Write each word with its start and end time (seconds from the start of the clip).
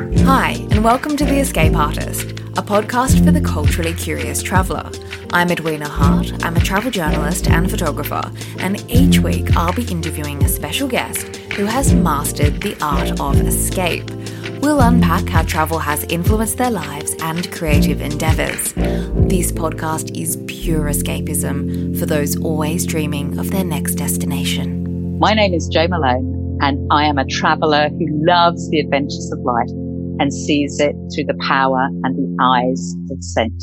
Hi, 0.00 0.66
and 0.70 0.82
welcome 0.82 1.14
to 1.18 1.26
The 1.26 1.40
Escape 1.40 1.76
Artist, 1.76 2.30
a 2.30 2.62
podcast 2.62 3.22
for 3.22 3.32
the 3.32 3.40
culturally 3.42 3.92
curious 3.92 4.42
traveller. 4.42 4.90
I'm 5.30 5.50
Edwina 5.50 5.90
Hart, 5.90 6.42
I'm 6.42 6.56
a 6.56 6.60
travel 6.60 6.90
journalist 6.90 7.50
and 7.50 7.70
photographer, 7.70 8.22
and 8.60 8.82
each 8.90 9.18
week 9.18 9.54
I'll 9.58 9.74
be 9.74 9.84
interviewing 9.84 10.42
a 10.42 10.48
special 10.48 10.88
guest 10.88 11.36
who 11.52 11.66
has 11.66 11.92
mastered 11.92 12.62
the 12.62 12.78
art 12.80 13.20
of 13.20 13.46
escape. 13.46 14.10
We'll 14.62 14.80
unpack 14.80 15.28
how 15.28 15.42
travel 15.42 15.78
has 15.78 16.04
influenced 16.04 16.56
their 16.56 16.70
lives 16.70 17.14
and 17.20 17.52
creative 17.52 18.00
endeavours. 18.00 18.72
This 18.72 19.52
podcast 19.52 20.18
is 20.18 20.38
pure 20.46 20.86
escapism 20.86 21.98
for 21.98 22.06
those 22.06 22.40
always 22.40 22.86
dreaming 22.86 23.38
of 23.38 23.50
their 23.50 23.64
next 23.64 23.96
destination. 23.96 25.18
My 25.18 25.34
name 25.34 25.52
is 25.52 25.68
Jo 25.68 25.88
Malone, 25.88 26.58
and 26.62 26.90
I 26.90 27.04
am 27.04 27.18
a 27.18 27.26
traveller 27.26 27.90
who 27.90 28.06
loves 28.24 28.70
the 28.70 28.80
adventures 28.80 29.30
of 29.30 29.40
life 29.40 29.68
and 30.20 30.32
sees 30.32 30.78
it 30.78 30.94
through 31.12 31.24
the 31.24 31.38
power 31.48 31.88
and 32.04 32.16
the 32.16 32.36
eyes 32.40 32.94
of 33.10 33.24
scent. 33.24 33.62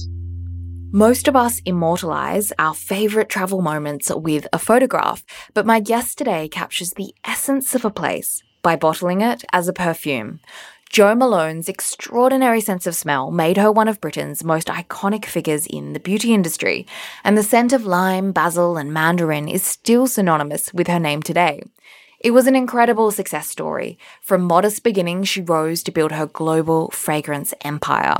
Most 0.91 1.27
of 1.27 1.35
us 1.35 1.61
immortalise 1.65 2.51
our 2.57 2.73
favourite 2.73 3.29
travel 3.29 3.61
moments 3.61 4.09
with 4.09 4.47
a 4.51 4.57
photograph, 4.57 5.23
but 5.53 5.65
my 5.65 5.79
guest 5.79 6.17
today 6.17 6.49
captures 6.49 6.93
the 6.93 7.13
essence 7.23 7.75
of 7.75 7.85
a 7.85 7.91
place 7.91 8.41
by 8.63 8.75
bottling 8.75 9.21
it 9.21 9.45
as 9.53 9.67
a 9.67 9.73
perfume. 9.73 10.39
Jo 10.89 11.13
Malone's 11.13 11.67
extraordinary 11.67 12.61
sense 12.61 12.87
of 12.87 12.95
smell 12.95 13.29
made 13.29 13.57
her 13.57 13.71
one 13.71 13.89
of 13.89 13.99
Britain's 13.99 14.43
most 14.43 14.67
iconic 14.67 15.25
figures 15.25 15.67
in 15.67 15.91
the 15.91 15.99
beauty 15.99 16.33
industry, 16.33 16.87
and 17.23 17.37
the 17.37 17.43
scent 17.43 17.73
of 17.73 17.85
lime, 17.85 18.31
basil, 18.31 18.77
and 18.77 18.93
mandarin 18.93 19.49
is 19.49 19.63
still 19.63 20.07
synonymous 20.07 20.73
with 20.73 20.87
her 20.87 20.99
name 20.99 21.21
today. 21.21 21.61
It 22.19 22.31
was 22.31 22.47
an 22.47 22.55
incredible 22.55 23.11
success 23.11 23.47
story. 23.47 23.97
From 24.21 24.41
modest 24.41 24.83
beginnings, 24.83 25.29
she 25.29 25.41
rose 25.41 25.83
to 25.83 25.91
build 25.91 26.11
her 26.11 26.25
global 26.25 26.89
fragrance 26.89 27.53
empire. 27.61 28.17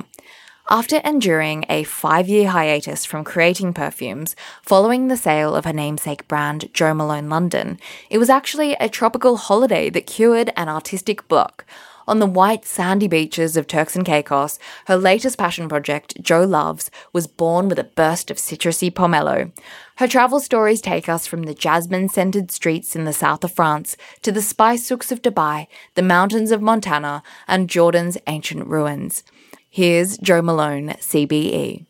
After 0.70 0.98
enduring 0.98 1.66
a 1.70 1.84
five 1.84 2.28
year 2.28 2.50
hiatus 2.50 3.06
from 3.06 3.24
creating 3.24 3.74
perfumes, 3.74 4.36
following 4.62 5.08
the 5.08 5.16
sale 5.16 5.56
of 5.56 5.64
her 5.64 5.72
namesake 5.72 6.28
brand 6.28 6.70
Jo 6.74 6.94
Malone 6.94 7.30
London, 7.30 7.80
it 8.10 8.18
was 8.18 8.30
actually 8.30 8.74
a 8.74 8.90
tropical 8.90 9.38
holiday 9.38 9.90
that 9.90 10.06
cured 10.06 10.52
an 10.58 10.68
artistic 10.68 11.26
block. 11.30 11.66
On 12.08 12.20
the 12.20 12.26
white, 12.26 12.66
sandy 12.66 13.10
beaches 13.10 13.58
of 13.58 13.68
Turks 13.68 13.94
and 13.94 14.06
Caicos, 14.06 14.60
her 14.86 14.96
latest 14.96 15.38
passion 15.38 15.68
project, 15.68 16.22
Jo 16.22 16.46
Loves, 16.46 16.90
was 17.12 17.28
born 17.28 17.68
with 17.68 17.78
a 17.80 17.84
burst 17.84 18.32
of 18.32 18.38
citrusy 18.38 18.90
pomelo. 18.90 19.52
Her 19.98 20.08
travel 20.08 20.40
stories 20.40 20.80
take 20.80 21.10
us 21.10 21.28
from 21.28 21.44
the 21.44 21.54
jasmine 21.54 22.08
scented 22.08 22.50
streets 22.50 22.96
in 22.96 23.04
the 23.04 23.12
south 23.12 23.44
of 23.44 23.52
France 23.52 23.98
to 24.22 24.32
the 24.32 24.42
spice 24.42 24.86
souks 24.86 25.12
of 25.12 25.22
Dubai, 25.22 25.68
the 25.96 26.02
mountains 26.02 26.52
of 26.52 26.62
Montana, 26.62 27.24
and 27.46 27.70
Jordan's 27.70 28.18
ancient 28.26 28.68
ruins. 28.68 29.24
Here's 29.70 30.18
Jo 30.18 30.42
Malone, 30.42 30.92
CBE. 31.02 31.86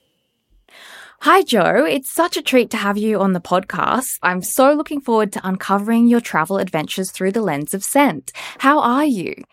Hi, 1.21 1.43
Jo. 1.43 1.85
It's 1.85 2.11
such 2.11 2.37
a 2.37 2.41
treat 2.41 2.71
to 2.71 2.77
have 2.77 2.97
you 2.97 3.19
on 3.19 3.33
the 3.33 3.39
podcast. 3.39 4.17
I'm 4.23 4.41
so 4.41 4.73
looking 4.73 5.01
forward 5.01 5.31
to 5.33 5.47
uncovering 5.47 6.07
your 6.07 6.21
travel 6.21 6.57
adventures 6.57 7.11
through 7.11 7.33
the 7.33 7.41
lens 7.41 7.75
of 7.75 7.83
scent. 7.83 8.31
How 8.59 8.79
are 8.79 9.05
you? 9.05 9.43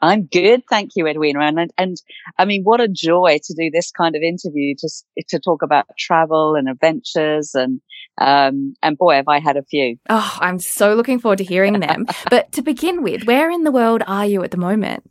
I'm 0.00 0.24
good, 0.24 0.62
thank 0.68 0.92
you, 0.96 1.06
Edwina. 1.06 1.40
And, 1.40 1.72
and 1.78 1.96
I 2.38 2.44
mean, 2.44 2.62
what 2.62 2.80
a 2.80 2.88
joy 2.88 3.38
to 3.44 3.54
do 3.54 3.70
this 3.70 3.90
kind 3.90 4.16
of 4.16 4.22
interview, 4.22 4.74
just 4.74 5.06
to 5.28 5.38
talk 5.38 5.62
about 5.62 5.86
travel 5.98 6.54
and 6.54 6.68
adventures, 6.68 7.54
and 7.54 7.80
um, 8.18 8.74
and 8.82 8.96
boy, 8.96 9.16
have 9.16 9.28
I 9.28 9.40
had 9.40 9.56
a 9.56 9.62
few. 9.62 9.96
Oh, 10.08 10.38
I'm 10.40 10.58
so 10.58 10.94
looking 10.94 11.18
forward 11.18 11.38
to 11.38 11.44
hearing 11.44 11.80
them. 11.80 12.06
but 12.30 12.52
to 12.52 12.62
begin 12.62 13.02
with, 13.02 13.24
where 13.24 13.50
in 13.50 13.64
the 13.64 13.72
world 13.72 14.02
are 14.06 14.26
you 14.26 14.42
at 14.42 14.50
the 14.50 14.56
moment? 14.56 15.04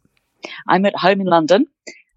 I'm 0.68 0.86
at 0.86 0.96
home 0.96 1.22
in 1.22 1.28
London, 1.28 1.66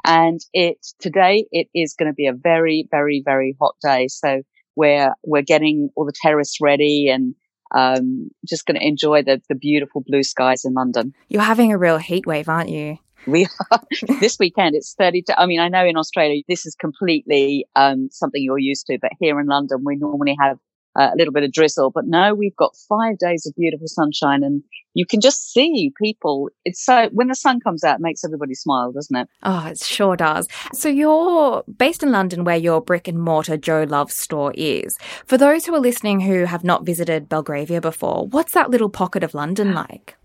and 0.04 0.40
it 0.52 0.78
today 1.00 1.46
it 1.52 1.68
is 1.74 1.94
going 1.94 2.10
to 2.10 2.14
be 2.14 2.26
a 2.26 2.32
very, 2.32 2.88
very, 2.90 3.22
very 3.24 3.56
hot 3.60 3.76
day. 3.82 4.08
So 4.08 4.42
we're 4.76 5.12
we're 5.24 5.42
getting 5.42 5.90
all 5.96 6.04
the 6.04 6.12
terrace 6.12 6.58
ready 6.60 7.08
and 7.08 7.34
um, 7.74 8.30
just 8.46 8.66
going 8.66 8.78
to 8.78 8.86
enjoy 8.86 9.22
the, 9.22 9.40
the 9.48 9.54
beautiful 9.54 10.02
blue 10.06 10.22
skies 10.22 10.64
in 10.64 10.74
London. 10.74 11.14
You're 11.28 11.42
having 11.42 11.72
a 11.72 11.78
real 11.78 11.98
heat 11.98 12.26
wave, 12.26 12.48
aren't 12.48 12.70
you? 12.70 12.98
We 13.26 13.48
are. 13.72 13.80
this 14.20 14.38
weekend 14.38 14.76
it's 14.76 14.94
32. 14.94 15.32
I 15.36 15.46
mean, 15.46 15.60
I 15.60 15.68
know 15.68 15.84
in 15.84 15.96
Australia 15.96 16.42
this 16.48 16.64
is 16.64 16.74
completely 16.76 17.66
um, 17.74 18.08
something 18.12 18.42
you're 18.42 18.58
used 18.58 18.86
to, 18.86 18.98
but 19.00 19.10
here 19.18 19.40
in 19.40 19.46
London 19.46 19.82
we 19.84 19.96
normally 19.96 20.36
have 20.40 20.58
uh, 20.98 21.10
a 21.12 21.16
little 21.16 21.32
bit 21.32 21.44
of 21.44 21.52
drizzle. 21.52 21.90
But 21.90 22.06
no, 22.06 22.34
we've 22.34 22.56
got 22.56 22.76
five 22.88 23.18
days 23.18 23.46
of 23.46 23.54
beautiful 23.56 23.86
sunshine, 23.88 24.42
and 24.42 24.62
you 24.94 25.06
can 25.06 25.20
just 25.20 25.52
see 25.52 25.92
people. 26.00 26.48
It's 26.64 26.84
so 26.84 27.08
when 27.12 27.28
the 27.28 27.34
sun 27.34 27.60
comes 27.60 27.84
out, 27.84 27.96
it 27.96 28.02
makes 28.02 28.24
everybody 28.24 28.54
smile, 28.54 28.92
doesn't 28.92 29.16
it? 29.16 29.28
Oh, 29.42 29.66
it 29.66 29.78
sure 29.78 30.16
does. 30.16 30.48
So 30.72 30.88
you're 30.88 31.64
based 31.64 32.02
in 32.02 32.12
London, 32.12 32.44
where 32.44 32.56
your 32.56 32.80
brick 32.80 33.08
and 33.08 33.20
mortar 33.20 33.56
Jo 33.56 33.84
Love 33.88 34.10
store 34.10 34.52
is. 34.56 34.98
For 35.26 35.36
those 35.36 35.66
who 35.66 35.74
are 35.74 35.80
listening 35.80 36.20
who 36.20 36.44
have 36.44 36.64
not 36.64 36.86
visited 36.86 37.28
Belgravia 37.28 37.80
before, 37.80 38.26
what's 38.26 38.52
that 38.52 38.70
little 38.70 38.90
pocket 38.90 39.22
of 39.22 39.34
London 39.34 39.74
like? 39.74 40.16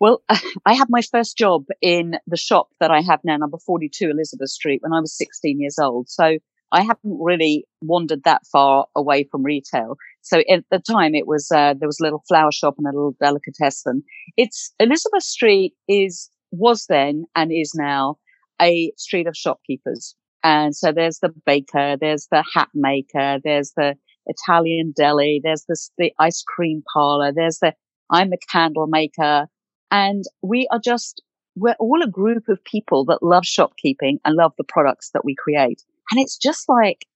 Well, 0.00 0.22
I 0.66 0.74
had 0.74 0.88
my 0.88 1.02
first 1.02 1.36
job 1.36 1.66
in 1.80 2.16
the 2.26 2.36
shop 2.36 2.68
that 2.80 2.90
I 2.90 3.02
have 3.02 3.20
now, 3.22 3.36
number 3.36 3.58
42 3.58 4.10
Elizabeth 4.10 4.48
Street, 4.48 4.80
when 4.82 4.92
I 4.92 5.00
was 5.00 5.16
16 5.16 5.60
years 5.60 5.78
old. 5.78 6.08
So 6.08 6.38
I 6.72 6.82
haven't 6.82 7.18
really 7.20 7.66
wandered 7.82 8.22
that 8.24 8.42
far 8.50 8.86
away 8.94 9.28
from 9.30 9.42
retail. 9.42 9.96
So 10.22 10.42
at 10.50 10.64
the 10.70 10.78
time 10.78 11.14
it 11.14 11.26
was, 11.26 11.50
uh, 11.50 11.74
there 11.78 11.88
was 11.88 11.98
a 12.00 12.04
little 12.04 12.22
flower 12.28 12.52
shop 12.52 12.74
and 12.78 12.86
a 12.86 12.90
little 12.90 13.16
delicatessen. 13.20 14.02
It's 14.36 14.72
Elizabeth 14.78 15.22
Street 15.22 15.74
is, 15.88 16.30
was 16.52 16.86
then 16.88 17.24
and 17.34 17.50
is 17.52 17.72
now 17.74 18.16
a 18.60 18.92
street 18.96 19.26
of 19.26 19.36
shopkeepers. 19.36 20.14
And 20.42 20.74
so 20.74 20.92
there's 20.92 21.18
the 21.18 21.32
baker, 21.44 21.96
there's 22.00 22.28
the 22.30 22.44
hat 22.54 22.68
maker, 22.74 23.38
there's 23.42 23.72
the 23.76 23.94
Italian 24.26 24.92
deli, 24.96 25.40
there's 25.42 25.64
the, 25.68 25.76
the 25.98 26.12
ice 26.18 26.42
cream 26.46 26.82
parlor, 26.92 27.32
there's 27.34 27.58
the, 27.58 27.74
I'm 28.10 28.30
the 28.30 28.38
candle 28.50 28.86
maker. 28.86 29.48
And 29.90 30.24
we 30.42 30.68
are 30.70 30.80
just, 30.82 31.22
we're 31.56 31.74
all 31.78 32.02
a 32.02 32.08
group 32.08 32.48
of 32.48 32.62
people 32.64 33.04
that 33.06 33.22
love 33.22 33.44
shopkeeping 33.44 34.18
and 34.24 34.36
love 34.36 34.52
the 34.56 34.64
products 34.64 35.10
that 35.12 35.24
we 35.24 35.34
create. 35.34 35.82
And 36.10 36.20
it's 36.20 36.36
just 36.36 36.68
like, 36.68 37.06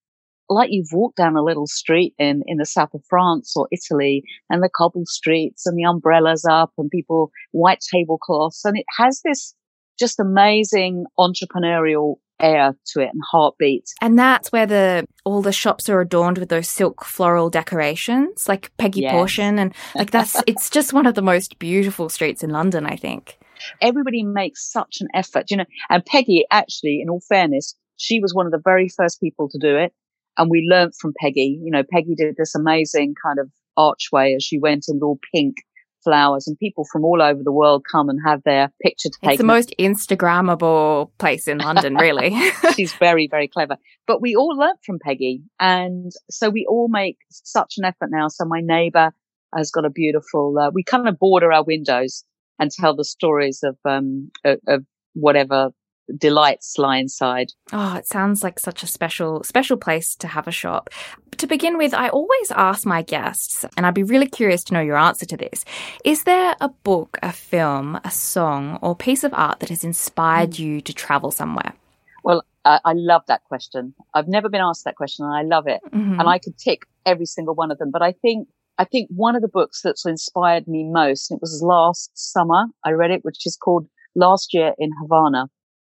like 0.49 0.69
you've 0.71 0.93
walked 0.93 1.16
down 1.16 1.37
a 1.37 1.43
little 1.43 1.66
street 1.66 2.15
in, 2.19 2.43
in 2.47 2.59
the 2.59 2.66
south 2.66 2.94
of 2.94 3.03
France 3.09 3.55
or 3.56 3.69
Italy 3.72 4.22
and 4.50 4.62
the 4.62 4.71
cobble 4.75 5.06
streets 5.06 5.66
and 5.66 5.77
the 5.77 5.84
umbrellas 5.84 6.44
up 6.49 6.72
and 6.78 6.91
people, 6.91 7.31
white 7.53 7.81
tablecloths. 7.81 8.65
And 8.65 8.77
it 8.77 8.87
has 8.99 9.21
this 9.25 9.54
just 9.99 10.21
amazing 10.21 11.04
entrepreneurial 11.19 12.16
air 12.41 12.75
to 12.87 13.00
it 13.00 13.10
and 13.12 13.22
heartbeat. 13.31 13.84
And 14.00 14.19
that's 14.19 14.53
where 14.53 14.66
the 14.66 15.06
all 15.25 15.43
the 15.43 15.53
shops 15.53 15.88
are 15.88 16.00
adorned 16.00 16.38
with 16.38 16.49
those 16.49 16.69
silk 16.69 17.04
floral 17.04 17.49
decorations, 17.50 18.49
like 18.49 18.72
Peggy 18.77 19.03
yes. 19.03 19.15
Porschen, 19.15 19.59
and 19.59 19.75
like 19.94 20.10
that's 20.10 20.43
it's 20.47 20.71
just 20.71 20.93
one 20.93 21.06
of 21.06 21.15
the 21.15 21.22
most 21.22 21.59
beautiful 21.59 22.09
streets 22.09 22.43
in 22.43 22.50
London, 22.50 22.87
I 22.87 22.97
think. 22.97 23.38
Everybody 23.81 24.22
makes 24.22 24.71
such 24.71 24.99
an 25.00 25.09
effort, 25.15 25.50
you 25.50 25.56
know. 25.56 25.65
And 25.88 26.04
Peggy, 26.04 26.44
actually, 26.50 27.00
in 27.00 27.09
all 27.09 27.21
fairness, 27.21 27.75
she 27.97 28.21
was 28.21 28.34
one 28.34 28.47
of 28.47 28.53
the 28.53 28.62
very 28.62 28.88
first 28.88 29.21
people 29.21 29.49
to 29.50 29.59
do 29.59 29.77
it. 29.77 29.93
And 30.37 30.50
we 30.50 30.66
learned 30.69 30.94
from 31.00 31.12
Peggy. 31.21 31.60
You 31.62 31.71
know, 31.71 31.84
Peggy 31.88 32.15
did 32.16 32.34
this 32.37 32.55
amazing 32.55 33.15
kind 33.25 33.38
of 33.38 33.50
archway 33.77 34.34
as 34.34 34.43
she 34.43 34.59
went 34.59 34.87
in 34.88 35.00
all 35.03 35.19
pink 35.34 35.56
flowers 36.04 36.47
and 36.47 36.59
people 36.59 36.84
from 36.93 37.04
all 37.04 37.22
over 37.22 37.43
the 37.43 37.53
world 37.53 37.84
come 37.91 38.09
and 38.09 38.21
have 38.25 38.43
their 38.44 38.71
picture 38.83 39.09
taken. 39.09 39.31
It's 39.31 39.38
the 39.38 39.44
most 39.44 39.75
Instagrammable 39.78 41.10
place 41.19 41.49
in 41.49 41.59
London, 41.59 41.97
really. 41.97 42.37
She's 42.75 42.93
very, 43.00 43.27
very 43.28 43.49
clever. 43.49 43.77
But 44.06 44.21
we 44.21 44.37
all 44.37 44.54
learnt 44.56 44.78
from 44.84 44.99
Peggy. 45.03 45.43
And 45.59 46.12
so 46.31 46.50
we 46.50 46.66
all 46.69 46.88
make 46.88 47.16
such 47.31 47.75
an 47.78 47.84
effort 47.84 48.10
now. 48.10 48.28
So 48.28 48.44
my 48.44 48.60
neighbor 48.62 49.12
has 49.56 49.71
got 49.71 49.87
a 49.87 49.91
beautiful, 49.91 50.56
uh, 50.59 50.71
we 50.72 50.84
kind 50.84 51.09
of 51.09 51.19
border 51.19 51.53
our 51.53 51.65
windows 51.65 52.25
and 52.59 52.71
tell 52.71 52.94
the 52.94 53.04
stories 53.04 53.60
of, 53.65 53.77
um, 53.84 54.31
of, 54.44 54.59
of 54.69 54.84
whatever 55.15 55.71
delights 56.16 56.78
lie 56.78 56.98
inside. 56.98 57.48
Oh, 57.72 57.97
it 57.97 58.06
sounds 58.06 58.42
like 58.42 58.59
such 58.59 58.83
a 58.83 58.86
special, 58.86 59.42
special 59.42 59.77
place 59.77 60.15
to 60.16 60.28
have 60.28 60.47
a 60.47 60.53
shop. 60.53 60.91
To 61.39 61.47
begin 61.47 61.77
with, 61.77 61.95
I 61.95 62.09
always 62.09 62.51
ask 62.53 62.86
my 62.86 63.03
guests, 63.03 63.65
and 63.77 63.86
I'd 63.86 63.95
be 63.95 64.03
really 64.03 64.28
curious 64.28 64.62
to 64.65 64.74
know 64.74 64.80
your 64.80 64.97
answer 64.97 65.27
to 65.27 65.36
this. 65.36 65.65
Is 66.04 66.24
there 66.24 66.54
a 66.60 66.68
book, 66.68 67.18
a 67.22 67.33
film, 67.33 67.98
a 68.04 68.10
song, 68.10 68.78
or 68.83 68.95
piece 68.95 69.24
of 69.24 69.34
art 69.34 69.60
that 69.60 69.71
has 69.71 69.84
inspired 69.84 70.51
mm. 70.51 70.59
you 70.60 70.80
to 70.83 70.92
travel 70.92 71.30
somewhere? 71.30 71.74
Well, 72.22 72.45
uh, 72.65 72.78
I 72.84 72.92
love 72.95 73.22
that 73.28 73.45
question. 73.45 73.95
I've 74.15 74.28
never 74.28 74.48
been 74.48 74.62
asked 74.62 74.84
that 74.84 74.97
question 74.97 75.27
and 75.27 75.34
I 75.34 75.42
love 75.42 75.66
it. 75.66 75.80
Mm-hmm. 75.92 76.21
And 76.21 76.28
I 76.28 76.39
could 76.39 76.56
tick 76.56 76.83
every 77.04 77.27
single 77.27 77.54
one 77.54 77.71
of 77.71 77.78
them. 77.78 77.91
But 77.91 78.03
I 78.03 78.12
think 78.12 78.48
I 78.78 78.84
think 78.84 79.09
one 79.15 79.36
of 79.36 79.42
the 79.42 79.48
books 79.48 79.83
that's 79.83 80.04
inspired 80.04 80.66
me 80.66 80.84
most, 80.84 81.30
it 81.30 81.41
was 81.41 81.62
last 81.62 82.10
summer, 82.15 82.66
I 82.84 82.91
read 82.91 83.12
it, 83.12 83.24
which 83.24 83.47
is 83.47 83.56
called 83.56 83.86
Last 84.16 84.53
Year 84.53 84.74
in 84.78 84.91
Havana 85.01 85.48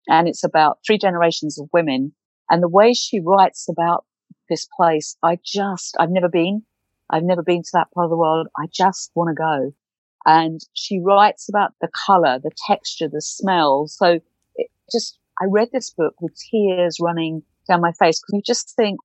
and 0.07 0.27
it's 0.27 0.43
about 0.43 0.79
three 0.85 0.97
generations 0.97 1.59
of 1.59 1.69
women. 1.73 2.13
And 2.49 2.61
the 2.61 2.69
way 2.69 2.93
she 2.93 3.19
writes 3.19 3.67
about 3.69 4.05
this 4.49 4.67
place, 4.75 5.15
I 5.23 5.37
just, 5.43 5.95
I've 5.99 6.11
never 6.11 6.29
been. 6.29 6.63
I've 7.09 7.23
never 7.23 7.43
been 7.43 7.61
to 7.63 7.69
that 7.73 7.91
part 7.93 8.05
of 8.05 8.09
the 8.09 8.17
world. 8.17 8.47
I 8.57 8.67
just 8.73 9.11
want 9.15 9.29
to 9.29 9.41
go. 9.41 9.73
And 10.25 10.61
she 10.73 10.99
writes 10.99 11.49
about 11.49 11.73
the 11.81 11.89
color, 12.05 12.39
the 12.41 12.51
texture, 12.67 13.07
the 13.11 13.21
smell. 13.21 13.87
So 13.87 14.19
it, 14.55 14.67
just, 14.91 15.17
I 15.41 15.45
read 15.49 15.69
this 15.71 15.89
book 15.89 16.13
with 16.21 16.35
tears 16.51 16.97
running 17.01 17.43
down 17.67 17.81
my 17.81 17.91
face 17.93 18.19
because 18.19 18.33
you 18.33 18.41
just 18.45 18.75
think 18.75 18.99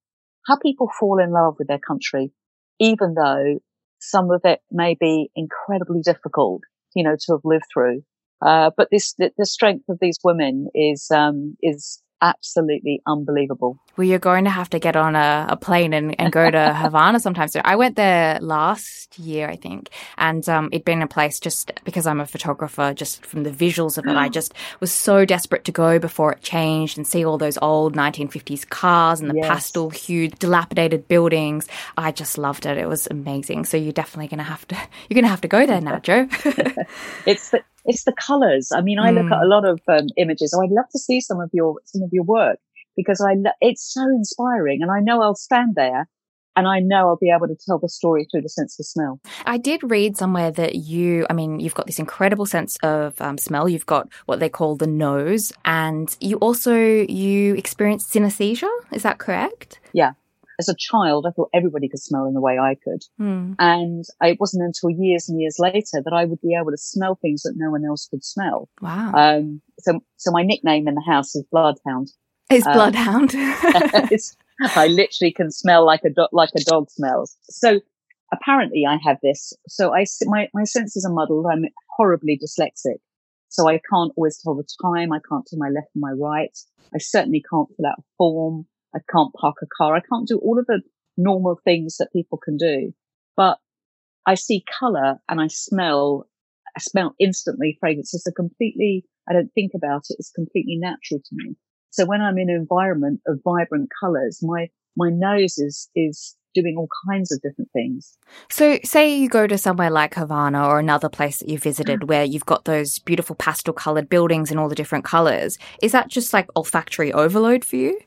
how 0.46 0.56
people 0.58 0.90
fall 0.98 1.18
in 1.18 1.32
love 1.32 1.56
with 1.58 1.68
their 1.68 1.78
country, 1.78 2.32
even 2.78 3.14
though 3.14 3.58
some 3.98 4.30
of 4.30 4.42
it 4.44 4.60
may 4.70 4.94
be 4.98 5.30
incredibly 5.34 6.00
difficult, 6.02 6.62
you 6.94 7.02
know, 7.02 7.16
to 7.18 7.32
have 7.32 7.40
lived 7.44 7.64
through. 7.72 8.04
Uh, 8.42 8.70
but 8.76 8.88
this, 8.90 9.14
the, 9.14 9.32
the, 9.38 9.46
strength 9.46 9.88
of 9.88 9.98
these 10.00 10.18
women 10.22 10.68
is, 10.74 11.10
um, 11.10 11.56
is 11.62 12.02
absolutely 12.22 13.02
unbelievable. 13.06 13.78
Well, 13.96 14.06
you're 14.06 14.18
going 14.18 14.44
to 14.44 14.50
have 14.50 14.70
to 14.70 14.78
get 14.78 14.96
on 14.96 15.16
a, 15.16 15.46
a 15.50 15.56
plane 15.56 15.92
and, 15.92 16.18
and 16.20 16.32
go 16.32 16.50
to 16.50 16.74
Havana 16.82 17.20
sometime 17.20 17.48
soon. 17.48 17.62
I 17.64 17.76
went 17.76 17.96
there 17.96 18.38
last 18.40 19.18
year, 19.18 19.48
I 19.48 19.56
think, 19.56 19.90
and 20.16 20.46
um, 20.48 20.68
it'd 20.72 20.84
been 20.84 21.02
a 21.02 21.06
place 21.06 21.40
just 21.40 21.72
because 21.84 22.06
I'm 22.06 22.20
a 22.20 22.26
photographer, 22.26 22.94
just 22.94 23.24
from 23.24 23.42
the 23.42 23.50
visuals 23.50 23.98
of 23.98 24.06
it, 24.06 24.16
I 24.16 24.28
just 24.28 24.54
was 24.80 24.92
so 24.92 25.24
desperate 25.24 25.64
to 25.64 25.72
go 25.72 25.98
before 25.98 26.32
it 26.32 26.42
changed 26.42 26.96
and 26.96 27.06
see 27.06 27.24
all 27.24 27.38
those 27.38 27.58
old 27.60 27.94
1950s 27.94 28.68
cars 28.68 29.20
and 29.20 29.30
the 29.30 29.36
yes. 29.36 29.48
pastel 29.48 29.90
hued, 29.90 30.38
dilapidated 30.38 31.08
buildings. 31.08 31.66
I 31.96 32.12
just 32.12 32.38
loved 32.38 32.66
it. 32.66 32.78
It 32.78 32.88
was 32.88 33.06
amazing. 33.10 33.64
So 33.64 33.76
you're 33.76 33.92
definitely 33.92 34.28
going 34.28 34.38
to 34.38 34.44
have 34.44 34.66
to, 34.68 34.74
you're 35.08 35.14
going 35.14 35.24
to 35.24 35.30
have 35.30 35.42
to 35.42 35.48
go 35.48 35.66
there 35.66 35.80
now, 35.80 35.98
Jo. 36.06 36.28
it's 37.26 37.50
the, 37.50 37.62
it's 37.86 38.04
the 38.04 38.12
colors. 38.12 38.70
I 38.74 38.80
mean, 38.80 38.98
I 38.98 39.10
mm. 39.10 39.16
look 39.16 39.32
at 39.32 39.38
a 39.38 39.46
mm. 39.46 39.50
lot 39.50 39.64
of 39.64 39.80
um, 39.88 40.06
images. 40.16 40.54
Oh, 40.54 40.62
I'd 40.62 40.70
love 40.70 40.88
to 40.92 40.98
see 40.98 41.20
some 41.20 41.40
of 41.40 41.50
your 41.52 41.76
some 41.84 42.02
of 42.02 42.10
your 42.12 42.24
work 42.24 42.58
because 42.96 43.20
I 43.20 43.34
lo- 43.34 43.58
it's 43.60 43.92
so 43.92 44.02
inspiring, 44.02 44.82
and 44.82 44.90
I 44.90 45.00
know 45.00 45.22
I'll 45.22 45.34
stand 45.34 45.74
there 45.74 46.08
and 46.56 46.66
I 46.66 46.80
know 46.80 47.08
I'll 47.08 47.16
be 47.16 47.30
able 47.30 47.46
to 47.48 47.54
tell 47.54 47.78
the 47.78 47.88
story 47.88 48.26
through 48.30 48.40
the 48.40 48.48
sense 48.48 48.80
of 48.80 48.86
smell. 48.86 49.20
I 49.44 49.58
did 49.58 49.82
read 49.88 50.16
somewhere 50.16 50.50
that 50.52 50.74
you, 50.74 51.26
I 51.28 51.34
mean, 51.34 51.60
you've 51.60 51.74
got 51.74 51.86
this 51.86 51.98
incredible 51.98 52.46
sense 52.46 52.78
of 52.82 53.20
um, 53.20 53.36
smell. 53.36 53.68
You've 53.68 53.86
got 53.86 54.08
what 54.24 54.40
they 54.40 54.48
call 54.48 54.74
the 54.74 54.86
nose, 54.86 55.52
and 55.64 56.16
you 56.20 56.36
also 56.38 56.74
you 56.74 57.54
experience 57.54 58.10
synesthesia. 58.10 58.68
Is 58.92 59.02
that 59.02 59.18
correct? 59.18 59.78
Yeah, 59.92 60.12
as 60.58 60.68
a 60.68 60.74
child, 60.78 61.26
I 61.28 61.32
thought 61.32 61.50
everybody 61.54 61.88
could 61.88 62.02
smell 62.02 62.26
in 62.26 62.34
the 62.34 62.40
way 62.40 62.58
I 62.58 62.74
could. 62.74 63.02
Mm. 63.20 63.56
And 63.58 64.04
it 64.22 64.38
wasn't 64.40 64.64
until 64.64 64.90
years 64.90 65.28
and 65.28 65.40
years 65.40 65.56
later 65.58 66.02
that 66.04 66.12
I 66.12 66.24
would 66.24 66.40
be 66.40 66.56
able 66.58 66.70
to 66.70 66.78
smell 66.78 67.16
things 67.16 67.42
that 67.42 67.54
no 67.56 67.70
one 67.70 67.84
else 67.84 68.08
could 68.10 68.24
smell. 68.24 68.68
Wow. 68.80 69.12
Um, 69.14 69.60
so, 69.80 70.00
so 70.16 70.30
my 70.30 70.42
nickname 70.42 70.88
in 70.88 70.94
the 70.94 71.04
house 71.06 71.34
is 71.34 71.44
Bloodhound. 71.50 72.08
Is 72.50 72.66
um, 72.66 72.72
Bloodhound. 72.72 73.34
I 74.76 74.86
literally 74.86 75.32
can 75.32 75.50
smell 75.50 75.84
like 75.84 76.04
a 76.04 76.10
dog, 76.10 76.30
like 76.32 76.50
a 76.56 76.64
dog 76.64 76.90
smells. 76.90 77.36
So 77.50 77.80
apparently 78.32 78.84
I 78.88 78.96
have 79.04 79.18
this. 79.22 79.52
So 79.68 79.94
I, 79.94 80.04
my, 80.24 80.48
my 80.54 80.64
senses 80.64 81.04
are 81.04 81.12
muddled. 81.12 81.46
I'm 81.50 81.64
horribly 81.96 82.38
dyslexic. 82.42 82.96
So 83.48 83.68
I 83.68 83.80
can't 83.90 84.12
always 84.16 84.38
tell 84.42 84.54
the 84.54 84.66
time. 84.82 85.12
I 85.12 85.18
can't 85.28 85.46
tell 85.46 85.58
my 85.58 85.68
left 85.68 85.88
and 85.94 86.02
my 86.02 86.12
right. 86.12 86.56
I 86.94 86.98
certainly 86.98 87.42
can't 87.50 87.68
fill 87.76 87.86
out 87.86 87.98
a 87.98 88.02
form. 88.18 88.66
I 88.96 89.00
can't 89.12 89.32
park 89.34 89.56
a 89.62 89.66
car. 89.76 89.94
I 89.94 90.00
can't 90.00 90.26
do 90.26 90.38
all 90.38 90.58
of 90.58 90.66
the 90.66 90.80
normal 91.16 91.60
things 91.64 91.96
that 91.98 92.12
people 92.12 92.38
can 92.38 92.56
do, 92.56 92.92
but 93.36 93.58
I 94.26 94.34
see 94.34 94.64
color 94.78 95.18
and 95.28 95.40
I 95.40 95.46
smell, 95.48 96.26
I 96.76 96.80
smell 96.80 97.14
instantly 97.20 97.76
fragrances 97.78 98.26
are 98.26 98.32
completely, 98.32 99.04
I 99.28 99.32
don't 99.32 99.52
think 99.54 99.72
about 99.74 100.04
it. 100.08 100.16
It's 100.18 100.30
completely 100.30 100.76
natural 100.76 101.20
to 101.20 101.30
me. 101.32 101.54
So 101.90 102.06
when 102.06 102.20
I'm 102.20 102.38
in 102.38 102.50
an 102.50 102.56
environment 102.56 103.20
of 103.26 103.40
vibrant 103.44 103.90
colors, 104.00 104.40
my, 104.42 104.68
my 104.96 105.10
nose 105.10 105.58
is, 105.58 105.88
is 105.94 106.36
doing 106.54 106.76
all 106.76 106.88
kinds 107.08 107.30
of 107.30 107.40
different 107.42 107.70
things. 107.72 108.16
So, 108.48 108.78
say 108.82 109.14
you 109.14 109.28
go 109.28 109.46
to 109.46 109.58
somewhere 109.58 109.90
like 109.90 110.14
Havana 110.14 110.66
or 110.66 110.78
another 110.78 111.08
place 111.08 111.38
that 111.38 111.48
you 111.48 111.58
visited 111.58 112.00
mm. 112.00 112.08
where 112.08 112.24
you've 112.24 112.46
got 112.46 112.64
those 112.64 112.98
beautiful 112.98 113.36
pastel 113.36 113.74
colored 113.74 114.08
buildings 114.08 114.50
in 114.50 114.58
all 114.58 114.68
the 114.68 114.74
different 114.74 115.04
colors. 115.04 115.58
Is 115.82 115.92
that 115.92 116.08
just 116.08 116.32
like 116.32 116.48
olfactory 116.56 117.12
overload 117.12 117.64
for 117.64 117.76
you? 117.76 118.00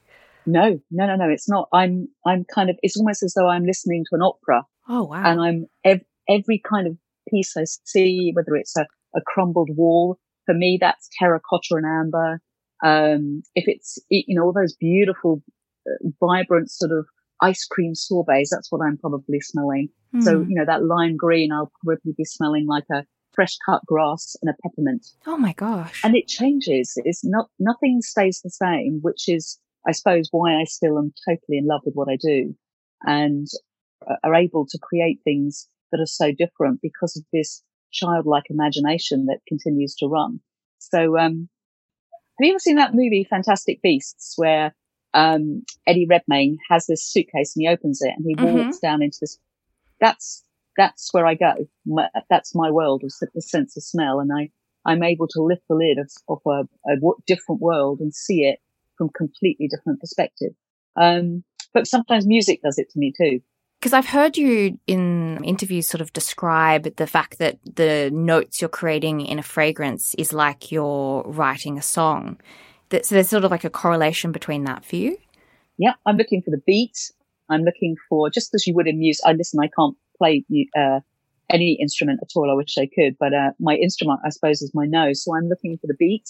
No, 0.45 0.80
no, 0.91 1.06
no, 1.06 1.15
no. 1.15 1.30
It's 1.30 1.50
not. 1.50 1.68
I'm, 1.74 2.07
I'm 2.25 2.45
kind 2.53 2.69
of, 2.69 2.77
it's 2.81 2.97
almost 2.97 3.24
as 3.24 3.33
though 3.36 3.47
I'm 3.47 3.65
listening 3.65 4.06
to 4.09 4.15
an 4.15 4.21
opera. 4.21 4.63
Oh, 4.88 5.03
wow. 5.03 5.24
And 5.24 5.41
I'm, 5.41 5.65
ev- 5.83 6.06
every 6.27 6.62
kind 6.68 6.88
of 6.88 6.97
piece 7.30 7.56
I 7.57 7.63
see, 7.83 8.31
whether 8.33 8.56
it's 8.56 8.75
a, 8.77 8.88
a 9.15 9.21
crumbled 9.25 9.69
wall, 9.75 10.18
for 10.45 10.53
me, 10.56 10.77
that's 10.81 11.09
terracotta 11.19 11.75
and 11.75 11.86
amber. 11.86 12.41
Um, 12.83 13.44
if 13.56 13.65
it's, 13.68 14.00
you 14.09 14.36
know, 14.36 14.45
all 14.45 14.53
those 14.53 14.74
beautiful, 14.74 15.44
uh, 15.88 16.09
vibrant 16.19 16.71
sort 16.71 16.91
of 16.91 17.06
ice 17.41 17.65
cream 17.65 17.94
sorbets, 17.94 18.50
that's 18.51 18.71
what 18.71 18.81
I'm 18.81 18.97
probably 18.97 19.41
smelling. 19.41 19.89
Mm. 20.15 20.24
So, 20.24 20.31
you 20.41 20.56
know, 20.56 20.65
that 20.65 20.83
lime 20.83 21.18
green, 21.18 21.51
I'll 21.51 21.71
probably 21.83 22.13
be 22.18 22.25
smelling 22.25 22.65
like 22.68 22.86
a 22.91 23.06
fresh 23.33 23.56
cut 23.65 23.86
grass 23.86 24.36
and 24.41 24.50
a 24.50 24.56
peppermint. 24.63 25.06
Oh 25.27 25.38
my 25.38 25.53
gosh. 25.53 26.01
And 26.03 26.15
it 26.15 26.27
changes. 26.27 26.94
It's 27.06 27.24
not, 27.24 27.50
nothing 27.59 28.01
stays 28.01 28.41
the 28.44 28.50
same, 28.50 29.00
which 29.01 29.30
is 29.30 29.59
I 29.88 29.92
suppose 29.92 30.30
why 30.31 30.56
I 30.56 30.66
still 30.66 30.98
am 30.98 31.14
totally 31.28 31.58
in 31.58 31.68
love 31.68 31.81
with 31.86 31.96
what 31.96 32.10
I 32.10 32.18
do 32.18 32.56
and 33.04 33.48
are 34.24 34.36
able 34.36 34.66
to 34.68 34.80
create 34.81 35.20
things 35.24 35.68
that 35.92 36.00
are 36.00 36.06
so 36.06 36.31
different 36.31 36.81
because 36.81 37.16
of 37.18 37.24
this 37.34 37.64
childlike 37.92 38.46
imagination 38.50 39.26
that 39.26 39.40
continues 39.48 39.96
to 39.96 40.08
run. 40.08 40.40
So, 40.78 41.18
um, 41.18 41.50
have 42.40 42.46
you 42.46 42.52
ever 42.52 42.60
seen 42.60 42.78
that 42.78 42.94
movie 42.94 43.28
Fantastic 43.30 43.81
Beasts 43.81 44.34
where, 44.38 44.74
um, 45.14 45.64
Eddie 45.88 46.06
Redmayne 46.08 46.58
has 46.70 46.86
this 46.86 47.04
suitcase 47.04 47.56
and 47.56 47.64
he 47.64 47.68
opens 47.68 48.02
it 48.02 48.14
and 48.16 48.25
he 48.25 48.36
mm-hmm. 48.36 48.66
walks 48.66 48.80
down 48.80 49.02
into 49.02 49.18
this, 49.22 49.40
that's, 50.00 50.44
that's 50.78 51.14
where 51.14 51.25
I 51.25 51.34
go. 51.34 51.68
My, 51.86 52.08
that's 52.30 52.56
my 52.56 52.72
world 52.72 53.04
of 53.04 53.12
the 53.34 53.42
sense 53.42 53.75
of 53.75 53.84
smell. 53.84 54.20
And 54.20 54.32
I, 54.32 54.52
I'm 54.86 55.04
able 55.04 55.28
to 55.30 55.42
lift 55.42 55.64
the 55.68 55.75
lid 55.75 55.98
of, 55.98 56.12
of 56.30 56.40
a, 56.46 56.90
a 56.90 56.96
different 57.28 57.60
world 57.60 58.00
and 58.00 58.14
see 58.14 58.44
it 58.44 58.60
from 59.00 59.10
completely 59.18 59.68
different 59.68 60.00
perspective. 60.00 60.51
Um, 60.96 61.44
but 61.74 61.88
sometimes 61.88 62.28
music 62.28 62.62
does 62.62 62.78
it 62.78 62.92
to 62.92 63.00
me 63.00 63.12
too. 63.18 63.40
Because 63.80 63.94
I've 63.94 64.07
heard 64.07 64.38
you 64.38 64.78
in 64.88 65.42
interviews 65.44 65.88
sort 65.88 66.01
of 66.01 66.12
describe 66.12 66.96
the 66.98 67.07
fact 67.07 67.40
that 67.40 67.57
the 67.63 68.12
notes 68.12 68.60
you're 68.60 68.69
creating 68.69 69.22
in 69.22 69.40
a 69.40 69.44
fragrance 69.44 70.13
is 70.16 70.34
like 70.34 70.69
you're 70.69 71.24
writing 71.24 71.78
a 71.78 71.81
song. 71.81 72.42
That, 72.90 73.06
so 73.06 73.16
there's 73.16 73.30
sort 73.30 73.46
of 73.46 73.51
like 73.51 73.63
a 73.63 73.69
correlation 73.69 74.34
between 74.34 74.66
that 74.66 74.84
for 74.84 74.98
you. 74.98 75.18
Yeah, 75.78 75.94
I'm 76.06 76.18
looking 76.18 76.42
for 76.42 76.51
the 76.51 76.62
beat. 76.68 77.12
I'm 77.50 77.63
looking 77.63 77.96
for 78.10 78.30
just 78.30 78.54
as 78.54 78.68
you 78.68 78.75
would 78.75 78.88
in 78.88 79.00
music. 79.00 79.24
I 79.25 79.31
listen. 79.31 79.62
I 79.62 79.69
can't 79.74 79.96
play 80.18 80.44
uh, 80.78 81.00
any 81.50 81.78
instrument 81.80 82.19
at 82.22 82.31
all. 82.36 82.51
I 82.51 82.56
wish 82.56 82.78
I 82.78 82.90
could, 82.94 83.16
but 83.18 83.34
uh, 83.34 83.51
my 83.60 83.75
instrument, 83.75 84.19
I 84.25 84.30
suppose, 84.30 84.62
is 84.62 84.74
my 84.74 84.86
nose. 84.86 85.24
So 85.24 85.36
I'm 85.36 85.48
looking 85.48 85.78
for 85.78 85.88
the 85.88 85.96
beat. 85.98 86.30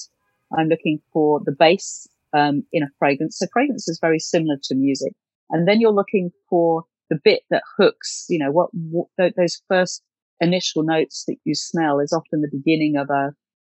I'm 0.56 0.68
looking 0.68 1.01
for 1.12 1.42
the 1.44 1.51
bass 1.51 2.07
um, 2.33 2.64
in 2.71 2.83
a 2.83 2.90
fragrance. 2.98 3.38
So 3.40 3.48
fragrance 3.52 3.88
is 3.88 4.00
very 4.02 4.19
similar 4.19 4.56
to 4.64 4.76
music. 4.76 5.14
And 5.50 5.68
then 5.68 5.81
you're 5.81 5.92
looking 5.92 6.31
for 6.50 6.83
the 7.09 7.19
bit 7.24 7.42
that 7.50 7.64
hooks, 7.78 8.26
you 8.30 8.38
know, 8.38 8.52
what, 8.52 8.69
what 8.74 9.07
those 9.18 9.62
first 9.68 10.04
initial 10.40 10.83
notes 10.83 11.26
that 11.28 11.38
you 11.44 11.56
smell 11.56 12.00
is 12.00 12.14
often 12.14 12.42
the 12.42 12.50
beginning 12.52 12.98
of 12.98 13.09
a, 13.09 13.33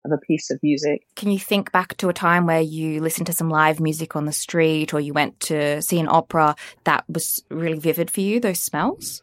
of 0.04 0.12
a 0.12 0.18
piece 0.18 0.50
of 0.50 0.58
music. 0.62 1.02
Can 1.14 1.30
you 1.30 1.38
think 1.38 1.70
back 1.72 1.96
to 1.98 2.08
a 2.08 2.12
time 2.12 2.46
where 2.46 2.60
you 2.60 3.00
listened 3.00 3.26
to 3.26 3.32
some 3.32 3.48
live 3.48 3.80
music 3.80 4.16
on 4.16 4.24
the 4.24 4.32
street 4.32 4.92
or 4.92 5.00
you 5.00 5.12
went 5.12 5.38
to 5.40 5.80
see 5.80 6.00
an 6.00 6.08
opera 6.08 6.56
that 6.84 7.04
was 7.08 7.42
really 7.50 7.78
vivid 7.78 8.10
for 8.10 8.20
you, 8.20 8.40
those 8.40 8.60
smells? 8.60 9.22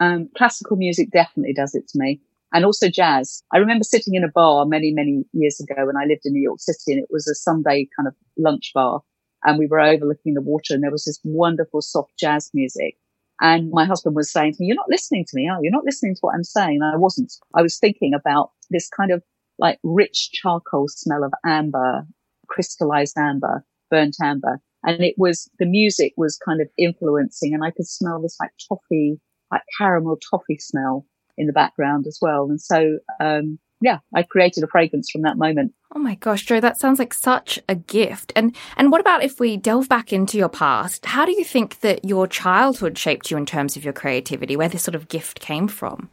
Um, 0.00 0.30
classical 0.36 0.76
music 0.76 1.10
definitely 1.12 1.52
does 1.52 1.74
it 1.74 1.86
to 1.88 1.98
me 1.98 2.20
and 2.52 2.64
also 2.64 2.88
jazz. 2.88 3.42
I 3.52 3.58
remember 3.58 3.84
sitting 3.84 4.14
in 4.14 4.24
a 4.24 4.28
bar 4.28 4.66
many, 4.66 4.92
many 4.92 5.24
years 5.32 5.58
ago 5.60 5.86
when 5.86 5.96
I 5.96 6.04
lived 6.04 6.22
in 6.24 6.32
New 6.32 6.42
York 6.42 6.60
City 6.60 6.92
and 6.92 7.02
it 7.02 7.08
was 7.10 7.26
a 7.26 7.34
Sunday 7.34 7.88
kind 7.96 8.06
of 8.06 8.14
lunch 8.36 8.72
bar 8.74 9.02
and 9.44 9.58
we 9.58 9.66
were 9.66 9.80
overlooking 9.80 10.34
the 10.34 10.42
water 10.42 10.74
and 10.74 10.82
there 10.82 10.90
was 10.90 11.04
this 11.04 11.20
wonderful 11.24 11.82
soft 11.82 12.12
jazz 12.18 12.50
music. 12.54 12.96
And 13.40 13.70
my 13.70 13.84
husband 13.84 14.14
was 14.14 14.30
saying 14.30 14.52
to 14.52 14.58
me, 14.60 14.66
you're 14.66 14.76
not 14.76 14.90
listening 14.90 15.24
to 15.24 15.36
me, 15.36 15.48
are 15.48 15.56
you? 15.56 15.64
You're 15.64 15.72
not 15.72 15.84
listening 15.84 16.14
to 16.14 16.20
what 16.20 16.34
I'm 16.34 16.44
saying. 16.44 16.80
And 16.80 16.94
I 16.94 16.96
wasn't. 16.96 17.32
I 17.54 17.62
was 17.62 17.78
thinking 17.78 18.14
about 18.14 18.50
this 18.70 18.88
kind 18.88 19.10
of 19.10 19.22
like 19.58 19.78
rich 19.82 20.30
charcoal 20.32 20.86
smell 20.88 21.24
of 21.24 21.32
amber, 21.44 22.06
crystallized 22.48 23.16
amber, 23.18 23.64
burnt 23.90 24.16
amber. 24.22 24.60
And 24.84 25.02
it 25.02 25.14
was, 25.16 25.48
the 25.58 25.66
music 25.66 26.12
was 26.16 26.36
kind 26.36 26.60
of 26.60 26.68
influencing 26.76 27.54
and 27.54 27.64
I 27.64 27.70
could 27.70 27.86
smell 27.86 28.20
this 28.20 28.36
like 28.40 28.50
toffee, 28.68 29.20
like 29.50 29.62
caramel 29.78 30.18
toffee 30.30 30.58
smell 30.58 31.06
in 31.36 31.46
the 31.46 31.52
background 31.52 32.06
as 32.06 32.18
well. 32.20 32.44
And 32.44 32.60
so, 32.60 32.98
um, 33.20 33.58
yeah, 33.80 33.98
I 34.14 34.22
created 34.22 34.62
a 34.62 34.68
fragrance 34.68 35.10
from 35.10 35.22
that 35.22 35.36
moment. 35.36 35.72
Oh 35.94 35.98
my 35.98 36.14
gosh, 36.14 36.46
Jo, 36.46 36.60
that 36.60 36.78
sounds 36.78 36.98
like 36.98 37.12
such 37.12 37.58
a 37.68 37.74
gift. 37.74 38.32
And 38.36 38.56
and 38.76 38.90
what 38.92 39.00
about 39.00 39.24
if 39.24 39.40
we 39.40 39.56
delve 39.56 39.88
back 39.88 40.12
into 40.12 40.38
your 40.38 40.48
past? 40.48 41.06
How 41.06 41.24
do 41.24 41.32
you 41.32 41.44
think 41.44 41.80
that 41.80 42.04
your 42.04 42.26
childhood 42.26 42.96
shaped 42.96 43.30
you 43.30 43.36
in 43.36 43.46
terms 43.46 43.76
of 43.76 43.84
your 43.84 43.92
creativity, 43.92 44.56
where 44.56 44.68
this 44.68 44.84
sort 44.84 44.94
of 44.94 45.08
gift 45.08 45.40
came 45.40 45.68
from? 45.68 46.08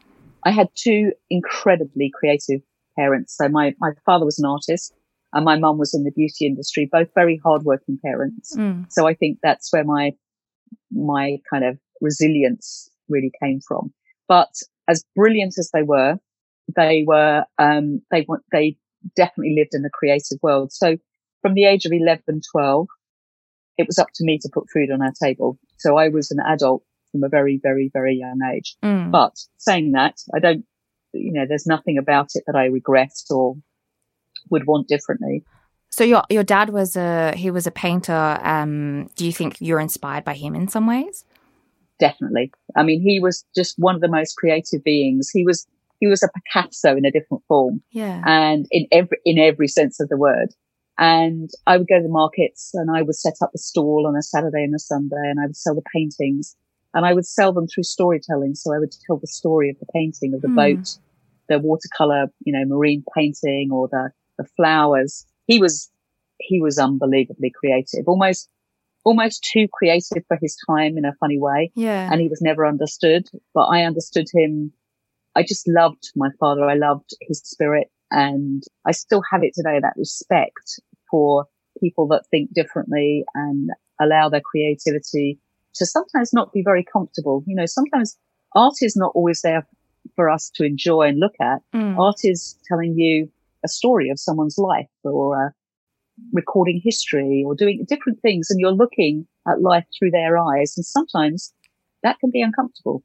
I 0.45 0.51
had 0.51 0.69
two 0.75 1.11
incredibly 1.29 2.11
creative 2.13 2.61
parents. 2.97 3.35
So 3.37 3.47
my, 3.49 3.73
my 3.79 3.91
father 4.05 4.25
was 4.25 4.39
an 4.39 4.45
artist 4.45 4.93
and 5.33 5.45
my 5.45 5.57
mum 5.57 5.77
was 5.77 5.93
in 5.93 6.03
the 6.03 6.11
beauty 6.11 6.45
industry, 6.45 6.89
both 6.91 7.09
very 7.15 7.39
hardworking 7.43 7.99
parents. 8.03 8.55
Mm. 8.55 8.85
So 8.89 9.07
I 9.07 9.13
think 9.13 9.39
that's 9.43 9.71
where 9.71 9.83
my, 9.83 10.13
my 10.91 11.37
kind 11.51 11.63
of 11.63 11.77
resilience 12.01 12.89
really 13.07 13.31
came 13.41 13.59
from. 13.67 13.93
But 14.27 14.49
as 14.89 15.05
brilliant 15.15 15.55
as 15.57 15.69
they 15.71 15.83
were, 15.83 16.17
they 16.75 17.03
were, 17.07 17.45
um, 17.57 18.01
they 18.11 18.25
they 18.51 18.77
definitely 19.15 19.55
lived 19.57 19.73
in 19.73 19.85
a 19.85 19.89
creative 19.89 20.39
world. 20.41 20.73
So 20.73 20.97
from 21.41 21.53
the 21.53 21.65
age 21.65 21.85
of 21.85 21.93
11, 21.93 22.41
12, 22.51 22.87
it 23.77 23.87
was 23.87 23.97
up 23.97 24.09
to 24.15 24.25
me 24.25 24.37
to 24.41 24.49
put 24.51 24.69
food 24.73 24.91
on 24.91 25.01
our 25.01 25.13
table. 25.23 25.57
So 25.77 25.97
I 25.97 26.09
was 26.09 26.31
an 26.31 26.39
adult 26.45 26.83
from 27.11 27.23
a 27.23 27.29
very, 27.29 27.59
very, 27.61 27.89
very 27.93 28.15
young 28.15 28.39
age. 28.53 28.75
Mm. 28.83 29.11
But 29.11 29.35
saying 29.57 29.93
that, 29.93 30.17
I 30.35 30.39
don't, 30.39 30.65
you 31.13 31.31
know, 31.31 31.45
there's 31.47 31.65
nothing 31.65 31.97
about 31.97 32.31
it 32.35 32.43
that 32.47 32.55
I 32.55 32.65
regret 32.65 33.11
or 33.29 33.55
would 34.49 34.67
want 34.67 34.87
differently. 34.87 35.43
So 35.91 36.03
your 36.03 36.23
your 36.29 36.43
dad 36.43 36.69
was 36.69 36.95
a 36.95 37.33
he 37.35 37.49
was 37.49 37.65
a 37.65 37.71
painter. 37.71 38.39
Um, 38.43 39.07
do 39.15 39.25
you 39.25 39.33
think 39.33 39.57
you're 39.59 39.79
inspired 39.79 40.23
by 40.23 40.35
him 40.35 40.55
in 40.55 40.67
some 40.67 40.85
ways? 40.85 41.25
Definitely. 41.99 42.51
I 42.75 42.83
mean, 42.83 43.01
he 43.01 43.19
was 43.19 43.45
just 43.55 43.77
one 43.77 43.95
of 43.95 44.01
the 44.01 44.07
most 44.07 44.35
creative 44.35 44.83
beings. 44.83 45.29
He 45.29 45.43
was 45.45 45.67
he 45.99 46.07
was 46.07 46.23
a 46.23 46.29
Picasso 46.29 46.95
in 46.95 47.05
a 47.05 47.11
different 47.11 47.43
form, 47.47 47.81
Yeah. 47.91 48.21
and 48.25 48.65
in 48.71 48.87
every 48.91 49.17
in 49.25 49.37
every 49.37 49.67
sense 49.67 49.99
of 49.99 50.07
the 50.09 50.17
word. 50.17 50.49
And 50.97 51.49
I 51.67 51.77
would 51.77 51.87
go 51.87 51.97
to 51.97 52.03
the 52.03 52.09
markets, 52.09 52.71
and 52.73 52.89
I 52.95 53.01
would 53.01 53.15
set 53.15 53.35
up 53.41 53.51
a 53.53 53.57
stall 53.57 54.05
on 54.07 54.15
a 54.15 54.21
Saturday 54.21 54.63
and 54.63 54.75
a 54.75 54.79
Sunday, 54.79 55.15
and 55.29 55.39
I 55.39 55.45
would 55.45 55.55
sell 55.57 55.75
the 55.75 55.81
paintings, 55.93 56.55
and 56.93 57.05
I 57.05 57.13
would 57.13 57.25
sell 57.25 57.51
them 57.53 57.67
through 57.67 57.83
storytelling. 57.83 58.55
So 58.55 58.73
I 58.73 58.79
would 58.79 58.93
tell 59.05 59.17
the 59.17 59.27
story 59.27 59.69
of 59.69 59.77
the 59.79 59.85
painting, 59.93 60.33
of 60.33 60.41
the 60.41 60.47
Hmm. 60.49 60.55
boat, 60.55 60.97
the 61.49 61.59
watercolor, 61.59 62.27
you 62.45 62.53
know, 62.53 62.65
marine 62.65 63.03
painting, 63.15 63.71
or 63.71 63.89
the 63.89 64.11
the 64.37 64.45
flowers. 64.55 65.25
He 65.47 65.59
was 65.59 65.89
he 66.39 66.61
was 66.61 66.77
unbelievably 66.79 67.51
creative, 67.59 68.07
almost 68.07 68.49
almost 69.09 69.43
too 69.51 69.67
creative 69.73 70.23
for 70.27 70.37
his 70.39 70.55
time 70.69 70.95
in 70.95 71.03
a 71.03 71.15
funny 71.19 71.39
way 71.39 71.71
yeah. 71.73 72.07
and 72.11 72.21
he 72.21 72.27
was 72.27 72.41
never 72.43 72.63
understood, 72.63 73.27
but 73.55 73.63
I 73.63 73.81
understood 73.81 74.27
him. 74.31 74.71
I 75.35 75.41
just 75.41 75.67
loved 75.67 76.11
my 76.15 76.29
father. 76.39 76.63
I 76.63 76.75
loved 76.75 77.15
his 77.21 77.41
spirit 77.43 77.87
and 78.11 78.61
I 78.85 78.91
still 78.91 79.23
have 79.31 79.43
it 79.43 79.53
today, 79.55 79.79
that 79.81 79.93
respect 79.97 80.79
for 81.09 81.45
people 81.81 82.07
that 82.09 82.25
think 82.29 82.53
differently 82.53 83.23
and 83.33 83.71
allow 83.99 84.29
their 84.29 84.41
creativity 84.41 85.39
to 85.73 85.87
sometimes 85.87 86.31
not 86.31 86.53
be 86.53 86.61
very 86.63 86.85
comfortable. 86.93 87.43
You 87.47 87.55
know, 87.55 87.65
sometimes 87.65 88.15
art 88.55 88.75
is 88.81 88.95
not 88.95 89.13
always 89.15 89.41
there 89.41 89.67
for 90.15 90.29
us 90.29 90.51
to 90.55 90.65
enjoy 90.65 91.07
and 91.07 91.19
look 91.19 91.35
at. 91.41 91.61
Mm. 91.73 91.97
Art 91.97 92.19
is 92.23 92.55
telling 92.67 92.93
you 92.95 93.31
a 93.65 93.67
story 93.67 94.09
of 94.09 94.19
someone's 94.19 94.59
life 94.59 94.89
or 95.03 95.47
uh, 95.47 95.49
recording 96.33 96.81
history 96.83 97.43
or 97.45 97.55
doing 97.55 97.85
different 97.87 98.19
things 98.21 98.47
and 98.49 98.59
you're 98.59 98.71
looking 98.71 99.27
at 99.47 99.61
life 99.61 99.85
through 99.97 100.11
their 100.11 100.37
eyes. 100.37 100.73
And 100.77 100.85
sometimes 100.85 101.53
that 102.03 102.19
can 102.19 102.31
be 102.31 102.41
uncomfortable. 102.41 103.03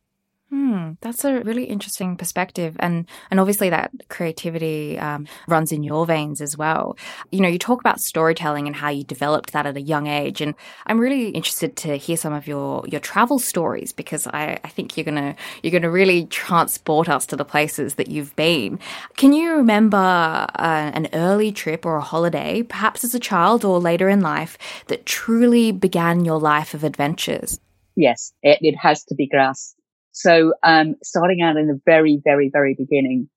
Hmm, 0.54 0.92
that's 1.00 1.24
a 1.24 1.40
really 1.40 1.64
interesting 1.64 2.16
perspective, 2.16 2.76
and 2.78 3.08
and 3.28 3.40
obviously 3.40 3.70
that 3.70 3.90
creativity 4.08 4.96
um, 4.96 5.26
runs 5.48 5.72
in 5.72 5.82
your 5.82 6.06
veins 6.06 6.40
as 6.40 6.56
well. 6.56 6.96
You 7.32 7.40
know, 7.40 7.48
you 7.48 7.58
talk 7.58 7.80
about 7.80 7.98
storytelling 8.00 8.68
and 8.68 8.76
how 8.76 8.88
you 8.88 9.02
developed 9.02 9.52
that 9.52 9.66
at 9.66 9.76
a 9.76 9.80
young 9.80 10.06
age, 10.06 10.40
and 10.40 10.54
I'm 10.86 11.00
really 11.00 11.30
interested 11.30 11.74
to 11.78 11.96
hear 11.96 12.16
some 12.16 12.32
of 12.32 12.46
your 12.46 12.84
your 12.86 13.00
travel 13.00 13.40
stories 13.40 13.92
because 13.92 14.28
I, 14.28 14.60
I 14.62 14.68
think 14.68 14.96
you're 14.96 15.02
gonna 15.02 15.34
you're 15.64 15.72
gonna 15.72 15.90
really 15.90 16.26
transport 16.26 17.08
us 17.08 17.26
to 17.26 17.36
the 17.36 17.44
places 17.44 17.96
that 17.96 18.06
you've 18.06 18.36
been. 18.36 18.78
Can 19.16 19.32
you 19.32 19.54
remember 19.54 19.96
uh, 19.96 20.90
an 20.94 21.08
early 21.14 21.50
trip 21.50 21.84
or 21.84 21.96
a 21.96 22.00
holiday, 22.00 22.62
perhaps 22.62 23.02
as 23.02 23.12
a 23.12 23.18
child 23.18 23.64
or 23.64 23.80
later 23.80 24.08
in 24.08 24.20
life, 24.20 24.56
that 24.86 25.04
truly 25.04 25.72
began 25.72 26.24
your 26.24 26.38
life 26.38 26.74
of 26.74 26.84
adventures? 26.84 27.58
Yes, 27.96 28.32
it, 28.44 28.58
it 28.60 28.76
has 28.76 29.02
to 29.06 29.16
be 29.16 29.26
Grasse. 29.26 29.74
So, 30.14 30.54
um, 30.62 30.94
starting 31.02 31.42
out 31.42 31.56
in 31.56 31.66
the 31.66 31.80
very, 31.84 32.20
very, 32.22 32.48
very 32.48 32.74
beginning, 32.78 33.28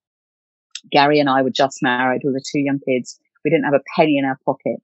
Gary 0.91 1.19
and 1.19 1.27
I 1.27 1.41
were 1.41 1.49
just 1.49 1.79
married. 1.81 2.21
We 2.23 2.31
were 2.31 2.39
two 2.39 2.59
young 2.59 2.79
kids. 2.87 3.19
We 3.43 3.49
didn't 3.49 3.65
have 3.65 3.73
a 3.73 3.83
penny 3.95 4.17
in 4.17 4.25
our 4.25 4.37
pocket. 4.45 4.77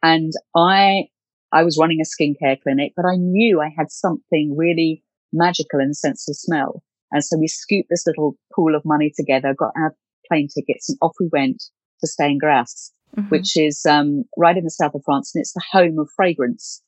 And 0.00 0.32
I, 0.56 1.08
I 1.52 1.64
was 1.64 1.76
running 1.76 2.00
a 2.00 2.04
skincare 2.04 2.60
clinic, 2.62 2.92
but 2.96 3.04
I 3.04 3.16
knew 3.16 3.60
I 3.60 3.74
had 3.76 3.90
something 3.90 4.54
really 4.56 5.02
magical 5.32 5.80
in 5.80 5.88
the 5.88 5.94
sense 5.94 6.28
of 6.28 6.36
smell. 6.36 6.84
And 7.10 7.24
so 7.24 7.36
we 7.36 7.48
scooped 7.48 7.88
this 7.90 8.06
little 8.06 8.36
pool 8.54 8.76
of 8.76 8.84
money 8.84 9.12
together, 9.14 9.52
got 9.52 9.72
our 9.76 9.96
plane 10.28 10.46
tickets 10.54 10.88
and 10.88 10.98
off 11.02 11.16
we 11.18 11.28
went 11.32 11.60
to 12.00 12.06
stay 12.06 12.30
in 12.30 12.38
Grasse, 12.38 12.92
Mhm. 13.16 13.28
which 13.30 13.56
is, 13.56 13.84
um, 13.86 14.24
right 14.36 14.56
in 14.56 14.62
the 14.62 14.70
south 14.70 14.94
of 14.94 15.02
France. 15.04 15.34
And 15.34 15.40
it's 15.42 15.52
the 15.52 15.64
home 15.72 15.98
of 15.98 16.08
fragrance. 16.14 16.80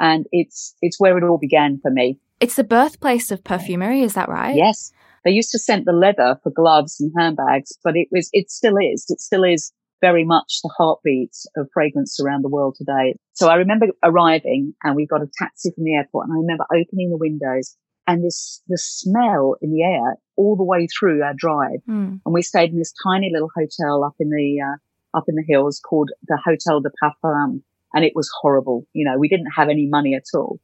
And 0.00 0.26
it's, 0.32 0.74
it's 0.82 1.00
where 1.00 1.16
it 1.18 1.24
all 1.24 1.38
began 1.38 1.78
for 1.80 1.90
me. 1.90 2.18
It's 2.40 2.56
the 2.56 2.64
birthplace 2.64 3.30
of 3.30 3.44
perfumery, 3.44 4.02
is 4.02 4.14
that 4.14 4.28
right? 4.28 4.54
Yes. 4.54 4.92
They 5.24 5.30
used 5.30 5.50
to 5.52 5.58
scent 5.58 5.86
the 5.86 5.92
leather 5.92 6.38
for 6.42 6.50
gloves 6.50 7.00
and 7.00 7.12
handbags, 7.16 7.76
but 7.82 7.96
it 7.96 8.08
was, 8.12 8.28
it 8.32 8.50
still 8.50 8.76
is, 8.76 9.06
it 9.08 9.20
still 9.20 9.42
is 9.42 9.72
very 10.00 10.24
much 10.24 10.60
the 10.62 10.70
heartbeat 10.76 11.34
of 11.56 11.68
fragrance 11.72 12.20
around 12.20 12.42
the 12.42 12.48
world 12.48 12.76
today. 12.76 13.16
So 13.32 13.48
I 13.48 13.54
remember 13.54 13.86
arriving 14.04 14.74
and 14.84 14.94
we 14.94 15.06
got 15.06 15.22
a 15.22 15.30
taxi 15.38 15.70
from 15.74 15.84
the 15.84 15.94
airport 15.94 16.28
and 16.28 16.36
I 16.36 16.40
remember 16.40 16.64
opening 16.72 17.10
the 17.10 17.16
windows 17.16 17.76
and 18.06 18.24
this, 18.24 18.62
the 18.68 18.78
smell 18.78 19.56
in 19.60 19.72
the 19.72 19.82
air 19.82 20.16
all 20.36 20.56
the 20.56 20.62
way 20.62 20.86
through 20.86 21.22
our 21.22 21.34
drive. 21.34 21.80
Hmm. 21.86 22.16
And 22.24 22.34
we 22.34 22.42
stayed 22.42 22.70
in 22.70 22.78
this 22.78 22.94
tiny 23.02 23.30
little 23.32 23.50
hotel 23.56 24.04
up 24.04 24.14
in 24.20 24.30
the, 24.30 24.60
uh, 24.60 25.16
up 25.16 25.24
in 25.28 25.34
the 25.34 25.44
hills 25.48 25.80
called 25.80 26.10
the 26.28 26.38
Hotel 26.44 26.80
de 26.80 26.90
Parfum. 27.02 27.62
And 27.94 28.04
it 28.04 28.12
was 28.14 28.30
horrible. 28.40 28.86
You 28.92 29.04
know, 29.04 29.18
we 29.18 29.28
didn't 29.28 29.52
have 29.56 29.68
any 29.68 29.86
money 29.86 30.14
at 30.14 30.24
all. 30.34 30.60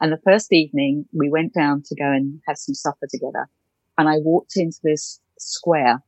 And 0.00 0.12
the 0.12 0.20
first 0.24 0.52
evening 0.52 1.06
we 1.12 1.28
went 1.28 1.54
down 1.54 1.82
to 1.86 1.94
go 1.96 2.04
and 2.04 2.40
have 2.46 2.58
some 2.58 2.74
supper 2.74 3.06
together. 3.10 3.48
And 3.96 4.08
I 4.08 4.18
walked 4.18 4.56
into 4.56 4.78
this 4.82 5.20
square 5.38 6.02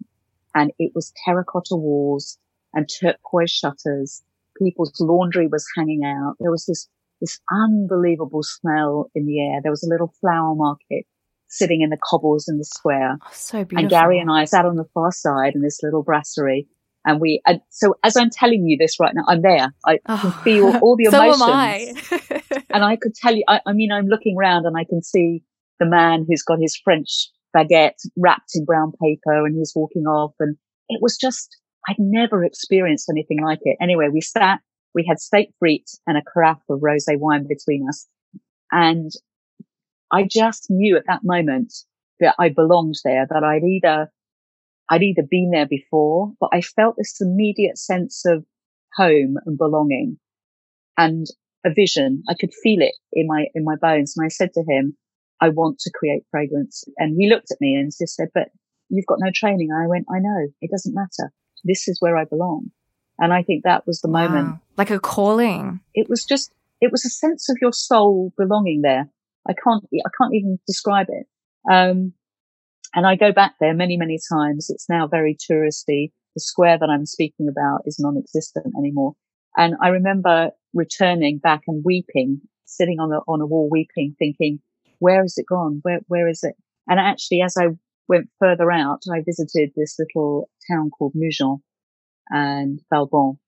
and 0.55 0.73
it 0.79 0.93
was 0.95 1.13
terracotta 1.25 1.77
walls 1.77 2.39
and 2.75 2.89
turquoise 2.89 3.51
shutters. 3.51 4.23
People's 4.59 4.95
laundry 5.01 5.47
was 5.47 5.67
hanging 5.77 6.05
out. 6.05 6.37
There 6.39 6.51
was 6.51 6.67
this, 6.67 6.89
this 7.21 7.41
unbelievable 7.51 8.43
smell 8.43 9.11
in 9.15 9.27
the 9.27 9.41
air. 9.41 9.61
There 9.63 9.73
was 9.73 9.83
a 9.83 9.89
little 9.89 10.13
flower 10.21 10.55
market 10.55 11.07
sitting 11.49 11.81
in 11.81 11.91
the 11.91 11.99
cobbles 12.09 12.49
in 12.49 12.59
the 12.59 12.65
square. 12.65 13.19
Oh, 13.21 13.31
so 13.33 13.65
beautiful. 13.65 13.79
And 13.79 13.91
Gary 13.91 14.21
and 14.21 14.31
I 14.31 14.45
sat 14.45 14.67
on 14.67 14.77
the 14.77 14.89
far 14.95 15.11
side 15.11 15.55
in 15.55 15.63
this 15.63 15.81
little 15.83 16.03
brasserie. 16.03 16.69
And 17.07 17.21
we, 17.21 17.41
and 17.47 17.61
so 17.71 17.95
as 18.05 18.17
I'm 18.17 18.31
telling 18.31 18.67
you 18.67 18.77
this 18.79 19.01
right 19.01 19.15
now, 19.15 19.25
I'm 19.27 19.43
there. 19.43 19.73
I 19.87 19.99
can 20.07 20.17
Oh, 20.23 20.41
feel 20.45 20.77
all 20.83 20.97
the 20.97 21.05
so 21.11 21.23
emotions. 21.23 21.43
am 22.13 22.21
I. 22.51 22.53
And 22.73 22.85
I 22.85 22.97
could 22.97 23.15
tell 23.15 23.35
you, 23.35 23.43
I, 23.49 23.61
I 23.67 23.73
mean, 23.73 23.91
I'm 23.91 24.07
looking 24.07 24.37
around 24.39 24.65
and 24.67 24.77
I 24.77 24.85
can 24.85 25.03
see 25.03 25.43
the 25.81 25.87
man 25.87 26.25
who's 26.29 26.43
got 26.43 26.61
his 26.61 26.77
French 26.77 27.29
baguette 27.57 27.99
wrapped 28.17 28.51
in 28.55 28.65
brown 28.65 28.93
paper 29.03 29.45
and 29.47 29.57
he's 29.57 29.73
walking 29.75 30.05
off. 30.05 30.35
And 30.39 30.57
it 30.89 31.01
was 31.03 31.17
just, 31.17 31.57
I'd 31.89 31.97
never 31.99 32.45
experienced 32.45 33.09
anything 33.11 33.43
like 33.43 33.59
it. 33.63 33.77
Anyway, 33.81 34.09
we 34.13 34.21
sat, 34.21 34.61
we 34.95 35.05
had 35.09 35.19
steak 35.19 35.51
frites 35.63 35.99
and 36.07 36.17
a 36.17 36.23
carafe 36.33 36.59
of 36.69 36.81
rosé 36.81 37.19
wine 37.19 37.47
between 37.49 37.89
us. 37.89 38.07
And 38.71 39.11
I 40.13 40.29
just 40.31 40.67
knew 40.71 40.97
at 40.97 41.05
that 41.09 41.21
moment 41.25 41.73
that 42.21 42.35
I 42.39 42.51
belonged 42.51 42.97
there, 43.05 43.27
that 43.31 43.43
I'd 43.43 43.65
either, 43.65 44.13
I'd 44.91 45.03
either 45.03 45.23
been 45.23 45.51
there 45.53 45.67
before, 45.67 46.33
but 46.41 46.51
I 46.53 46.61
felt 46.61 46.97
this 46.99 47.21
immediate 47.21 47.79
sense 47.79 48.25
of 48.27 48.45
home 48.97 49.37
and 49.47 49.57
belonging 49.57 50.19
and 50.99 51.27
a 51.65 51.73
vision. 51.73 52.25
I 52.29 52.35
could 52.35 52.53
feel 52.63 52.83
it 52.83 52.95
in 53.13 53.29
my, 53.29 53.47
in 53.55 53.65
my 53.65 53.77
bones. 53.81 54.15
And 54.17 54.25
I 54.25 54.29
said 54.29 54.53
to 54.55 54.65
him, 54.69 54.97
I 55.41 55.51
want 55.51 55.79
to 55.81 55.93
create 55.95 56.25
fragrance. 56.31 56.85
And 56.99 57.17
he 57.17 57.29
looked 57.29 57.53
at 57.53 57.61
me 57.61 57.75
and 57.75 57.93
just 57.97 58.17
said, 58.17 58.29
but 58.35 58.49
you've 58.89 59.07
got 59.07 59.19
no 59.21 59.31
training. 59.33 59.69
And 59.71 59.83
I 59.83 59.87
went, 59.87 60.07
I 60.11 60.19
know 60.19 60.49
it 60.61 60.71
doesn't 60.71 60.95
matter. 60.95 61.33
This 61.63 61.87
is 61.87 61.99
where 62.01 62.17
I 62.17 62.25
belong. 62.25 62.71
And 63.19 63.33
I 63.33 63.43
think 63.43 63.65
that 63.65 63.87
was 63.87 64.01
the 64.01 64.09
moment. 64.09 64.49
Wow. 64.49 64.61
Like 64.77 64.91
a 64.91 64.99
calling. 64.99 65.81
It 65.95 66.09
was 66.09 66.25
just, 66.25 66.53
it 66.81 66.91
was 66.91 67.05
a 67.05 67.11
sense 67.11 67.49
of 67.49 67.59
your 67.61 67.73
soul 67.73 68.33
belonging 68.37 68.83
there. 68.83 69.09
I 69.49 69.53
can't, 69.53 69.85
I 69.95 70.11
can't 70.19 70.35
even 70.35 70.59
describe 70.67 71.07
it. 71.11 71.27
Um, 71.71 72.15
and 72.95 73.07
I 73.07 73.17
go 73.17 73.33
back 73.33 73.55
there 73.61 73.75
many, 73.75 73.97
many 73.97 74.19
times. 74.33 74.69
It's 74.71 74.89
now 74.89 75.07
very 75.07 75.37
touristy. 75.37 76.11
The 76.35 76.41
square 76.41 76.79
that 76.79 76.89
I'm 76.89 77.07
speaking 77.07 77.49
about 77.49 77.83
is 77.87 77.99
non-existent 77.99 78.67
anymore. 78.79 79.15
And 79.57 79.75
I 79.83 79.89
remember 79.89 80.51
returning 80.75 81.39
back 81.39 81.63
and 81.67 81.83
weeping, 81.85 82.41
sitting 82.65 83.01
on 83.01 83.11
the, 83.11 83.21
on 83.27 83.41
a 83.41 83.47
wall 83.47 83.69
weeping, 83.71 84.15
thinking, 84.19 84.61
where 84.99 85.23
has 85.23 85.39
it 85.39 85.47
gone? 85.49 85.81
Where, 85.83 86.01
where 86.07 86.29
is 86.29 86.43
it? 86.43 86.55
And 86.89 87.01
actually, 87.01 87.43
as 87.43 87.57
I 87.59 87.69
went 88.09 88.29
further 88.39 88.71
out, 88.71 89.03
I 89.13 89.23
visited 89.25 89.71
this 89.77 89.97
little 89.99 90.49
town 90.71 90.91
called 90.91 91.15
Mougins 91.15 91.61
and 92.29 92.81
Valbonne. 92.93 93.39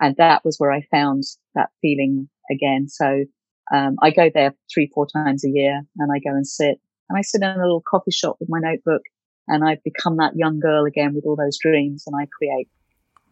And 0.00 0.16
that 0.16 0.44
was 0.44 0.56
where 0.58 0.72
I 0.72 0.82
found 0.90 1.24
that 1.54 1.70
feeling 1.82 2.28
again. 2.50 2.88
So, 2.88 3.24
um, 3.72 3.96
I 4.00 4.10
go 4.10 4.30
there 4.32 4.54
three, 4.72 4.90
four 4.94 5.06
times 5.06 5.44
a 5.44 5.50
year 5.50 5.82
and 5.98 6.10
I 6.12 6.18
go 6.20 6.34
and 6.34 6.46
sit 6.46 6.80
and 7.08 7.18
I 7.18 7.22
sit 7.22 7.42
in 7.42 7.48
a 7.48 7.56
little 7.56 7.82
coffee 7.88 8.10
shop 8.10 8.36
with 8.40 8.48
my 8.48 8.58
notebook 8.60 9.02
and 9.46 9.64
I 9.64 9.78
become 9.84 10.16
that 10.18 10.36
young 10.36 10.60
girl 10.60 10.84
again 10.84 11.14
with 11.14 11.24
all 11.24 11.36
those 11.36 11.58
dreams 11.58 12.04
and 12.06 12.14
I 12.16 12.26
create. 12.26 12.68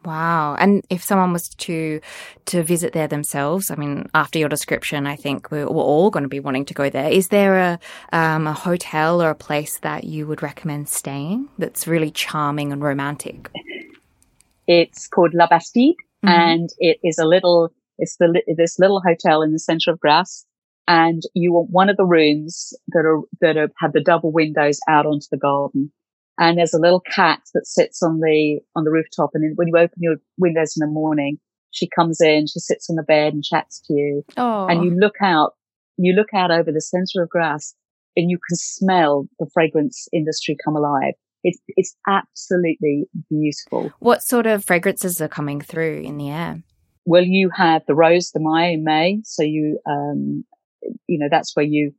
Wow. 0.05 0.55
And 0.55 0.85
if 0.89 1.03
someone 1.03 1.33
was 1.33 1.49
to 1.49 1.99
to 2.45 2.63
visit 2.63 2.93
there 2.93 3.07
themselves, 3.07 3.71
I 3.71 3.75
mean, 3.75 4.09
after 4.13 4.39
your 4.39 4.47
description, 4.47 5.07
I 5.07 5.15
think 5.15 5.51
we're, 5.51 5.67
we're 5.67 5.83
all 5.83 6.11
going 6.11 6.23
to 6.23 6.29
be 6.29 6.39
wanting 6.39 6.65
to 6.65 6.73
go 6.73 6.89
there. 6.89 7.09
Is 7.11 7.29
there 7.29 7.57
a 7.57 7.79
um, 8.13 8.47
a 8.47 8.53
hotel 8.53 9.21
or 9.21 9.29
a 9.29 9.35
place 9.35 9.79
that 9.79 10.03
you 10.03 10.27
would 10.27 10.43
recommend 10.43 10.87
staying 10.87 11.49
that's 11.57 11.87
really 11.87 12.11
charming 12.11 12.71
and 12.71 12.81
romantic? 12.81 13.49
It's 14.67 15.07
called 15.07 15.33
La 15.33 15.47
Bastide 15.47 15.95
mm-hmm. 16.23 16.27
and 16.27 16.69
it 16.77 16.99
is 17.03 17.17
a 17.17 17.25
little, 17.25 17.71
it's 17.97 18.17
the, 18.17 18.41
this 18.55 18.79
little 18.79 19.01
hotel 19.01 19.41
in 19.41 19.53
the 19.53 19.59
center 19.59 19.91
of 19.91 19.99
Grasse. 19.99 20.45
And 20.87 21.21
you 21.33 21.51
want 21.53 21.69
one 21.69 21.89
of 21.89 21.97
the 21.97 22.05
rooms 22.05 22.73
that 22.89 23.05
are, 23.05 23.21
that 23.41 23.57
are, 23.57 23.69
have 23.79 23.93
the 23.93 24.01
double 24.01 24.31
windows 24.31 24.79
out 24.87 25.05
onto 25.05 25.27
the 25.29 25.37
garden. 25.37 25.91
And 26.39 26.57
there's 26.57 26.73
a 26.73 26.79
little 26.79 27.01
cat 27.01 27.41
that 27.53 27.65
sits 27.65 28.01
on 28.01 28.19
the, 28.19 28.59
on 28.75 28.83
the 28.83 28.91
rooftop. 28.91 29.31
And 29.33 29.57
when 29.57 29.67
you 29.67 29.77
open 29.77 29.97
your 29.99 30.15
windows 30.37 30.75
in 30.77 30.87
the 30.87 30.91
morning, 30.91 31.39
she 31.71 31.89
comes 31.89 32.21
in, 32.21 32.47
she 32.47 32.59
sits 32.59 32.89
on 32.89 32.95
the 32.95 33.03
bed 33.03 33.33
and 33.33 33.43
chats 33.43 33.81
to 33.87 33.93
you. 33.93 34.23
Aww. 34.37 34.71
And 34.71 34.83
you 34.83 34.91
look 34.91 35.15
out, 35.21 35.55
you 35.97 36.13
look 36.13 36.33
out 36.33 36.51
over 36.51 36.71
the 36.71 36.81
center 36.81 37.23
of 37.23 37.29
Grasse, 37.29 37.73
and 38.15 38.31
you 38.31 38.39
can 38.47 38.55
smell 38.55 39.27
the 39.39 39.47
fragrance 39.53 40.07
industry 40.13 40.55
come 40.63 40.75
alive. 40.75 41.13
It's, 41.43 41.59
it's 41.69 41.95
absolutely 42.07 43.05
beautiful. 43.29 43.91
What 43.99 44.23
sort 44.23 44.47
of 44.47 44.63
fragrances 44.63 45.21
are 45.21 45.27
coming 45.27 45.61
through 45.61 46.01
in 46.01 46.17
the 46.17 46.29
air? 46.29 46.63
Well, 47.05 47.23
you 47.23 47.49
have 47.55 47.83
the 47.87 47.95
rose 47.95 48.31
de 48.31 48.39
mai 48.39 48.69
in 48.69 48.83
May. 48.83 49.19
So 49.23 49.43
you, 49.43 49.79
um, 49.89 50.45
you 51.07 51.19
know, 51.19 51.27
that's 51.29 51.55
where 51.55 51.65
you, 51.65 51.91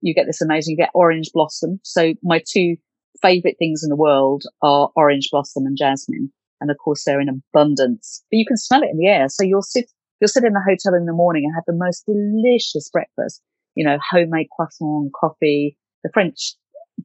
you 0.00 0.14
get 0.14 0.26
this 0.26 0.40
amazing, 0.40 0.72
you 0.72 0.76
get 0.76 0.90
orange 0.94 1.30
blossom. 1.32 1.80
So 1.82 2.14
my 2.22 2.42
two 2.48 2.76
favorite 3.22 3.56
things 3.58 3.82
in 3.82 3.88
the 3.90 3.96
world 3.96 4.44
are 4.62 4.90
orange 4.96 5.28
blossom 5.30 5.66
and 5.66 5.76
jasmine. 5.76 6.32
And 6.60 6.70
of 6.70 6.78
course 6.78 7.04
they're 7.04 7.20
in 7.20 7.28
abundance, 7.28 8.24
but 8.30 8.36
you 8.38 8.46
can 8.46 8.56
smell 8.56 8.82
it 8.82 8.90
in 8.90 8.98
the 8.98 9.06
air. 9.08 9.28
So 9.28 9.44
you'll 9.44 9.62
sit, 9.62 9.90
you'll 10.20 10.28
sit 10.28 10.44
in 10.44 10.52
the 10.52 10.62
hotel 10.66 10.94
in 10.94 11.06
the 11.06 11.12
morning 11.12 11.44
and 11.44 11.54
have 11.54 11.64
the 11.66 11.72
most 11.84 12.04
delicious 12.06 12.88
breakfast, 12.90 13.42
you 13.74 13.84
know, 13.84 13.98
homemade 14.10 14.48
croissant, 14.56 15.12
coffee. 15.18 15.76
The 16.04 16.10
French 16.12 16.54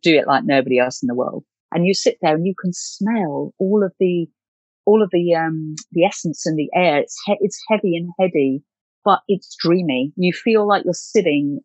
do 0.01 0.15
it 0.15 0.27
like 0.27 0.43
nobody 0.45 0.79
else 0.79 1.01
in 1.03 1.07
the 1.07 1.15
world. 1.15 1.43
And 1.72 1.86
you 1.86 1.93
sit 1.93 2.17
there 2.22 2.36
and 2.36 2.45
you 2.45 2.53
can 2.60 2.72
smell 2.74 3.53
all 3.60 3.83
of 3.83 3.93
the, 4.00 4.27
all 4.86 5.03
of 5.03 5.10
the, 5.12 5.36
um, 5.36 5.75
the 5.91 6.05
essence 6.05 6.45
in 6.48 6.55
the 6.55 6.69
air. 6.75 7.00
It's, 7.00 7.19
he- 7.25 7.38
it's 7.41 7.62
heavy 7.69 7.95
and 7.98 8.10
heady, 8.19 8.63
but 9.05 9.22
it's 9.27 9.55
dreamy. 9.60 10.12
You 10.15 10.33
feel 10.33 10.67
like 10.67 10.83
you're 10.86 10.93
sitting 10.93 11.60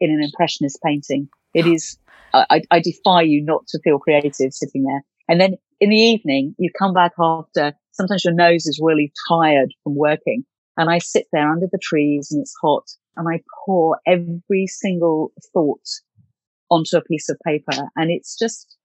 in 0.00 0.10
an 0.10 0.22
impressionist 0.22 0.78
painting. 0.84 1.28
It 1.54 1.66
is, 1.66 1.98
I, 2.32 2.62
I 2.70 2.80
defy 2.80 3.22
you 3.22 3.42
not 3.42 3.66
to 3.68 3.80
feel 3.82 3.98
creative 3.98 4.52
sitting 4.52 4.84
there. 4.84 5.04
And 5.28 5.40
then 5.40 5.56
in 5.80 5.90
the 5.90 5.96
evening, 5.96 6.54
you 6.58 6.70
come 6.78 6.94
back 6.94 7.12
after, 7.18 7.74
sometimes 7.92 8.24
your 8.24 8.34
nose 8.34 8.66
is 8.66 8.80
really 8.82 9.12
tired 9.28 9.72
from 9.82 9.94
working. 9.96 10.44
And 10.76 10.88
I 10.90 10.98
sit 10.98 11.26
there 11.32 11.50
under 11.50 11.66
the 11.70 11.78
trees 11.82 12.30
and 12.30 12.40
it's 12.40 12.54
hot 12.62 12.88
and 13.16 13.28
I 13.28 13.42
pour 13.66 13.98
every 14.06 14.66
single 14.66 15.32
thought 15.52 15.86
onto 16.70 16.96
a 16.96 17.02
piece 17.02 17.28
of 17.28 17.38
paper. 17.44 17.88
And 17.96 18.10
it's 18.10 18.38
just, 18.38 18.76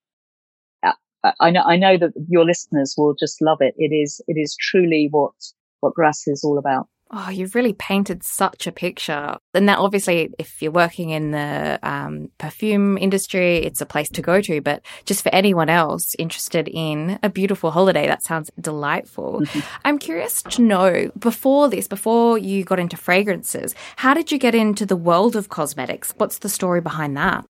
uh, 0.84 0.93
I 1.39 1.51
know, 1.51 1.63
I 1.63 1.77
know 1.77 1.98
that 1.98 2.12
your 2.27 2.45
listeners 2.45 2.95
will 2.98 3.13
just 3.13 3.41
love 3.41 3.60
it. 3.62 3.74
It 3.77 3.95
is, 3.95 4.22
it 4.27 4.34
is 4.34 4.57
truly 4.60 5.07
what, 5.10 5.34
what 5.79 5.93
Grasse 5.93 6.27
is 6.27 6.43
all 6.43 6.57
about. 6.57 6.88
Oh, 7.12 7.29
you've 7.29 7.53
really 7.53 7.74
painted 7.74 8.24
such 8.24 8.65
a 8.65 8.71
picture. 8.71 9.38
And 9.53 9.69
that 9.69 9.77
obviously, 9.77 10.33
if 10.39 10.62
you're 10.62 10.71
working 10.71 11.12
in 11.12 11.31
the 11.31 11.79
um, 11.83 12.31
perfume 12.39 12.97
industry, 12.97 13.57
it's 13.57 13.79
a 13.79 13.85
place 13.85 14.09
to 14.09 14.24
go 14.24 14.41
to. 14.41 14.59
But 14.59 14.83
just 15.05 15.21
for 15.21 15.33
anyone 15.33 15.69
else 15.69 16.15
interested 16.17 16.67
in 16.67 17.19
a 17.21 17.29
beautiful 17.29 17.69
holiday, 17.69 18.07
that 18.07 18.24
sounds 18.24 18.50
delightful. 18.59 19.41
Mm-hmm. 19.41 19.59
I'm 19.85 20.00
curious 20.00 20.41
to 20.41 20.62
know 20.63 21.12
before 21.17 21.69
this, 21.69 21.88
before 21.88 22.39
you 22.39 22.63
got 22.63 22.79
into 22.79 22.97
fragrances, 22.97 23.75
how 23.97 24.15
did 24.15 24.31
you 24.31 24.39
get 24.39 24.55
into 24.55 24.85
the 24.85 24.95
world 24.95 25.35
of 25.35 25.50
cosmetics? 25.50 26.13
What's 26.17 26.39
the 26.39 26.50
story 26.50 26.81
behind 26.81 27.15
that? 27.17 27.45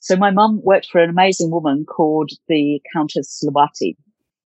So 0.00 0.16
my 0.16 0.30
mum 0.30 0.60
worked 0.62 0.88
for 0.92 1.02
an 1.02 1.08
amazing 1.08 1.50
woman 1.50 1.86
called 1.86 2.30
the 2.46 2.80
Countess 2.92 3.42
Lubatti. 3.42 3.96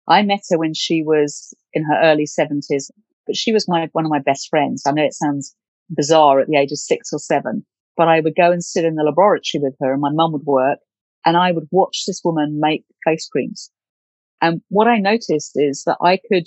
I 0.07 0.21
met 0.21 0.41
her 0.51 0.57
when 0.57 0.73
she 0.73 1.03
was 1.03 1.53
in 1.73 1.83
her 1.83 1.99
early 2.01 2.27
seventies 2.27 2.91
but 3.29 3.35
she 3.35 3.53
was 3.53 3.67
my, 3.67 3.87
one 3.91 4.05
of 4.05 4.09
my 4.09 4.19
best 4.19 4.49
friends. 4.49 4.81
I 4.87 4.91
know 4.91 5.03
it 5.03 5.13
sounds 5.13 5.55
bizarre 5.87 6.39
at 6.39 6.47
the 6.47 6.57
age 6.57 6.71
of 6.71 6.79
six 6.79 7.13
or 7.13 7.19
seven, 7.19 7.63
but 7.95 8.07
I 8.07 8.21
would 8.21 8.33
go 8.35 8.51
and 8.51 8.63
sit 8.63 8.85
in 8.85 8.95
the 8.95 9.03
laboratory 9.03 9.61
with 9.61 9.75
her 9.79 9.93
and 9.93 10.01
my 10.01 10.09
mum 10.11 10.31
would 10.31 10.47
work 10.47 10.79
and 11.27 11.37
I 11.37 11.51
would 11.51 11.67
watch 11.69 12.05
this 12.07 12.21
woman 12.25 12.59
make 12.59 12.85
face 13.05 13.29
creams. 13.31 13.69
And 14.41 14.61
what 14.69 14.87
I 14.87 14.97
noticed 14.97 15.51
is 15.53 15.83
that 15.85 15.97
I 16.01 16.17
could, 16.27 16.45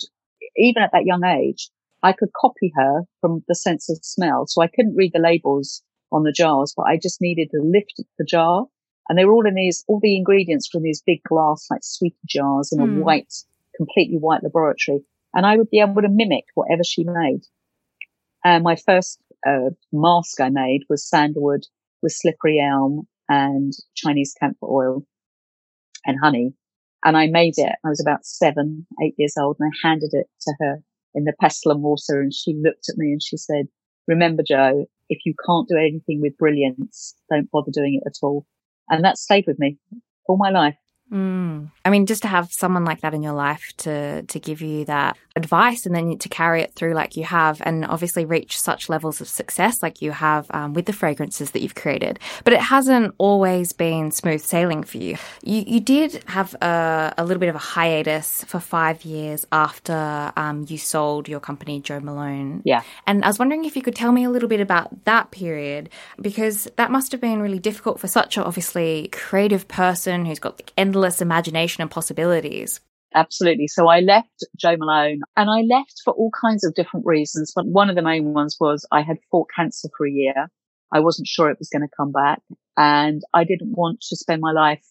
even 0.57 0.83
at 0.83 0.91
that 0.91 1.05
young 1.05 1.23
age, 1.23 1.69
I 2.01 2.11
could 2.11 2.31
copy 2.35 2.73
her 2.75 3.03
from 3.21 3.45
the 3.47 3.55
sense 3.55 3.89
of 3.89 3.99
smell. 4.01 4.43
So 4.45 4.61
I 4.61 4.67
couldn't 4.67 4.97
read 4.97 5.11
the 5.13 5.21
labels 5.21 5.83
on 6.11 6.23
the 6.23 6.33
jars, 6.33 6.73
but 6.75 6.83
I 6.83 6.99
just 7.01 7.21
needed 7.21 7.47
to 7.51 7.61
lift 7.63 7.93
the 8.17 8.25
jar. 8.25 8.65
And 9.07 9.17
they 9.17 9.23
were 9.23 9.33
all 9.33 9.47
in 9.47 9.55
these, 9.55 9.85
all 9.87 10.01
the 10.03 10.17
ingredients 10.17 10.67
from 10.69 10.83
these 10.83 11.01
big 11.05 11.23
glass, 11.23 11.65
like 11.71 11.81
sweet 11.81 12.15
jars 12.27 12.73
in 12.73 12.79
mm. 12.79 12.83
a 12.83 12.87
hmm. 12.87 12.99
white, 13.03 13.33
completely 13.77 14.17
white 14.17 14.43
laboratory 14.43 14.99
and 15.33 15.45
I 15.45 15.57
would 15.57 15.69
be 15.69 15.79
able 15.79 16.01
to 16.01 16.09
mimic 16.09 16.45
whatever 16.55 16.83
she 16.83 17.03
made. 17.03 17.41
And 18.43 18.63
my 18.63 18.75
first 18.75 19.19
uh, 19.47 19.69
mask 19.91 20.39
I 20.39 20.49
made 20.49 20.81
was 20.89 21.07
sandalwood 21.07 21.65
with 22.01 22.13
slippery 22.13 22.59
elm 22.59 23.07
and 23.29 23.73
Chinese 23.95 24.35
camphor 24.39 24.67
oil 24.69 25.05
and 26.05 26.17
honey. 26.21 26.53
And 27.05 27.17
I 27.17 27.27
made 27.27 27.55
it. 27.57 27.75
I 27.83 27.89
was 27.89 28.01
about 28.01 28.25
seven, 28.25 28.85
eight 29.03 29.15
years 29.17 29.35
old 29.37 29.57
and 29.59 29.71
I 29.71 29.87
handed 29.87 30.11
it 30.13 30.27
to 30.41 30.53
her 30.59 30.83
in 31.13 31.25
the 31.25 31.33
pestle 31.39 31.71
and 31.71 31.81
mortar. 31.81 32.21
And 32.21 32.33
she 32.33 32.53
looked 32.53 32.89
at 32.89 32.97
me 32.97 33.11
and 33.11 33.21
she 33.21 33.37
said, 33.37 33.67
remember, 34.07 34.43
Jo, 34.43 34.85
if 35.09 35.19
you 35.25 35.33
can't 35.45 35.67
do 35.67 35.77
anything 35.77 36.21
with 36.21 36.37
brilliance, 36.37 37.15
don't 37.29 37.51
bother 37.51 37.71
doing 37.71 37.99
it 38.01 38.07
at 38.07 38.23
all. 38.23 38.45
And 38.89 39.03
that 39.03 39.17
stayed 39.17 39.45
with 39.47 39.59
me 39.59 39.77
all 40.27 40.37
my 40.37 40.49
life. 40.49 40.77
Mm. 41.13 41.69
I 41.85 41.89
mean, 41.91 42.07
just 42.07 42.23
to 42.23 42.27
have 42.27 42.51
someone 42.51 42.85
like 42.85 43.01
that 43.01 43.13
in 43.13 43.21
your 43.21 43.33
life 43.33 43.71
to 43.77 44.23
to 44.23 44.39
give 44.39 44.61
you 44.61 44.85
that 44.85 45.15
advice 45.35 45.85
and 45.85 45.95
then 45.95 46.17
to 46.17 46.29
carry 46.29 46.61
it 46.61 46.73
through 46.75 46.93
like 46.93 47.15
you 47.15 47.23
have, 47.23 47.61
and 47.65 47.85
obviously 47.85 48.25
reach 48.25 48.59
such 48.59 48.89
levels 48.89 49.21
of 49.21 49.27
success 49.27 49.83
like 49.83 50.01
you 50.01 50.11
have 50.11 50.47
um, 50.51 50.73
with 50.73 50.85
the 50.85 50.93
fragrances 50.93 51.51
that 51.51 51.61
you've 51.61 51.75
created. 51.75 52.19
But 52.43 52.53
it 52.53 52.61
hasn't 52.61 53.13
always 53.19 53.73
been 53.73 54.09
smooth 54.11 54.41
sailing 54.41 54.83
for 54.83 54.97
you. 54.97 55.17
You 55.43 55.63
you 55.67 55.79
did 55.79 56.23
have 56.27 56.55
a, 56.55 57.13
a 57.17 57.23
little 57.23 57.39
bit 57.39 57.49
of 57.49 57.55
a 57.55 57.59
hiatus 57.59 58.43
for 58.45 58.59
five 58.59 59.05
years 59.05 59.45
after 59.51 60.33
um, 60.35 60.65
you 60.67 60.79
sold 60.79 61.27
your 61.27 61.39
company, 61.39 61.79
Jo 61.79 61.99
Malone. 61.99 62.63
Yeah. 62.65 62.81
And 63.05 63.23
I 63.23 63.27
was 63.27 63.37
wondering 63.37 63.65
if 63.65 63.75
you 63.75 63.83
could 63.83 63.95
tell 63.95 64.11
me 64.11 64.23
a 64.23 64.31
little 64.31 64.49
bit 64.49 64.61
about 64.61 65.05
that 65.05 65.29
period 65.29 65.89
because 66.19 66.67
that 66.77 66.89
must 66.89 67.11
have 67.11 67.21
been 67.21 67.39
really 67.39 67.59
difficult 67.59 67.99
for 67.99 68.07
such 68.07 68.35
a 68.37 68.43
obviously 68.43 69.09
creative 69.11 69.67
person 69.67 70.25
who's 70.25 70.39
got 70.39 70.53
like 70.53 70.73
endless 70.75 71.02
imagination 71.21 71.81
and 71.81 71.91
possibilities. 71.91 72.79
Absolutely. 73.15 73.67
So 73.67 73.87
I 73.87 73.99
left 73.99 74.43
Jo 74.57 74.75
Malone 74.77 75.21
and 75.37 75.49
I 75.49 75.61
left 75.61 76.01
for 76.03 76.13
all 76.13 76.31
kinds 76.31 76.63
of 76.63 76.73
different 76.73 77.05
reasons. 77.05 77.51
But 77.55 77.67
one 77.67 77.89
of 77.89 77.95
the 77.95 78.01
main 78.01 78.33
ones 78.33 78.57
was 78.59 78.85
I 78.91 79.01
had 79.01 79.17
fought 79.29 79.49
cancer 79.55 79.89
for 79.97 80.07
a 80.07 80.11
year. 80.11 80.47
I 80.91 80.99
wasn't 80.99 81.27
sure 81.27 81.49
it 81.49 81.59
was 81.59 81.69
going 81.69 81.87
to 81.87 81.95
come 81.95 82.11
back 82.11 82.41
and 82.77 83.21
I 83.33 83.43
didn't 83.43 83.73
want 83.73 84.01
to 84.01 84.15
spend 84.15 84.41
my 84.41 84.51
life 84.51 84.83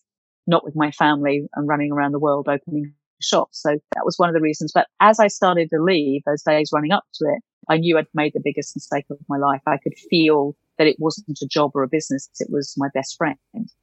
not 0.46 0.64
with 0.64 0.74
my 0.74 0.90
family 0.90 1.46
and 1.54 1.68
running 1.68 1.92
around 1.92 2.12
the 2.12 2.18
world 2.18 2.48
opening 2.48 2.94
shops. 3.20 3.62
So 3.62 3.70
that 3.94 4.04
was 4.04 4.18
one 4.18 4.28
of 4.28 4.34
the 4.34 4.40
reasons. 4.40 4.72
But 4.74 4.88
as 5.00 5.20
I 5.20 5.28
started 5.28 5.70
to 5.70 5.82
leave 5.82 6.22
those 6.26 6.42
days 6.42 6.70
running 6.72 6.92
up 6.92 7.04
to 7.14 7.26
it, 7.26 7.42
I 7.68 7.78
knew 7.78 7.96
I'd 7.96 8.06
made 8.14 8.32
the 8.34 8.40
biggest 8.42 8.74
mistake 8.74 9.04
of 9.10 9.18
my 9.28 9.38
life. 9.38 9.62
I 9.66 9.78
could 9.78 9.94
feel 10.10 10.56
that 10.78 10.88
it 10.88 10.96
wasn't 10.98 11.38
a 11.40 11.46
job 11.46 11.72
or 11.74 11.84
a 11.84 11.88
business. 11.88 12.28
It 12.40 12.48
was 12.50 12.74
my 12.76 12.88
best 12.92 13.16
friend. 13.16 13.38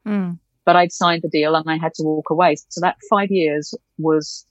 Mm 0.06 0.40
but 0.66 0.76
I'd 0.76 0.92
signed 0.92 1.22
the 1.22 1.30
deal 1.30 1.56
and 1.56 1.70
I 1.70 1.78
had 1.78 1.94
to 1.96 2.04
walk 2.04 2.30
away. 2.30 2.56
So 2.70 2.82
that 2.82 2.98
five 3.10 3.32
years 3.32 3.74
was 3.98 4.46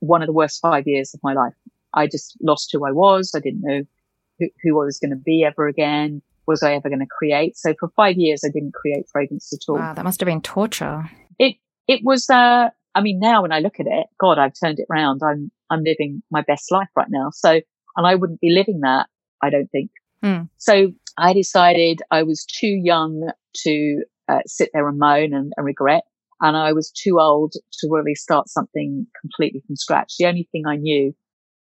one 0.00 0.22
of 0.22 0.26
the 0.26 0.32
worst 0.32 0.60
five 0.60 0.86
years 0.86 1.14
of 1.14 1.20
my 1.22 1.32
life. 1.32 1.54
I 1.94 2.06
just 2.06 2.36
lost 2.42 2.70
who 2.72 2.84
I 2.86 2.92
was. 2.92 3.32
I 3.34 3.40
didn't 3.40 3.62
know 3.62 3.82
who, 4.38 4.48
who 4.62 4.80
I 4.80 4.84
was 4.84 4.98
going 4.98 5.10
to 5.10 5.16
be 5.16 5.44
ever 5.44 5.66
again. 5.66 6.22
Was 6.46 6.62
I 6.62 6.74
ever 6.74 6.88
going 6.88 7.00
to 7.00 7.06
create? 7.06 7.56
So 7.56 7.74
for 7.78 7.88
five 7.96 8.16
years, 8.16 8.42
I 8.44 8.48
didn't 8.48 8.74
create 8.74 9.08
fragrance 9.10 9.52
at 9.52 9.60
all. 9.68 9.78
Wow, 9.78 9.94
that 9.94 10.04
must 10.04 10.20
have 10.20 10.26
been 10.26 10.42
torture. 10.42 11.10
It, 11.38 11.56
it 11.88 12.00
was, 12.04 12.28
uh, 12.30 12.68
I 12.94 13.00
mean, 13.00 13.18
now 13.18 13.42
when 13.42 13.52
I 13.52 13.60
look 13.60 13.80
at 13.80 13.86
it, 13.86 14.06
God, 14.20 14.38
I've 14.38 14.52
turned 14.58 14.78
it 14.78 14.86
around. 14.90 15.22
I'm, 15.24 15.50
I'm 15.70 15.82
living 15.82 16.22
my 16.30 16.42
best 16.42 16.70
life 16.70 16.88
right 16.94 17.08
now. 17.10 17.30
So, 17.32 17.60
and 17.96 18.06
I 18.06 18.14
wouldn't 18.14 18.40
be 18.40 18.50
living 18.50 18.80
that, 18.80 19.08
I 19.42 19.50
don't 19.50 19.70
think. 19.70 19.90
Hmm. 20.22 20.42
So 20.58 20.92
I 21.18 21.32
decided 21.32 22.02
I 22.10 22.22
was 22.22 22.44
too 22.44 22.68
young 22.68 23.30
to 23.64 24.04
uh, 24.28 24.40
sit 24.46 24.70
there 24.72 24.88
and 24.88 24.98
moan 24.98 25.32
and, 25.34 25.52
and 25.56 25.66
regret. 25.66 26.04
And 26.40 26.56
I 26.56 26.72
was 26.72 26.90
too 26.90 27.18
old 27.18 27.52
to 27.52 27.88
really 27.90 28.14
start 28.14 28.48
something 28.48 29.06
completely 29.20 29.62
from 29.66 29.76
scratch. 29.76 30.14
The 30.18 30.26
only 30.26 30.48
thing 30.52 30.64
I 30.66 30.76
knew, 30.76 31.14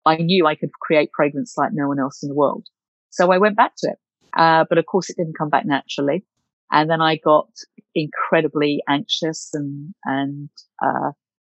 I 0.05 0.17
knew 0.17 0.45
I 0.45 0.55
could 0.55 0.71
create 0.73 1.09
fragrance 1.15 1.55
like 1.57 1.71
no 1.73 1.87
one 1.87 1.99
else 1.99 2.21
in 2.21 2.29
the 2.29 2.35
world. 2.35 2.67
So 3.09 3.31
I 3.31 3.37
went 3.37 3.57
back 3.57 3.73
to 3.79 3.89
it. 3.89 3.97
Uh, 4.37 4.65
but 4.69 4.77
of 4.77 4.85
course 4.85 5.09
it 5.09 5.17
didn't 5.17 5.37
come 5.37 5.49
back 5.49 5.65
naturally. 5.65 6.23
And 6.71 6.89
then 6.89 7.01
I 7.01 7.17
got 7.17 7.49
incredibly 7.95 8.81
anxious 8.87 9.49
and, 9.53 9.93
and, 10.05 10.49
uh, 10.81 11.11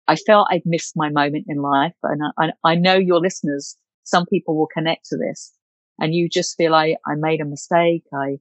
I 0.09 0.17
felt 0.17 0.49
I'd 0.51 0.67
missed 0.67 0.93
my 0.95 1.09
moment 1.09 1.47
in 1.49 1.63
life. 1.63 1.95
And 2.03 2.21
I, 2.39 2.53
I 2.65 2.75
know 2.75 2.97
your 2.97 3.19
listeners, 3.19 3.77
some 4.05 4.27
people 4.27 4.57
will 4.57 4.69
connect 4.69 5.07
to 5.07 5.17
this 5.17 5.53
and 5.99 6.15
you 6.15 6.29
just 6.29 6.57
feel 6.57 6.75
I, 6.75 6.97
I 7.07 7.15
made 7.17 7.41
a 7.41 7.45
mistake. 7.45 8.05
I, 8.13 8.39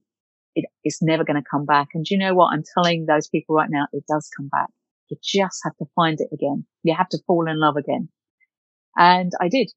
it, 0.56 0.66
it's 0.84 1.02
never 1.02 1.24
going 1.24 1.42
to 1.42 1.48
come 1.50 1.66
back. 1.66 1.90
And 1.94 2.06
you 2.10 2.18
know 2.18 2.34
what? 2.34 2.52
I'm 2.54 2.64
telling 2.74 3.06
those 3.06 3.28
people 3.28 3.56
right 3.56 3.70
now, 3.70 3.88
it 3.94 4.04
does 4.08 4.30
come 4.36 4.48
back. 4.48 4.70
You 5.10 5.18
just 5.24 5.60
have 5.64 5.76
to 5.78 5.86
find 5.96 6.20
it 6.20 6.30
again. 6.34 6.66
You 6.84 6.96
have 6.96 7.10
to 7.10 7.20
fall 7.28 7.48
in 7.48 7.60
love 7.60 7.76
again. 7.78 8.10
And 8.96 9.32
I 9.40 9.48
did. 9.48 9.70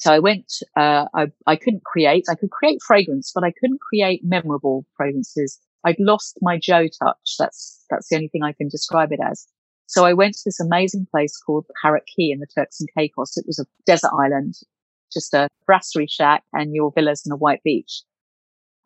so 0.00 0.12
I 0.12 0.18
went, 0.20 0.52
uh, 0.76 1.06
I, 1.14 1.32
I 1.46 1.56
couldn't 1.56 1.84
create, 1.84 2.26
I 2.30 2.34
could 2.34 2.50
create 2.50 2.80
fragrance, 2.86 3.32
but 3.34 3.44
I 3.44 3.52
couldn't 3.52 3.80
create 3.80 4.22
memorable 4.24 4.86
fragrances. 4.96 5.58
I'd 5.84 5.96
lost 6.00 6.38
my 6.42 6.58
Jo 6.58 6.86
touch. 7.02 7.36
That's, 7.38 7.84
that's 7.90 8.08
the 8.08 8.16
only 8.16 8.28
thing 8.28 8.42
I 8.44 8.52
can 8.52 8.68
describe 8.68 9.12
it 9.12 9.20
as. 9.24 9.46
So 9.86 10.04
I 10.06 10.14
went 10.14 10.34
to 10.34 10.42
this 10.46 10.60
amazing 10.60 11.06
place 11.10 11.36
called 11.38 11.66
Parrot 11.82 12.04
Cay 12.06 12.30
in 12.30 12.40
the 12.40 12.46
Turks 12.46 12.80
and 12.80 12.88
Caicos. 12.96 13.36
It 13.36 13.44
was 13.46 13.58
a 13.58 13.66
desert 13.86 14.12
island, 14.18 14.54
just 15.12 15.34
a 15.34 15.48
brasserie 15.66 16.08
shack 16.08 16.44
and 16.52 16.74
your 16.74 16.92
villas 16.96 17.22
and 17.26 17.32
a 17.32 17.36
white 17.36 17.62
beach. 17.64 18.02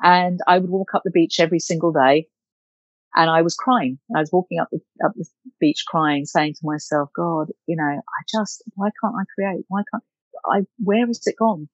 And 0.02 0.40
I 0.46 0.59
would 0.59 0.70
walk 0.70 0.94
up 0.94 1.02
the 1.04 1.11
beach 1.11 1.40
every 1.40 1.59
single 1.59 1.92
day 1.92 2.28
and 3.16 3.30
I 3.30 3.42
was 3.42 3.54
crying. 3.54 3.98
I 4.14 4.20
was 4.20 4.30
walking 4.30 4.59
up 4.61 4.68
the, 4.70 4.80
up 5.04 5.12
the 5.16 5.24
beach 5.59 5.85
crying, 5.88 6.26
saying 6.26 6.54
to 6.54 6.61
myself, 6.64 7.09
God, 7.16 7.48
you 7.66 7.74
know, 7.76 7.82
I 7.82 8.22
just, 8.30 8.62
why 8.74 8.90
can't 9.02 9.14
I 9.18 9.24
create? 9.35 9.64
Why 9.68 9.82
can't 9.90 10.04
I, 10.44 10.61
where 10.78 11.09
is 11.09 11.22
it 11.26 11.37
gone? 11.38 11.68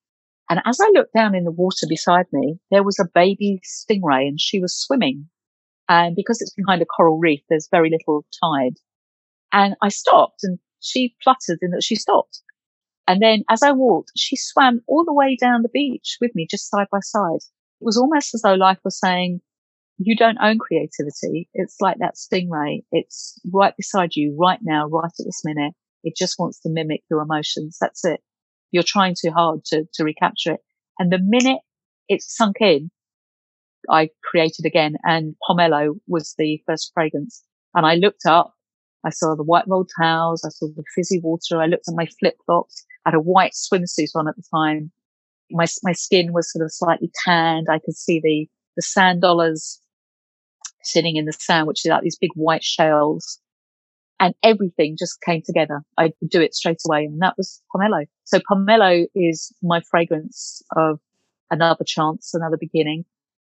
And 0.49 0.61
as 0.65 0.79
I 0.79 0.89
looked 0.93 1.13
down 1.13 1.35
in 1.35 1.43
the 1.43 1.51
water 1.51 1.85
beside 1.87 2.25
me, 2.31 2.59
there 2.71 2.83
was 2.83 2.97
a 2.99 3.09
baby 3.13 3.61
stingray 3.65 4.27
and 4.27 4.39
she 4.39 4.59
was 4.59 4.75
swimming. 4.75 5.27
And 5.89 6.15
because 6.15 6.41
it's 6.41 6.53
behind 6.53 6.81
a 6.81 6.85
coral 6.85 7.19
reef, 7.19 7.41
there's 7.49 7.67
very 7.69 7.89
little 7.89 8.25
tide. 8.41 8.77
And 9.51 9.75
I 9.81 9.89
stopped 9.89 10.43
and 10.43 10.59
she 10.79 11.15
fluttered 11.23 11.59
in 11.61 11.71
that 11.71 11.83
she 11.83 11.95
stopped. 11.95 12.41
And 13.05 13.21
then 13.21 13.43
as 13.49 13.63
I 13.63 13.71
walked, 13.71 14.11
she 14.15 14.37
swam 14.37 14.81
all 14.87 15.03
the 15.03 15.13
way 15.13 15.35
down 15.35 15.61
the 15.61 15.69
beach 15.69 16.17
with 16.21 16.33
me, 16.35 16.47
just 16.49 16.69
side 16.69 16.87
by 16.89 16.99
side. 17.01 17.41
It 17.83 17.85
was 17.85 17.97
almost 17.97 18.33
as 18.33 18.43
though 18.43 18.53
life 18.53 18.79
was 18.85 18.97
saying, 18.97 19.41
you 19.97 20.15
don't 20.15 20.37
own 20.41 20.57
creativity. 20.57 21.49
It's 21.53 21.75
like 21.81 21.97
that 21.99 22.15
stingray. 22.15 22.85
It's 22.93 23.37
right 23.51 23.75
beside 23.75 24.15
you 24.15 24.33
right 24.39 24.59
now, 24.61 24.87
right 24.87 25.11
at 25.19 25.25
this 25.25 25.41
minute. 25.43 25.73
It 26.01 26.15
just 26.15 26.39
wants 26.39 26.61
to 26.61 26.69
mimic 26.69 27.01
your 27.11 27.21
emotions. 27.21 27.77
That's 27.81 28.05
it. 28.05 28.21
You're 28.71 28.83
trying 28.87 29.15
too 29.21 29.31
hard 29.31 29.65
to, 29.65 29.83
to 29.95 30.05
recapture 30.05 30.53
it. 30.53 30.61
And 30.97 31.11
the 31.11 31.19
minute 31.21 31.59
it's 32.07 32.33
sunk 32.33 32.61
in, 32.61 32.89
I 33.89 34.11
created 34.23 34.65
again 34.65 34.95
and 35.03 35.35
pomelo 35.45 35.95
was 36.07 36.35
the 36.37 36.61
first 36.65 36.89
fragrance. 36.93 37.43
And 37.75 37.85
I 37.85 37.95
looked 37.95 38.25
up, 38.25 38.53
I 39.05 39.09
saw 39.09 39.35
the 39.35 39.43
white 39.43 39.67
rolled 39.67 39.91
towels. 39.99 40.45
I 40.45 40.49
saw 40.51 40.67
the 40.67 40.85
fizzy 40.95 41.19
water. 41.21 41.61
I 41.61 41.65
looked 41.65 41.89
at 41.89 41.95
my 41.97 42.07
flip 42.17 42.35
flops. 42.45 42.85
I 43.05 43.09
had 43.09 43.17
a 43.17 43.19
white 43.19 43.51
swimsuit 43.51 44.11
on 44.15 44.29
at 44.29 44.37
the 44.37 44.43
time. 44.55 44.93
My, 45.53 45.65
my 45.83 45.93
skin 45.93 46.33
was 46.33 46.51
sort 46.51 46.65
of 46.65 46.71
slightly 46.71 47.11
tanned. 47.23 47.67
I 47.69 47.79
could 47.79 47.95
see 47.95 48.19
the, 48.21 48.47
the 48.75 48.81
sand 48.81 49.21
dollars 49.21 49.79
sitting 50.81 51.15
in 51.15 51.25
the 51.25 51.33
sand, 51.33 51.67
which 51.67 51.85
is 51.85 51.89
like 51.89 52.03
these 52.03 52.17
big 52.17 52.31
white 52.35 52.63
shells. 52.63 53.39
And 54.19 54.33
everything 54.43 54.95
just 54.97 55.21
came 55.21 55.41
together. 55.45 55.81
I 55.97 56.13
could 56.19 56.29
do 56.29 56.41
it 56.41 56.55
straight 56.55 56.79
away. 56.85 57.05
And 57.05 57.21
that 57.21 57.35
was 57.37 57.61
pomelo. 57.75 58.05
So 58.23 58.39
pomelo 58.39 59.05
is 59.15 59.53
my 59.61 59.81
fragrance 59.89 60.61
of 60.75 60.99
another 61.51 61.83
chance, 61.85 62.33
another 62.33 62.57
beginning. 62.57 63.05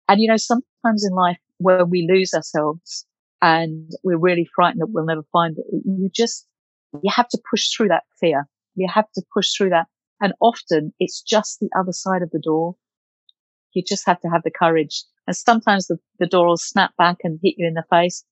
And 0.09 0.21
you 0.21 0.29
know, 0.29 0.37
sometimes 0.37 1.05
in 1.05 1.15
life 1.15 1.39
where 1.59 1.85
we 1.85 2.09
lose 2.11 2.35
ourselves 2.35 3.07
and 3.43 3.91
we're 4.03 4.19
really 4.19 4.49
frightened 4.55 4.81
that 4.81 4.91
we'll 4.91 5.05
never 5.05 5.25
find 5.33 5.59
it, 5.59 5.65
you 5.71 6.11
just, 6.15 6.47
you 7.03 7.11
have 7.15 7.29
to 7.29 7.39
push 7.51 7.69
through 7.69 7.89
that 7.89 8.05
fear. 8.19 8.47
You 8.75 8.89
have 8.93 9.11
to 9.15 9.23
push 9.33 9.53
through 9.57 9.71
that. 9.71 9.87
And 10.21 10.33
often 10.41 10.95
it's 10.99 11.23
just 11.23 11.61
the 11.61 11.71
other 11.79 11.93
side 11.93 12.23
of 12.23 12.31
the 12.31 12.39
door. 12.39 12.77
You 13.73 13.83
just 13.87 14.07
have 14.07 14.21
to 14.21 14.29
have 14.29 14.43
the 14.43 14.51
courage 14.51 15.05
and 15.27 15.37
sometimes 15.37 15.87
the, 15.87 15.99
the 16.19 16.27
door 16.27 16.47
will 16.47 16.57
snap 16.57 16.97
back 16.97 17.19
and 17.25 17.41
hit 17.43 17.55
you 17.57 17.67
in 17.67 17.75
the 17.75 17.85
face. 17.91 18.25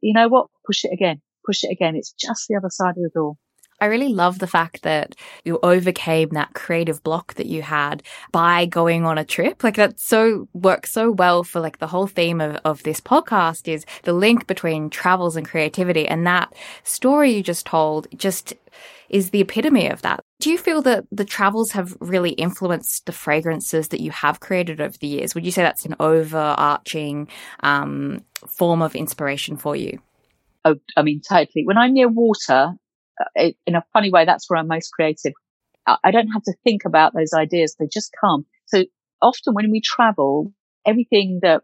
You 0.00 0.12
know 0.12 0.28
what? 0.28 0.48
Push 0.66 0.84
it 0.84 0.92
again. 0.92 1.20
Push 1.46 1.64
it 1.64 1.70
again. 1.70 1.96
It's 1.96 2.12
just 2.12 2.46
the 2.48 2.56
other 2.56 2.70
side 2.70 2.96
of 2.96 3.02
the 3.02 3.10
door. 3.14 3.36
I 3.82 3.86
really 3.86 4.14
love 4.14 4.38
the 4.38 4.46
fact 4.46 4.82
that 4.82 5.16
you 5.44 5.58
overcame 5.64 6.28
that 6.28 6.54
creative 6.54 7.02
block 7.02 7.34
that 7.34 7.48
you 7.48 7.62
had 7.62 8.04
by 8.30 8.64
going 8.64 9.04
on 9.04 9.18
a 9.18 9.24
trip. 9.24 9.64
Like 9.64 9.74
that 9.74 9.98
so 9.98 10.48
works 10.52 10.92
so 10.92 11.10
well 11.10 11.42
for 11.42 11.58
like 11.58 11.78
the 11.78 11.88
whole 11.88 12.06
theme 12.06 12.40
of, 12.40 12.60
of 12.64 12.84
this 12.84 13.00
podcast 13.00 13.66
is 13.66 13.84
the 14.04 14.12
link 14.12 14.46
between 14.46 14.88
travels 14.88 15.34
and 15.34 15.44
creativity. 15.44 16.06
And 16.06 16.24
that 16.28 16.54
story 16.84 17.32
you 17.32 17.42
just 17.42 17.66
told 17.66 18.06
just 18.16 18.54
is 19.10 19.30
the 19.30 19.40
epitome 19.40 19.88
of 19.88 20.00
that. 20.02 20.20
Do 20.38 20.52
you 20.52 20.58
feel 20.58 20.80
that 20.82 21.04
the 21.10 21.24
travels 21.24 21.72
have 21.72 21.96
really 21.98 22.30
influenced 22.30 23.06
the 23.06 23.12
fragrances 23.12 23.88
that 23.88 24.00
you 24.00 24.12
have 24.12 24.38
created 24.38 24.80
over 24.80 24.96
the 24.96 25.08
years? 25.08 25.34
Would 25.34 25.44
you 25.44 25.50
say 25.50 25.62
that's 25.62 25.86
an 25.86 25.96
overarching 25.98 27.26
um, 27.64 28.24
form 28.46 28.80
of 28.80 28.94
inspiration 28.94 29.56
for 29.56 29.74
you? 29.74 29.98
Oh, 30.64 30.76
I 30.96 31.02
mean, 31.02 31.20
totally. 31.20 31.66
When 31.66 31.76
I'm 31.76 31.94
near 31.94 32.08
water, 32.08 32.74
it, 33.34 33.56
in 33.66 33.74
a 33.74 33.84
funny 33.92 34.10
way, 34.10 34.24
that's 34.24 34.48
where 34.48 34.58
I'm 34.58 34.68
most 34.68 34.90
creative. 34.90 35.32
I 35.86 36.10
don't 36.10 36.28
have 36.28 36.44
to 36.44 36.54
think 36.62 36.84
about 36.84 37.12
those 37.12 37.32
ideas. 37.32 37.74
They 37.78 37.88
just 37.92 38.12
come. 38.20 38.46
So 38.66 38.84
often 39.20 39.54
when 39.54 39.70
we 39.70 39.80
travel, 39.80 40.52
everything 40.86 41.40
that 41.42 41.62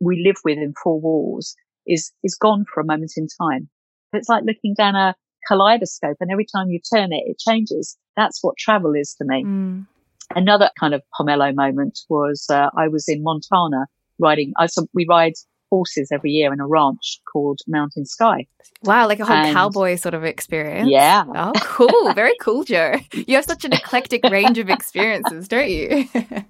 we 0.00 0.22
live 0.24 0.36
with 0.44 0.58
in 0.58 0.74
four 0.82 1.00
walls 1.00 1.56
is, 1.86 2.12
is 2.22 2.34
gone 2.34 2.66
for 2.72 2.80
a 2.80 2.84
moment 2.84 3.12
in 3.16 3.28
time. 3.40 3.68
It's 4.12 4.28
like 4.28 4.44
looking 4.44 4.74
down 4.74 4.94
a 4.94 5.14
kaleidoscope 5.48 6.18
and 6.20 6.30
every 6.30 6.44
time 6.44 6.68
you 6.68 6.80
turn 6.94 7.12
it, 7.12 7.22
it 7.26 7.38
changes. 7.38 7.96
That's 8.16 8.42
what 8.42 8.56
travel 8.58 8.92
is 8.94 9.14
to 9.14 9.24
me. 9.24 9.44
Mm. 9.44 9.86
Another 10.34 10.70
kind 10.78 10.92
of 10.92 11.02
pomelo 11.18 11.54
moment 11.54 12.00
was, 12.08 12.46
uh, 12.50 12.68
I 12.76 12.88
was 12.88 13.08
in 13.08 13.22
Montana 13.22 13.86
riding, 14.18 14.52
I, 14.58 14.66
so 14.66 14.86
we 14.92 15.06
ride 15.08 15.34
horses 15.76 16.08
every 16.10 16.30
year 16.30 16.54
in 16.54 16.60
a 16.60 16.66
ranch 16.66 17.20
called 17.30 17.58
Mountain 17.66 18.06
Sky. 18.06 18.46
Wow, 18.82 19.06
like 19.08 19.20
a 19.20 19.26
whole 19.26 19.36
and, 19.36 19.54
cowboy 19.54 19.96
sort 19.96 20.14
of 20.14 20.24
experience. 20.24 20.88
Yeah. 20.90 21.24
Oh, 21.28 21.52
cool. 21.60 22.14
Very 22.14 22.34
cool, 22.40 22.64
Jo. 22.64 22.94
You 23.12 23.36
have 23.36 23.44
such 23.44 23.66
an 23.66 23.74
eclectic 23.74 24.24
range 24.24 24.58
of 24.58 24.70
experiences, 24.70 25.48
don't 25.48 25.68
you? 25.68 26.08
oh, 26.14 26.42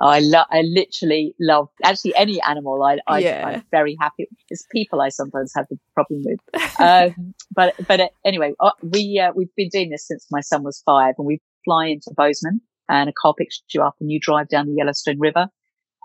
I 0.00 0.20
love, 0.20 0.46
I 0.50 0.62
literally 0.62 1.34
love, 1.40 1.68
actually 1.82 2.14
any 2.14 2.40
animal 2.42 2.82
I, 2.84 2.98
I, 3.08 3.18
yeah. 3.18 3.46
I'm 3.46 3.64
very 3.72 3.96
happy. 4.00 4.28
It's 4.48 4.64
people 4.70 5.00
I 5.00 5.08
sometimes 5.08 5.52
have 5.56 5.66
the 5.68 5.78
problem 5.94 6.22
with. 6.24 6.80
um, 6.80 7.34
but, 7.54 7.74
but 7.88 8.00
uh, 8.00 8.08
anyway, 8.24 8.54
uh, 8.60 8.70
we, 8.82 9.18
uh, 9.18 9.32
we've 9.34 9.54
been 9.56 9.70
doing 9.70 9.90
this 9.90 10.06
since 10.06 10.26
my 10.30 10.40
son 10.40 10.62
was 10.62 10.82
five 10.86 11.14
and 11.18 11.26
we 11.26 11.40
fly 11.64 11.86
into 11.86 12.12
Bozeman 12.16 12.60
and 12.88 13.08
a 13.08 13.12
car 13.20 13.34
picks 13.36 13.60
you 13.74 13.82
up 13.82 13.96
and 14.00 14.10
you 14.10 14.20
drive 14.20 14.48
down 14.48 14.66
the 14.66 14.74
Yellowstone 14.74 15.18
River 15.18 15.48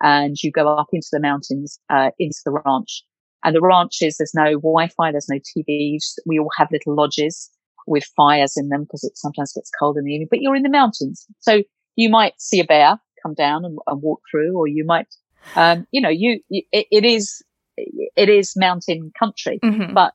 and 0.02 0.36
you 0.42 0.52
go 0.52 0.68
up 0.76 0.88
into 0.94 1.08
the 1.12 1.20
mountains, 1.20 1.80
uh, 1.90 2.12
into 2.20 2.40
the 2.46 2.52
ranch. 2.52 3.04
And 3.44 3.56
the 3.56 3.62
ranches, 3.62 4.18
there's 4.18 4.34
no 4.34 4.54
Wi-Fi, 4.54 5.12
there's 5.12 5.30
no 5.30 5.38
TVs. 5.38 6.16
We 6.26 6.40
all 6.40 6.50
have 6.58 6.70
little 6.72 6.96
lodges 6.96 7.50
with 7.86 8.04
fires 8.16 8.58
in 8.58 8.70
them 8.70 8.84
because 8.84 9.04
it 9.04 9.18
sometimes 9.18 9.54
gets 9.54 9.72
cold 9.80 9.98
in 9.98 10.04
the 10.04 10.12
evening, 10.12 10.28
but 10.30 10.42
you're 10.42 10.56
in 10.56 10.64
the 10.64 10.70
mountains. 10.70 11.26
So 11.40 11.64
you 11.96 12.10
might 12.10 12.34
see 12.40 12.60
a 12.60 12.66
bear 12.66 12.98
come 13.24 13.34
down 13.34 13.64
and, 13.64 13.78
and 13.88 14.02
walk 14.02 14.22
through, 14.30 14.58
or 14.58 14.68
you 14.68 14.86
might, 14.86 15.08
um, 15.56 15.88
you 15.92 16.02
know, 16.02 16.10
you, 16.10 16.42
you 16.50 16.64
it, 16.72 16.88
it 16.92 17.06
is, 17.06 17.42
it 17.78 18.30
is 18.30 18.54
mountain 18.56 19.12
country, 19.18 19.60
mm-hmm. 19.64 19.94
but 19.94 20.14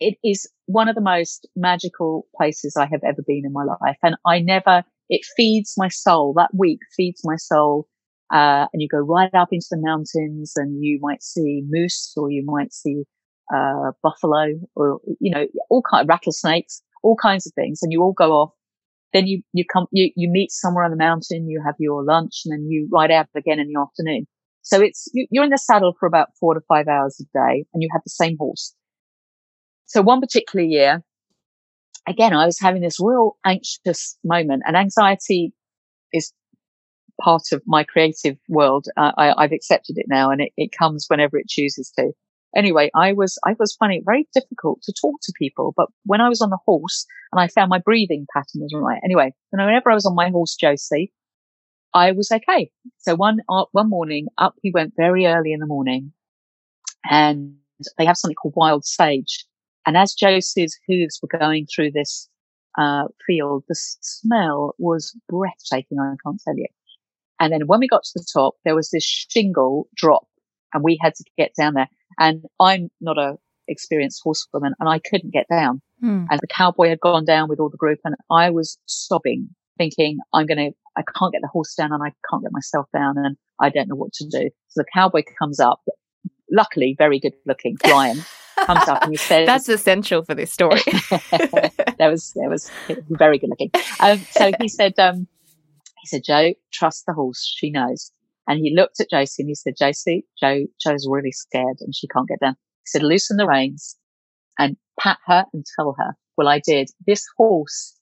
it 0.00 0.16
is 0.24 0.50
one 0.66 0.88
of 0.88 0.94
the 0.94 1.00
most 1.00 1.46
magical 1.54 2.26
places 2.36 2.76
I 2.76 2.86
have 2.86 3.02
ever 3.04 3.22
been 3.26 3.42
in 3.44 3.52
my 3.52 3.64
life. 3.64 3.96
And 4.02 4.16
I 4.26 4.40
never, 4.40 4.82
it 5.08 5.24
feeds 5.36 5.74
my 5.76 5.88
soul. 5.88 6.34
That 6.36 6.50
week 6.54 6.80
feeds 6.96 7.20
my 7.24 7.36
soul 7.36 7.86
uh, 8.32 8.66
and 8.72 8.82
you 8.82 8.88
go 8.88 8.98
right 8.98 9.32
up 9.34 9.48
into 9.52 9.66
the 9.70 9.78
mountains 9.78 10.52
and 10.56 10.82
you 10.82 10.98
might 11.00 11.22
see 11.22 11.62
moose 11.68 12.12
or 12.16 12.30
you 12.30 12.44
might 12.44 12.72
see, 12.72 13.04
uh, 13.54 13.92
buffalo 14.02 14.54
or, 14.74 15.00
you 15.20 15.30
know, 15.30 15.46
all 15.68 15.82
kind 15.82 16.02
of 16.02 16.08
rattlesnakes, 16.08 16.82
all 17.02 17.16
kinds 17.16 17.46
of 17.46 17.52
things. 17.54 17.80
And 17.82 17.92
you 17.92 18.02
all 18.02 18.12
go 18.12 18.32
off. 18.32 18.50
Then 19.12 19.26
you, 19.26 19.42
you 19.52 19.64
come, 19.70 19.86
you, 19.92 20.10
you 20.16 20.28
meet 20.28 20.50
somewhere 20.50 20.84
on 20.84 20.90
the 20.90 20.96
mountain, 20.96 21.48
you 21.48 21.62
have 21.64 21.76
your 21.78 22.02
lunch 22.02 22.42
and 22.44 22.52
then 22.52 22.66
you 22.68 22.88
ride 22.90 23.12
out 23.12 23.28
again 23.36 23.60
in 23.60 23.68
the 23.68 23.78
afternoon. 23.78 24.26
So 24.62 24.80
it's, 24.80 25.08
you, 25.12 25.26
you're 25.30 25.44
in 25.44 25.50
the 25.50 25.58
saddle 25.58 25.94
for 26.00 26.06
about 26.06 26.30
four 26.40 26.54
to 26.54 26.60
five 26.66 26.88
hours 26.88 27.20
a 27.20 27.24
day 27.24 27.64
and 27.72 27.82
you 27.82 27.88
have 27.92 28.02
the 28.04 28.10
same 28.10 28.36
horse. 28.38 28.74
So 29.84 30.00
one 30.02 30.20
particular 30.20 30.64
year, 30.64 31.04
again, 32.08 32.32
I 32.32 32.46
was 32.46 32.58
having 32.58 32.82
this 32.82 32.98
real 32.98 33.36
anxious 33.44 34.18
moment 34.24 34.62
and 34.66 34.76
anxiety 34.76 35.52
is 36.12 36.32
part 37.20 37.52
of 37.52 37.62
my 37.66 37.84
creative 37.84 38.36
world. 38.48 38.86
Uh, 38.96 39.12
I, 39.16 39.42
have 39.42 39.52
accepted 39.52 39.98
it 39.98 40.06
now 40.08 40.30
and 40.30 40.40
it, 40.40 40.52
it 40.56 40.70
comes 40.76 41.06
whenever 41.08 41.38
it 41.38 41.48
chooses 41.48 41.92
to. 41.98 42.12
Anyway, 42.56 42.90
I 42.94 43.12
was, 43.12 43.36
I 43.44 43.54
was 43.58 43.74
finding 43.74 43.98
it 43.98 44.04
very 44.04 44.28
difficult 44.32 44.80
to 44.82 44.92
talk 44.92 45.16
to 45.22 45.32
people, 45.38 45.74
but 45.76 45.88
when 46.04 46.20
I 46.20 46.28
was 46.28 46.40
on 46.40 46.50
the 46.50 46.58
horse 46.64 47.04
and 47.32 47.40
I 47.40 47.48
found 47.48 47.68
my 47.68 47.78
breathing 47.78 48.26
pattern 48.32 48.62
was 48.62 48.72
right. 48.74 49.00
Anyway, 49.04 49.34
whenever 49.50 49.90
I 49.90 49.94
was 49.94 50.06
on 50.06 50.14
my 50.14 50.30
horse, 50.30 50.54
Josie, 50.54 51.12
I 51.92 52.12
was 52.12 52.30
okay. 52.30 52.70
So 52.98 53.16
one, 53.16 53.38
uh, 53.48 53.64
one 53.72 53.90
morning 53.90 54.26
up, 54.38 54.54
we 54.62 54.70
went 54.72 54.94
very 54.96 55.26
early 55.26 55.52
in 55.52 55.60
the 55.60 55.66
morning 55.66 56.12
and 57.10 57.56
they 57.98 58.04
have 58.04 58.16
something 58.16 58.36
called 58.36 58.54
wild 58.56 58.84
sage. 58.84 59.44
And 59.86 59.96
as 59.96 60.14
Josie's 60.14 60.78
hooves 60.88 61.18
were 61.22 61.38
going 61.38 61.66
through 61.66 61.90
this, 61.90 62.28
uh, 62.78 63.04
field, 63.26 63.64
the 63.68 63.74
smell 63.74 64.74
was 64.78 65.16
breathtaking. 65.28 65.98
I 65.98 66.14
can't 66.24 66.40
tell 66.44 66.56
you. 66.56 66.66
And 67.40 67.52
then 67.52 67.62
when 67.66 67.80
we 67.80 67.88
got 67.88 68.04
to 68.04 68.12
the 68.14 68.26
top, 68.32 68.54
there 68.64 68.74
was 68.74 68.90
this 68.90 69.04
shingle 69.04 69.88
drop 69.94 70.26
and 70.72 70.82
we 70.82 70.98
had 71.00 71.14
to 71.14 71.24
get 71.36 71.52
down 71.58 71.74
there. 71.74 71.88
And 72.18 72.44
I'm 72.60 72.90
not 73.00 73.18
a 73.18 73.36
experienced 73.68 74.20
horsewoman 74.22 74.74
and 74.78 74.88
I 74.88 74.98
couldn't 74.98 75.32
get 75.32 75.46
down. 75.48 75.80
Hmm. 76.00 76.24
And 76.30 76.40
the 76.40 76.46
cowboy 76.46 76.88
had 76.88 77.00
gone 77.00 77.24
down 77.24 77.48
with 77.48 77.60
all 77.60 77.70
the 77.70 77.76
group 77.76 77.98
and 78.04 78.14
I 78.30 78.50
was 78.50 78.78
sobbing 78.86 79.48
thinking, 79.78 80.18
I'm 80.32 80.46
going 80.46 80.58
to, 80.58 80.70
I 80.96 81.02
can't 81.02 81.32
get 81.32 81.42
the 81.42 81.48
horse 81.48 81.74
down 81.74 81.92
and 81.92 82.02
I 82.02 82.12
can't 82.30 82.42
get 82.42 82.52
myself 82.52 82.86
down 82.92 83.16
and 83.18 83.36
I 83.60 83.70
don't 83.70 83.88
know 83.88 83.96
what 83.96 84.12
to 84.14 84.24
do. 84.24 84.50
So 84.68 84.82
the 84.82 84.84
cowboy 84.92 85.22
comes 85.38 85.60
up, 85.60 85.80
luckily 86.50 86.94
very 86.98 87.18
good 87.18 87.34
looking, 87.46 87.76
Brian 87.82 88.18
comes 88.56 88.88
up 88.88 89.02
and 89.02 89.12
he 89.12 89.16
says, 89.16 89.46
That's 89.46 89.68
essential 89.68 90.22
for 90.22 90.34
this 90.34 90.52
story. 90.52 90.80
there 91.98 92.10
was, 92.10 92.32
there 92.36 92.48
was 92.48 92.70
very 93.10 93.38
good 93.38 93.50
looking. 93.50 93.70
Um, 94.00 94.18
so 94.30 94.52
he 94.60 94.68
said, 94.68 94.98
um, 94.98 95.26
he 96.04 96.08
said, 96.08 96.22
Jo, 96.22 96.52
trust 96.70 97.04
the 97.06 97.14
horse. 97.14 97.42
She 97.56 97.70
knows. 97.70 98.10
And 98.46 98.60
he 98.62 98.74
looked 98.76 99.00
at 99.00 99.08
Josie 99.08 99.42
and 99.42 99.48
he 99.48 99.54
said, 99.54 99.72
Josie, 99.78 100.26
Jo, 100.38 100.66
Jo's 100.78 101.08
really 101.10 101.32
scared 101.32 101.78
and 101.80 101.94
she 101.94 102.06
can't 102.08 102.28
get 102.28 102.40
down. 102.40 102.56
He 102.84 102.88
said, 102.88 103.02
loosen 103.02 103.38
the 103.38 103.46
reins 103.46 103.96
and 104.58 104.76
pat 105.00 105.16
her 105.26 105.46
and 105.54 105.64
tell 105.76 105.94
her. 105.98 106.14
Well, 106.36 106.48
I 106.48 106.60
did. 106.60 106.90
This 107.06 107.24
horse, 107.38 107.98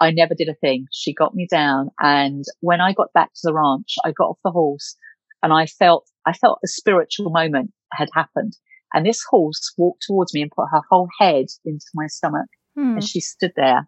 I 0.00 0.10
never 0.10 0.34
did 0.34 0.48
a 0.48 0.54
thing. 0.54 0.86
She 0.90 1.12
got 1.12 1.34
me 1.34 1.46
down. 1.50 1.90
And 2.00 2.44
when 2.60 2.80
I 2.80 2.94
got 2.94 3.12
back 3.12 3.34
to 3.34 3.40
the 3.42 3.52
ranch, 3.52 3.96
I 4.06 4.12
got 4.12 4.30
off 4.30 4.38
the 4.42 4.50
horse 4.50 4.96
and 5.42 5.52
I 5.52 5.66
felt, 5.66 6.08
I 6.24 6.32
felt 6.32 6.60
a 6.64 6.68
spiritual 6.68 7.28
moment 7.28 7.72
had 7.92 8.08
happened. 8.14 8.54
And 8.94 9.04
this 9.04 9.22
horse 9.28 9.74
walked 9.76 10.04
towards 10.06 10.32
me 10.32 10.40
and 10.40 10.50
put 10.50 10.68
her 10.72 10.80
whole 10.88 11.08
head 11.20 11.46
into 11.66 11.86
my 11.92 12.06
stomach. 12.06 12.48
Hmm. 12.74 12.94
And 12.94 13.04
she 13.04 13.20
stood 13.20 13.52
there 13.54 13.86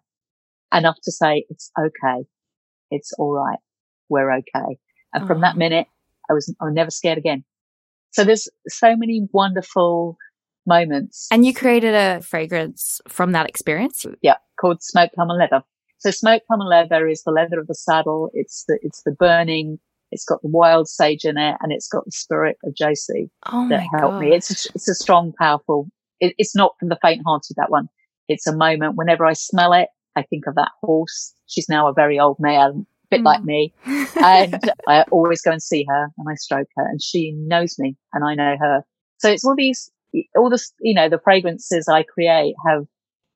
enough 0.71 0.97
to 1.05 1.11
say, 1.11 1.45
it's 1.49 1.71
okay. 1.79 2.27
It's 2.91 3.13
all 3.13 3.33
right. 3.33 3.59
We're 4.09 4.31
okay. 4.37 4.77
And 5.13 5.27
from 5.27 5.41
that 5.41 5.55
Oh. 5.55 5.59
minute, 5.59 5.87
I 6.29 6.33
was, 6.33 6.53
I 6.61 6.65
was 6.65 6.73
never 6.73 6.91
scared 6.91 7.17
again. 7.17 7.43
So 8.11 8.23
there's 8.23 8.47
so 8.67 8.95
many 8.95 9.27
wonderful 9.31 10.17
moments. 10.65 11.27
And 11.31 11.45
you 11.45 11.53
created 11.53 11.93
a 11.93 12.21
fragrance 12.21 12.99
from 13.07 13.31
that 13.33 13.47
experience. 13.47 14.05
yeah, 14.21 14.35
called 14.59 14.81
Smoke 14.81 15.11
plum 15.13 15.29
and 15.29 15.39
leather. 15.39 15.63
So 15.99 16.11
smoke 16.11 16.43
plum 16.45 16.61
and 16.61 16.69
leather 16.69 17.07
is 17.07 17.23
the 17.23 17.31
leather 17.31 17.59
of 17.59 17.67
the 17.67 17.73
saddle. 17.73 18.29
It's 18.33 18.65
the, 18.67 18.77
it's 18.83 19.01
the 19.03 19.11
burning. 19.11 19.79
It's 20.11 20.25
got 20.25 20.41
the 20.41 20.47
wild 20.47 20.87
sage 20.87 21.25
in 21.25 21.37
it 21.37 21.55
and 21.61 21.71
it's 21.71 21.87
got 21.87 22.05
the 22.05 22.11
spirit 22.11 22.57
of 22.63 22.75
Josie 22.75 23.29
Oh 23.51 23.67
that 23.69 23.81
helped 23.93 24.15
god! 24.15 24.19
me. 24.19 24.33
It's, 24.35 24.65
a, 24.67 24.69
it's 24.75 24.87
a 24.87 24.95
strong, 24.95 25.33
powerful, 25.37 25.89
it, 26.19 26.33
it's 26.37 26.55
not 26.55 26.75
for 26.79 26.87
the 26.87 26.97
faint 27.01 27.23
hearted, 27.25 27.55
that 27.57 27.71
one. 27.71 27.89
It's 28.29 28.45
a 28.47 28.55
moment 28.55 28.95
whenever 28.95 29.25
I 29.25 29.33
smell 29.33 29.73
it, 29.73 29.89
I 30.17 30.23
think 30.23 30.47
of 30.47 30.55
that 30.55 30.71
horse. 30.81 31.33
She's 31.45 31.69
now 31.69 31.87
a 31.87 31.93
very 31.93 32.19
old 32.19 32.37
mare, 32.39 32.69
a 32.69 32.73
bit 33.11 33.21
like 33.21 33.41
Mm. 33.41 33.45
me. 33.45 33.73
and 34.23 34.71
I 34.87 35.03
always 35.11 35.41
go 35.41 35.51
and 35.51 35.61
see 35.61 35.85
her 35.87 36.09
and 36.17 36.27
I 36.29 36.35
stroke 36.35 36.67
her 36.75 36.85
and 36.85 37.01
she 37.01 37.31
knows 37.33 37.77
me 37.77 37.95
and 38.13 38.23
I 38.23 38.33
know 38.35 38.55
her. 38.59 38.83
So 39.19 39.29
it's 39.29 39.45
all 39.45 39.55
these, 39.55 39.91
all 40.35 40.49
the, 40.49 40.59
you 40.81 40.93
know, 40.93 41.07
the 41.07 41.19
fragrances 41.19 41.87
I 41.87 42.03
create 42.03 42.55
have 42.67 42.85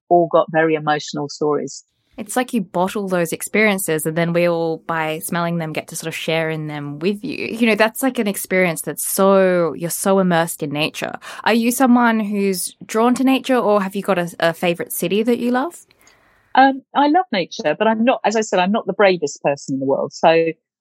all 0.10 0.28
got 0.32 0.48
very 0.52 0.76
emotional 0.76 1.30
stories. 1.30 1.84
It's 2.18 2.36
like 2.36 2.54
you 2.54 2.62
bottle 2.62 3.08
those 3.08 3.32
experiences 3.32 4.06
and 4.06 4.18
then 4.18 4.34
we 4.34 4.48
all, 4.48 4.80
by 4.80 5.20
smelling 5.20 5.58
them, 5.58 5.72
get 5.72 5.88
to 5.88 5.96
sort 5.96 6.10
of 6.10 6.14
share 6.16 6.50
in 6.50 6.68
them 6.68 7.00
with 7.00 7.24
you. 7.24 7.48
You 7.48 7.68
know, 7.68 7.76
that's 7.76 8.04
like 8.04 8.20
an 8.20 8.28
experience 8.28 8.82
that's 8.82 9.08
so, 9.08 9.74
you're 9.74 9.90
so 9.90 10.20
immersed 10.20 10.62
in 10.62 10.72
nature. 10.72 11.14
Are 11.46 11.54
you 11.54 11.72
someone 11.72 12.20
who's 12.20 12.76
drawn 12.86 13.16
to 13.16 13.24
nature 13.24 13.56
or 13.58 13.82
have 13.82 13.96
you 13.96 14.02
got 14.02 14.20
a, 14.20 14.36
a 14.40 14.54
favorite 14.54 14.92
city 14.92 15.24
that 15.24 15.40
you 15.40 15.52
love? 15.52 15.86
Um, 16.56 16.82
I 16.96 17.08
love 17.08 17.26
nature, 17.32 17.76
but 17.78 17.88
I'm 17.88 18.04
not, 18.04 18.22
as 18.26 18.36
I 18.36 18.42
said, 18.42 18.60
I'm 18.60 18.72
not 18.72 18.86
the 18.88 18.94
bravest 18.94 19.42
person 19.42 19.76
in 19.76 19.80
the 19.80 19.86
world. 19.86 20.14
So 20.14 20.28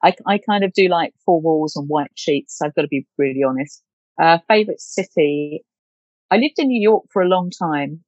I, 0.02 0.14
I 0.26 0.38
kind 0.38 0.64
of 0.64 0.72
do 0.72 0.88
like 0.88 1.14
four 1.24 1.40
walls 1.40 1.76
and 1.76 1.88
white 1.88 2.10
sheets. 2.14 2.60
I've 2.62 2.74
got 2.74 2.82
to 2.82 2.88
be 2.88 3.06
really 3.18 3.42
honest. 3.46 3.82
Uh, 4.20 4.38
favorite 4.48 4.80
city. 4.80 5.64
I 6.30 6.36
lived 6.36 6.58
in 6.58 6.68
New 6.68 6.80
York 6.80 7.04
for 7.12 7.22
a 7.22 7.28
long 7.28 7.50
time 7.50 8.02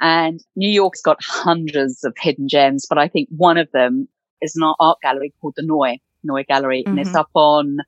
and 0.00 0.40
New 0.56 0.68
York's 0.68 1.00
got 1.00 1.18
hundreds 1.22 2.04
of 2.04 2.14
hidden 2.18 2.48
gems, 2.48 2.86
but 2.88 2.98
I 2.98 3.08
think 3.08 3.28
one 3.30 3.56
of 3.56 3.70
them 3.72 4.08
is 4.42 4.54
an 4.56 4.70
art 4.78 4.98
gallery 5.02 5.32
called 5.40 5.54
the 5.56 5.62
Neue, 5.62 5.98
Neue 6.22 6.44
Gallery. 6.44 6.84
And 6.86 6.98
it's 6.98 7.10
Mhm. 7.10 7.20
up 7.20 7.30
on, 7.34 7.78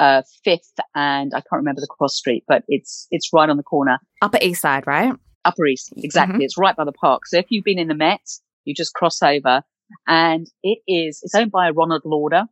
uh, 0.00 0.22
Fifth 0.42 0.74
and 0.96 1.32
I 1.34 1.40
can't 1.40 1.52
remember 1.60 1.80
the 1.80 1.86
cross 1.86 2.16
street, 2.16 2.44
but 2.48 2.64
it's, 2.66 3.06
it's 3.12 3.32
right 3.32 3.48
on 3.48 3.56
the 3.56 3.62
corner. 3.62 3.98
Upper 4.20 4.38
East 4.42 4.62
Side, 4.62 4.86
right? 4.86 5.14
Upper 5.44 5.66
East. 5.66 5.92
Exactly. 5.96 6.44
It's 6.44 6.58
right 6.58 6.74
by 6.74 6.84
the 6.84 6.92
park. 6.92 7.26
So 7.26 7.38
if 7.38 7.46
you've 7.50 7.64
been 7.64 7.78
in 7.78 7.88
the 7.88 7.94
Met, 7.94 8.28
you 8.64 8.74
just 8.74 8.94
cross 8.94 9.22
over 9.22 9.62
and 10.06 10.46
it 10.62 10.78
is, 10.86 11.20
it's 11.22 11.34
owned 11.34 11.50
by 11.50 11.70
Ronald 11.70 12.02
Lauder 12.04 12.44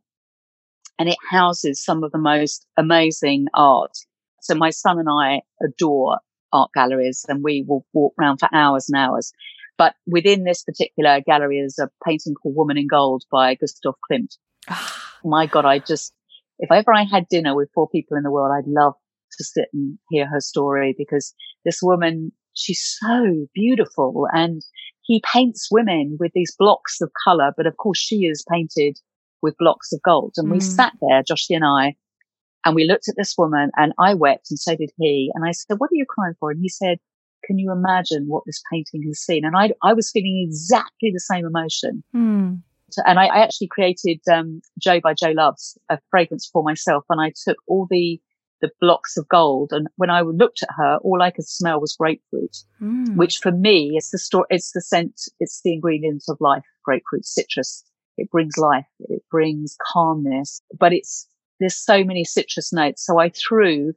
and 0.99 1.09
it 1.09 1.17
houses 1.29 1.83
some 1.83 2.03
of 2.03 2.11
the 2.11 2.17
most 2.17 2.65
amazing 2.77 3.47
art. 3.53 3.97
So 4.41 4.55
my 4.55 4.69
son 4.69 4.99
and 4.99 5.07
I 5.09 5.41
adore 5.63 6.19
art 6.53 6.71
galleries 6.73 7.25
and 7.27 7.43
we 7.43 7.63
will 7.67 7.85
walk 7.93 8.13
around 8.19 8.37
for 8.37 8.49
hours 8.53 8.89
and 8.89 8.99
hours. 8.99 9.31
But 9.77 9.95
within 10.05 10.43
this 10.43 10.63
particular 10.63 11.21
gallery 11.21 11.57
is 11.57 11.79
a 11.79 11.89
painting 12.05 12.35
called 12.35 12.55
Woman 12.55 12.77
in 12.77 12.87
Gold 12.87 13.23
by 13.31 13.55
Gustav 13.55 13.95
Klimt. 14.09 14.37
Ah. 14.69 15.19
My 15.23 15.45
God, 15.45 15.65
I 15.65 15.79
just, 15.79 16.13
if 16.59 16.71
ever 16.71 16.93
I 16.93 17.03
had 17.03 17.27
dinner 17.29 17.55
with 17.55 17.71
four 17.73 17.89
people 17.89 18.17
in 18.17 18.23
the 18.23 18.31
world, 18.31 18.51
I'd 18.55 18.69
love 18.69 18.93
to 19.37 19.43
sit 19.43 19.69
and 19.73 19.97
hear 20.09 20.27
her 20.27 20.39
story 20.39 20.93
because 20.97 21.33
this 21.65 21.79
woman, 21.81 22.31
she's 22.53 22.97
so 22.99 23.47
beautiful 23.53 24.27
and 24.33 24.61
he 25.01 25.21
paints 25.31 25.67
women 25.71 26.17
with 26.19 26.31
these 26.33 26.55
blocks 26.57 27.01
of 27.01 27.11
color, 27.23 27.51
but 27.57 27.67
of 27.67 27.77
course 27.77 27.97
she 27.97 28.25
is 28.25 28.45
painted 28.51 28.97
with 29.41 29.57
blocks 29.57 29.91
of 29.91 30.01
gold. 30.03 30.33
And 30.37 30.49
we 30.49 30.59
Mm. 30.59 30.63
sat 30.63 30.93
there, 31.01 31.23
Joshie 31.23 31.55
and 31.55 31.65
I, 31.65 31.95
and 32.65 32.75
we 32.75 32.85
looked 32.85 33.07
at 33.07 33.15
this 33.17 33.35
woman 33.37 33.71
and 33.75 33.93
I 33.99 34.13
wept 34.13 34.47
and 34.51 34.59
so 34.59 34.75
did 34.75 34.91
he. 34.97 35.31
And 35.33 35.43
I 35.45 35.51
said, 35.51 35.79
what 35.79 35.87
are 35.91 35.95
you 35.95 36.05
crying 36.07 36.35
for? 36.39 36.51
And 36.51 36.61
he 36.61 36.69
said, 36.69 36.99
can 37.43 37.57
you 37.57 37.71
imagine 37.71 38.25
what 38.27 38.43
this 38.45 38.61
painting 38.71 39.01
has 39.07 39.19
seen? 39.19 39.43
And 39.43 39.55
I, 39.57 39.71
I 39.83 39.93
was 39.93 40.11
feeling 40.11 40.45
exactly 40.47 41.09
the 41.11 41.19
same 41.19 41.45
emotion. 41.45 42.03
Hmm. 42.13 42.55
So- 42.91 43.01
and 43.07 43.17
I, 43.17 43.25
I 43.27 43.39
actually 43.39 43.67
created 43.67 44.19
um, 44.31 44.61
Jo 44.77 44.99
by 45.01 45.13
Jo 45.15 45.31
Loves, 45.31 45.77
a 45.89 45.97
fragrance 46.11 46.47
for 46.51 46.61
myself, 46.61 47.03
and 47.09 47.19
I 47.19 47.31
took 47.45 47.57
all 47.67 47.87
the 47.89 48.21
the 48.61 48.71
blocks 48.79 49.17
of 49.17 49.27
gold, 49.27 49.71
and 49.71 49.87
when 49.95 50.09
I 50.09 50.21
looked 50.21 50.63
at 50.63 50.69
her, 50.77 50.97
all 51.03 51.21
I 51.21 51.31
could 51.31 51.47
smell 51.47 51.81
was 51.81 51.95
grapefruit, 51.95 52.57
Hmm. 52.79 53.15
which 53.15 53.37
for 53.39 53.51
me 53.51 53.97
is 53.97 54.09
the 54.09 54.17
store, 54.19 54.45
it's 54.49 54.71
the 54.71 54.81
scent, 54.81 55.21
it's 55.39 55.61
the 55.63 55.73
ingredient 55.73 56.23
of 56.29 56.37
life. 56.39 56.63
Grapefruit, 56.83 57.25
citrus, 57.25 57.83
it 58.17 58.29
brings 58.31 58.57
life, 58.57 58.85
it 58.99 59.23
brings 59.29 59.75
calmness, 59.91 60.61
but 60.79 60.93
it's 60.93 61.27
there's 61.59 61.75
so 61.75 62.03
many 62.03 62.23
citrus 62.23 62.73
notes. 62.73 63.05
So 63.05 63.19
I 63.19 63.29
threw 63.29 63.93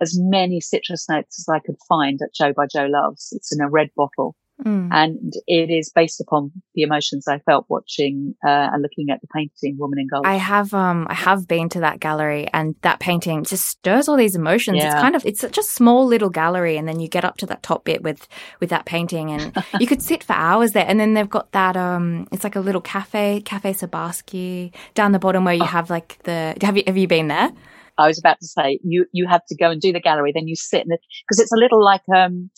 as 0.00 0.18
many 0.18 0.60
citrus 0.60 1.08
notes 1.08 1.38
as 1.38 1.48
I 1.48 1.60
could 1.60 1.76
find 1.88 2.20
at 2.20 2.34
Jo 2.34 2.52
by 2.52 2.66
Jo 2.66 2.84
Loves. 2.86 3.32
It's 3.32 3.54
in 3.54 3.62
a 3.62 3.70
red 3.70 3.88
bottle 3.96 4.36
Hmm. 4.62 4.88
and 4.90 5.34
it 5.46 5.70
is 5.70 5.92
based 5.94 6.18
upon 6.20 6.50
the 6.74 6.80
emotions 6.82 7.28
I 7.28 7.40
felt 7.40 7.66
watching 7.68 8.34
uh, 8.42 8.70
and 8.72 8.80
looking 8.80 9.10
at 9.10 9.20
the 9.20 9.26
painting 9.34 9.76
"Woman 9.78 9.98
in 9.98 10.06
Gold." 10.08 10.24
I 10.26 10.36
have 10.36 10.72
um 10.72 11.06
I 11.10 11.14
have 11.14 11.46
been 11.46 11.68
to 11.70 11.80
that 11.80 12.00
gallery 12.00 12.48
and 12.54 12.74
that 12.80 12.98
painting 12.98 13.44
just 13.44 13.66
stirs 13.66 14.08
all 14.08 14.16
these 14.16 14.34
emotions. 14.34 14.82
It's 14.82 14.94
kind 14.94 15.14
of 15.14 15.26
it's 15.26 15.40
such 15.40 15.58
a 15.58 15.62
small 15.62 16.06
little 16.06 16.30
gallery 16.30 16.78
and 16.78 16.88
then 16.88 17.00
you 17.00 17.08
get 17.08 17.24
up 17.24 17.36
to 17.38 17.46
that 17.46 17.62
top 17.62 17.84
bit 17.84 18.02
with 18.02 18.26
with 18.60 18.70
that 18.70 18.86
painting 18.86 19.30
and 19.30 19.54
you 19.80 19.86
could 19.86 20.00
sit 20.00 20.24
for 20.24 20.32
hours 20.32 20.72
there 20.72 20.86
and 20.88 20.98
then 20.98 21.12
they've 21.12 21.28
got 21.28 21.52
that 21.52 21.76
um 21.76 22.26
it's 22.32 22.44
like 22.44 22.56
a 22.56 22.60
little 22.60 22.80
cafe 22.80 23.42
cafe 23.42 23.74
Sabarsky 23.74 24.72
down 24.94 25.12
the 25.12 25.18
bottom 25.18 25.44
where 25.44 25.54
you 25.54 25.64
Oh. 25.64 25.66
have 25.66 25.90
like 25.90 26.18
the 26.22 26.56
have 26.62 26.76
you 26.76 26.84
have 26.86 26.96
you 26.96 27.08
been 27.08 27.28
there? 27.28 27.50
I 27.98 28.06
was 28.06 28.18
about 28.18 28.38
to 28.40 28.46
say 28.46 28.78
you 28.84 29.06
you 29.12 29.26
have 29.26 29.44
to 29.48 29.56
go 29.56 29.70
and 29.70 29.80
do 29.80 29.92
the 29.92 30.00
gallery, 30.00 30.30
then 30.34 30.46
you 30.48 30.54
sit 30.56 30.84
in 30.86 30.92
it 30.92 31.00
because 31.26 31.40
it's 31.40 31.52
a 31.52 31.56
little 31.56 31.82
like 31.82 32.02
um 32.14 32.50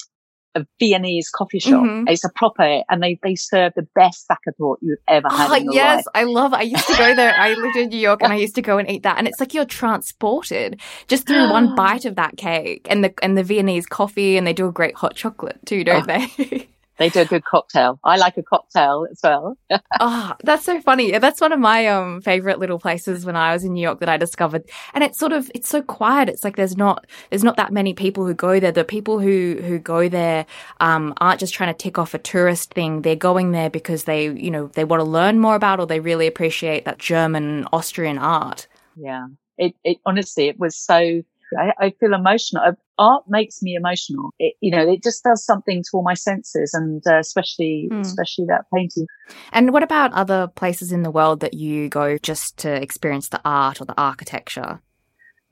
a 0.54 0.66
Viennese 0.80 1.28
coffee 1.30 1.58
shop. 1.58 1.82
Mhm. 1.84 2.08
It's 2.08 2.24
a 2.24 2.30
proper, 2.34 2.82
and 2.88 3.02
they 3.02 3.18
they 3.22 3.34
serve 3.34 3.72
the 3.76 3.86
best 3.94 4.26
Sachertorte 4.28 4.78
you've 4.80 4.98
ever 5.06 5.28
had 5.28 5.50
Oh 5.50 5.72
yes, 5.72 5.96
life. 5.96 6.04
I 6.14 6.24
love 6.24 6.52
it. 6.52 6.56
I 6.56 6.62
used 6.62 6.86
to 6.86 6.96
go 6.96 7.14
there. 7.14 7.34
I 7.36 7.54
lived 7.54 7.76
in 7.76 7.88
New 7.90 7.98
York 7.98 8.22
and 8.22 8.32
I 8.36 8.36
used 8.36 8.54
to 8.56 8.62
go 8.62 8.78
and 8.78 8.90
eat 8.90 9.02
that. 9.02 9.18
And 9.18 9.28
it's 9.28 9.40
like 9.40 9.54
you're 9.54 9.64
transported 9.64 10.80
just 11.06 11.26
through 11.26 11.50
one 11.50 11.74
bite 11.76 12.04
of 12.04 12.16
that 12.16 12.36
cake 12.36 12.86
and 12.90 13.04
the 13.04 13.12
and 13.22 13.36
the 13.36 13.42
Viennese 13.44 13.86
coffee 13.86 14.36
and 14.36 14.46
they 14.46 14.52
do 14.52 14.66
a 14.66 14.72
great 14.72 14.94
hot 14.96 15.14
chocolate 15.14 15.58
too, 15.66 15.84
don't 15.84 16.06
they? 16.06 16.68
They 16.98 17.08
do 17.08 17.20
a 17.20 17.24
good 17.24 17.44
cocktail. 17.44 17.98
I 18.04 18.16
like 18.16 18.36
a 18.36 18.42
cocktail 18.42 19.06
as 19.10 19.20
well. 19.22 19.56
oh, 20.00 20.34
that's 20.44 20.64
so 20.64 20.80
funny. 20.80 21.16
That's 21.18 21.40
one 21.40 21.52
of 21.52 21.60
my 21.60 21.86
um 21.86 22.20
favorite 22.20 22.58
little 22.58 22.78
places 22.78 23.24
when 23.24 23.36
I 23.36 23.52
was 23.52 23.64
in 23.64 23.72
New 23.72 23.80
York 23.80 24.00
that 24.00 24.08
I 24.08 24.16
discovered. 24.16 24.68
And 24.94 25.04
it's 25.04 25.18
sort 25.18 25.32
of 25.32 25.50
it's 25.54 25.68
so 25.68 25.82
quiet. 25.82 26.28
It's 26.28 26.44
like 26.44 26.56
there's 26.56 26.76
not 26.76 27.06
there's 27.30 27.44
not 27.44 27.56
that 27.56 27.72
many 27.72 27.94
people 27.94 28.26
who 28.26 28.34
go 28.34 28.60
there. 28.60 28.72
The 28.72 28.84
people 28.84 29.20
who 29.20 29.60
who 29.62 29.78
go 29.78 30.08
there 30.08 30.46
um 30.80 31.14
aren't 31.20 31.40
just 31.40 31.54
trying 31.54 31.72
to 31.72 31.78
tick 31.78 31.98
off 31.98 32.14
a 32.14 32.18
tourist 32.18 32.74
thing. 32.74 33.02
They're 33.02 33.16
going 33.16 33.52
there 33.52 33.70
because 33.70 34.04
they, 34.04 34.30
you 34.30 34.50
know, 34.50 34.66
they 34.74 34.84
want 34.84 35.00
to 35.00 35.08
learn 35.08 35.38
more 35.38 35.54
about 35.54 35.80
or 35.80 35.86
they 35.86 36.00
really 36.00 36.26
appreciate 36.26 36.84
that 36.84 36.98
German 36.98 37.66
Austrian 37.72 38.18
art. 38.18 38.66
Yeah. 38.96 39.28
It, 39.56 39.74
it 39.84 39.98
honestly, 40.06 40.48
it 40.48 40.58
was 40.58 40.76
so, 40.76 41.22
I, 41.58 41.72
I 41.86 41.90
feel 42.00 42.14
emotional. 42.14 42.62
Art 42.98 43.24
makes 43.28 43.62
me 43.62 43.74
emotional. 43.76 44.30
It, 44.38 44.54
you 44.60 44.70
know, 44.70 44.90
it 44.90 45.02
just 45.02 45.22
does 45.22 45.44
something 45.44 45.82
to 45.82 45.88
all 45.94 46.02
my 46.02 46.14
senses 46.14 46.74
and 46.74 47.02
uh, 47.06 47.18
especially, 47.18 47.88
Hmm. 47.90 48.00
especially 48.00 48.46
that 48.48 48.64
painting. 48.74 49.06
And 49.52 49.72
what 49.72 49.82
about 49.82 50.12
other 50.12 50.48
places 50.48 50.92
in 50.92 51.02
the 51.02 51.10
world 51.10 51.40
that 51.40 51.54
you 51.54 51.88
go 51.88 52.18
just 52.18 52.56
to 52.58 52.70
experience 52.82 53.28
the 53.28 53.40
art 53.44 53.80
or 53.80 53.84
the 53.84 53.98
architecture? 54.00 54.80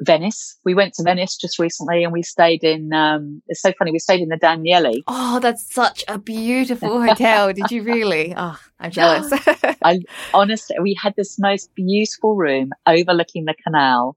Venice. 0.00 0.59
We 0.64 0.74
went 0.74 0.94
to 0.94 1.02
Venice 1.02 1.37
just 1.37 1.59
recently 1.59 2.04
and 2.04 2.12
we 2.12 2.22
stayed 2.22 2.62
in, 2.62 2.92
um, 2.92 3.40
it's 3.48 3.62
so 3.62 3.72
funny, 3.78 3.92
we 3.92 3.98
stayed 3.98 4.20
in 4.20 4.28
the 4.28 4.37
Danieli. 4.37 5.02
Oh, 5.06 5.40
that's 5.40 5.72
such 5.72 6.04
a 6.09 6.18
beautiful 6.18 7.00
hotel. 7.06 7.52
Did 7.52 7.70
you 7.70 7.82
really? 7.82 8.35
Oh, 8.37 8.59
I'm 8.78 8.90
jealous. 8.90 9.32
I 9.82 10.00
honestly, 10.35 10.76
we 10.82 10.96
had 11.02 11.14
this 11.16 11.38
most 11.38 11.74
beautiful 11.74 12.37
room 12.37 12.70
overlooking 12.87 13.46
the 13.46 13.54
canal. 13.64 14.16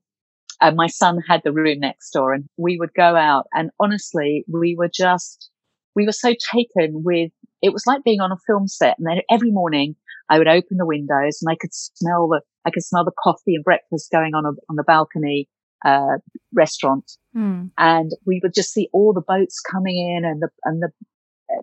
And 0.62 0.76
my 0.76 0.88
son 0.88 1.20
had 1.28 1.42
the 1.44 1.54
room 1.54 1.80
next 1.80 2.12
door 2.12 2.34
and 2.34 2.46
we 2.58 2.78
would 2.78 2.94
go 2.94 3.16
out 3.16 3.48
and 3.54 3.72
honestly, 3.80 4.44
we 4.48 4.76
were 4.78 4.90
just, 4.94 5.50
we 5.96 6.06
were 6.06 6.12
so 6.12 6.34
taken 6.54 7.04
with, 7.04 7.32
it 7.62 7.74
was 7.74 7.84
like 7.88 8.04
being 8.04 8.20
on 8.20 8.32
a 8.32 8.38
film 8.46 8.68
set. 8.68 8.98
And 8.98 9.08
then 9.08 9.22
every 9.30 9.52
morning 9.52 9.96
I 10.30 10.38
would 10.38 10.48
open 10.48 10.78
the 10.78 10.86
windows 10.86 11.42
and 11.42 11.52
I 11.52 11.56
could 11.56 11.74
smell 11.74 12.28
the, 12.28 12.42
I 12.66 12.72
could 12.72 12.84
smell 12.84 13.06
the 13.06 13.12
coffee 13.24 13.56
and 13.56 13.64
breakfast 13.64 14.12
going 14.12 14.36
on 14.36 14.46
a, 14.46 14.50
on 14.70 14.76
the 14.76 14.84
balcony 14.84 15.48
uh, 15.86 16.18
restaurant. 16.54 17.10
Mm. 17.36 17.72
And 17.78 18.12
we 18.26 18.42
would 18.44 18.54
just 18.54 18.74
see 18.74 18.90
all 18.92 19.14
the 19.14 19.22
boats 19.22 19.62
coming 19.62 19.98
in 19.98 20.26
and 20.26 20.42
the, 20.42 20.50
and 20.66 20.84
the, 20.84 20.90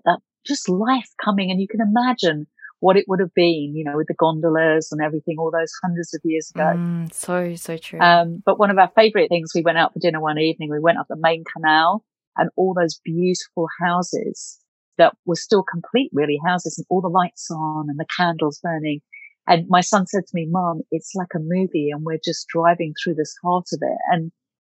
that 0.04 0.20
just 0.46 0.68
life 0.68 1.10
coming. 1.22 1.50
And 1.50 1.60
you 1.60 1.68
can 1.68 1.80
imagine 1.80 2.46
what 2.80 2.96
it 2.96 3.06
would 3.08 3.20
have 3.20 3.32
been, 3.34 3.72
you 3.74 3.84
know, 3.84 3.96
with 3.96 4.06
the 4.06 4.14
gondolas 4.14 4.88
and 4.92 5.00
everything 5.00 5.36
all 5.38 5.50
those 5.50 5.72
hundreds 5.82 6.12
of 6.14 6.20
years 6.24 6.50
ago. 6.54 6.74
Mm, 6.76 7.12
so, 7.12 7.54
so 7.54 7.76
true. 7.76 8.00
Um, 8.00 8.42
but 8.44 8.58
one 8.58 8.70
of 8.70 8.78
our 8.78 8.90
favorite 8.94 9.28
things, 9.28 9.52
we 9.54 9.62
went 9.62 9.78
out 9.78 9.92
for 9.92 9.98
dinner 9.98 10.20
one 10.20 10.38
evening. 10.38 10.70
We 10.70 10.80
went 10.80 10.98
up 10.98 11.06
the 11.08 11.16
main 11.16 11.44
canal 11.44 12.04
and 12.36 12.50
all 12.56 12.74
those 12.74 13.00
beautiful 13.02 13.68
houses 13.80 14.58
that 14.98 15.14
were 15.24 15.36
still 15.36 15.62
complete, 15.62 16.10
really 16.12 16.38
houses 16.46 16.78
and 16.78 16.86
all 16.90 17.00
the 17.00 17.08
lights 17.08 17.50
on 17.50 17.86
and 17.88 17.98
the 17.98 18.06
candles 18.16 18.60
burning. 18.62 19.00
And 19.46 19.66
my 19.68 19.80
son 19.80 20.06
said 20.06 20.26
to 20.26 20.34
me, 20.34 20.46
mom, 20.50 20.82
it's 20.90 21.12
like 21.14 21.34
a 21.34 21.40
movie 21.40 21.90
and 21.90 22.04
we're 22.04 22.18
just 22.22 22.46
driving 22.48 22.94
through 23.02 23.14
this 23.14 23.34
heart 23.42 23.66
of 23.72 23.80
it. 23.82 23.98
And 24.10 24.32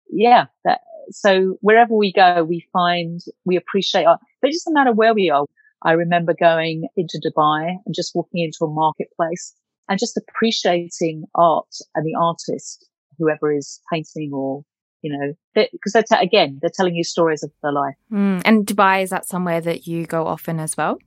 yeah, 0.09 0.45
that, 0.65 0.81
so 1.11 1.57
wherever 1.61 1.93
we 1.95 2.11
go, 2.11 2.43
we 2.43 2.65
find 2.73 3.21
we 3.45 3.55
appreciate 3.55 4.05
art, 4.05 4.19
but 4.41 4.49
it 4.49 4.53
doesn't 4.53 4.73
matter 4.73 4.91
where 4.91 5.13
we 5.13 5.29
are. 5.29 5.45
I 5.83 5.91
remember 5.91 6.33
going 6.33 6.87
into 6.95 7.21
Dubai 7.23 7.77
and 7.85 7.95
just 7.95 8.15
walking 8.15 8.43
into 8.43 8.65
a 8.65 8.73
marketplace 8.73 9.53
and 9.87 9.99
just 9.99 10.17
appreciating 10.17 11.25
art 11.35 11.67
and 11.95 12.05
the 12.05 12.15
artist, 12.19 12.89
whoever 13.17 13.53
is 13.53 13.79
painting 13.91 14.31
or, 14.33 14.63
you 15.01 15.17
know, 15.17 15.33
because 15.53 15.93
they're, 15.93 16.03
t- 16.03 16.15
again, 16.25 16.59
they're 16.61 16.71
telling 16.73 16.95
you 16.95 17.03
stories 17.03 17.43
of 17.43 17.51
their 17.61 17.71
life. 17.71 17.95
Mm. 18.11 18.41
And 18.43 18.65
Dubai, 18.65 19.03
is 19.03 19.11
that 19.11 19.25
somewhere 19.25 19.61
that 19.61 19.87
you 19.87 20.05
go 20.05 20.25
often 20.25 20.59
as 20.59 20.75
well? 20.75 20.97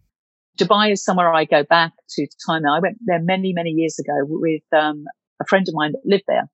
Dubai 0.58 0.92
is 0.92 1.04
somewhere 1.04 1.32
I 1.32 1.44
go 1.44 1.64
back 1.64 1.92
to 2.10 2.26
time. 2.46 2.66
I 2.66 2.80
went 2.80 2.98
there 3.00 3.20
many, 3.20 3.52
many 3.52 3.70
years 3.70 3.98
ago 3.98 4.14
with 4.22 4.62
um, 4.72 5.04
a 5.40 5.46
friend 5.46 5.66
of 5.68 5.74
mine 5.74 5.92
that 5.92 6.02
lived 6.04 6.24
there 6.28 6.48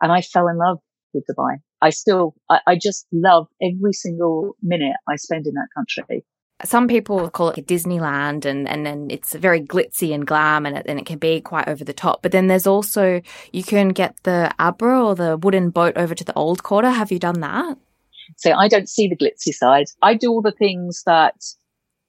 and 0.00 0.12
I 0.12 0.20
fell 0.20 0.48
in 0.48 0.58
love 0.58 0.78
with 1.12 1.24
Dubai. 1.30 1.56
I 1.82 1.90
still, 1.90 2.34
I, 2.48 2.60
I 2.66 2.78
just 2.80 3.06
love 3.12 3.48
every 3.62 3.92
single 3.92 4.56
minute 4.62 4.96
I 5.08 5.16
spend 5.16 5.46
in 5.46 5.54
that 5.54 5.68
country 5.74 6.24
some 6.64 6.88
people 6.88 7.28
call 7.30 7.50
it 7.50 7.66
Disneyland 7.66 8.44
and, 8.44 8.66
and 8.66 8.86
then 8.86 9.08
it's 9.10 9.34
very 9.34 9.60
glitzy 9.60 10.14
and 10.14 10.26
glam 10.26 10.64
and 10.64 10.78
it, 10.78 10.86
and 10.88 10.98
it 10.98 11.06
can 11.06 11.18
be 11.18 11.40
quite 11.40 11.68
over 11.68 11.84
the 11.84 11.92
top. 11.92 12.22
But 12.22 12.32
then 12.32 12.46
there's 12.46 12.66
also, 12.66 13.20
you 13.52 13.62
can 13.62 13.90
get 13.90 14.16
the 14.22 14.50
Abra 14.58 15.04
or 15.04 15.14
the 15.14 15.36
wooden 15.36 15.70
boat 15.70 15.96
over 15.96 16.14
to 16.14 16.24
the 16.24 16.32
old 16.34 16.62
quarter. 16.62 16.90
Have 16.90 17.12
you 17.12 17.18
done 17.18 17.40
that? 17.40 17.76
So 18.36 18.52
I 18.52 18.68
don't 18.68 18.88
see 18.88 19.06
the 19.06 19.16
glitzy 19.16 19.52
side. 19.52 19.86
I 20.02 20.14
do 20.14 20.30
all 20.30 20.42
the 20.42 20.52
things 20.52 21.02
that 21.04 21.36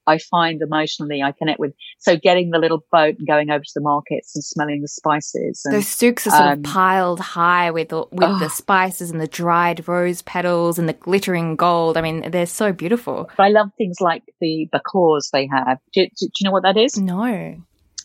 I 0.08 0.18
find 0.18 0.60
emotionally 0.62 1.22
I 1.22 1.32
connect 1.32 1.60
with. 1.60 1.74
So 1.98 2.16
getting 2.16 2.50
the 2.50 2.58
little 2.58 2.84
boat 2.90 3.16
and 3.18 3.26
going 3.26 3.50
over 3.50 3.62
to 3.62 3.70
the 3.74 3.82
markets 3.82 4.34
and 4.34 4.42
smelling 4.42 4.80
the 4.80 4.88
spices. 4.88 5.62
And, 5.64 5.74
Those 5.74 5.88
souks 5.88 6.26
are 6.26 6.30
sort 6.30 6.42
um, 6.42 6.52
of 6.52 6.62
piled 6.62 7.20
high 7.20 7.70
with 7.70 7.92
with 7.92 8.22
oh. 8.22 8.38
the 8.38 8.48
spices 8.48 9.10
and 9.10 9.20
the 9.20 9.26
dried 9.26 9.86
rose 9.86 10.22
petals 10.22 10.78
and 10.78 10.88
the 10.88 10.94
glittering 10.94 11.56
gold. 11.56 11.96
I 11.96 12.00
mean, 12.00 12.30
they're 12.30 12.46
so 12.46 12.72
beautiful. 12.72 13.30
I 13.38 13.50
love 13.50 13.70
things 13.76 14.00
like 14.00 14.22
the 14.40 14.68
bakors 14.72 15.28
they 15.32 15.46
have. 15.46 15.78
Do, 15.92 16.06
do, 16.06 16.26
do 16.26 16.30
you 16.40 16.44
know 16.44 16.52
what 16.52 16.62
that 16.62 16.76
is? 16.76 16.96
No. 16.96 17.56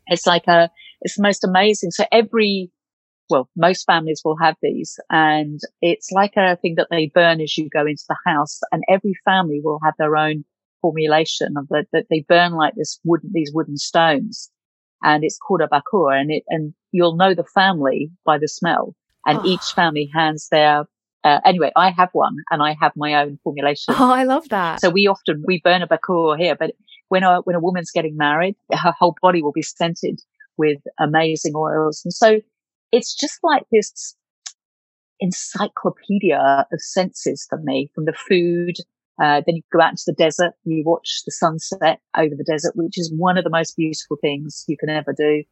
It's 0.08 0.28
like 0.28 0.48
a, 0.48 0.70
it's 1.02 1.16
the 1.16 1.24
most 1.24 1.44
amazing. 1.46 1.92
So 1.92 2.06
every 2.12 2.72
well, 3.30 3.50
most 3.56 3.86
families 3.86 4.22
will 4.24 4.38
have 4.42 4.56
these 4.62 5.00
and 5.10 5.60
it's 5.82 6.12
like 6.12 6.34
a 6.36 6.58
thing 6.58 6.76
that 6.76 6.88
they 6.92 7.08
burn 7.13 7.42
as 7.42 7.58
you 7.58 7.70
go 7.70 7.86
into 7.86 8.04
the 8.08 8.18
house 8.26 8.60
and 8.72 8.84
every 8.89 9.13
family 9.26 9.62
will 9.63 9.80
have 9.84 9.94
their 9.98 10.18
own 10.18 10.44
formulation 10.84 11.56
of 11.58 11.67
that, 11.69 11.86
that 11.93 12.06
they 12.10 12.26
burn 12.28 12.52
like 12.52 12.76
this 12.76 13.00
wooden, 13.04 13.32
these 13.34 13.52
wooden 13.54 13.78
stones 13.78 14.52
and 15.02 15.24
it's 15.24 15.38
called 15.38 15.62
a 15.62 15.67
bakur 15.67 16.19
and 16.19 16.32
it, 16.32 16.43
and 16.50 16.74
you'll 16.91 17.15
know 17.15 17.34
the 17.34 17.43
family 17.43 18.12
by 18.26 18.38
the 18.38 18.48
smell 18.48 18.96
and 19.26 19.39
oh. 19.39 19.46
each 19.46 19.74
family 19.74 20.12
hands 20.13 20.50
their 20.52 20.86
uh, 21.24 21.39
anyway, 21.46 21.72
I 21.78 21.89
have 21.91 22.10
one 22.12 22.36
and 22.52 22.62
I 22.62 22.76
have 22.82 22.91
my 22.98 23.13
own 23.15 23.39
formulation. 23.46 23.96
Oh, 23.98 24.12
I 24.12 24.26
love 24.26 24.50
that. 24.50 24.82
So 24.82 24.89
we 24.89 25.08
often, 25.08 25.41
we 25.48 25.62
burn 25.63 25.82
a 25.82 25.88
bakur 25.88 26.38
here, 26.38 26.54
but 26.54 26.72
when 27.08 27.24
a, 27.24 27.39
when 27.41 27.56
a 27.56 27.62
woman's 27.62 27.91
getting 27.91 28.17
married, 28.17 28.56
her 28.74 28.93
whole 29.00 29.15
body 29.22 29.41
will 29.41 29.54
be 29.54 29.62
scented 29.62 30.19
with 30.58 30.80
amazing 31.00 31.54
oils. 31.56 32.02
And 32.04 32.13
so 32.13 32.41
it's 32.91 33.15
just 33.15 33.39
like 33.41 33.63
this 33.72 34.15
encyclopedia 35.22 36.67
of 36.72 36.82
senses 36.82 37.46
for 37.50 37.58
me 37.60 37.89
from 37.96 38.04
the 38.06 38.13
food 38.13 38.76
uh, 39.21 39.41
then 39.45 39.56
you 39.58 39.62
go 39.71 39.82
out 39.82 39.91
into 39.91 40.04
the 40.08 40.13
desert, 40.13 40.54
you 40.63 40.84
watch 40.86 41.21
the 41.26 41.32
sunset 41.32 41.99
over 42.17 42.34
the 42.36 42.43
desert, 42.43 42.73
which 42.76 42.97
is 42.97 43.13
one 43.15 43.38
of 43.38 43.43
the 43.43 43.49
most 43.49 43.76
beautiful 43.76 44.17
things 44.19 44.65
you 44.67 44.78
can 44.78 44.89
ever 44.89 45.13
do. 45.13 45.43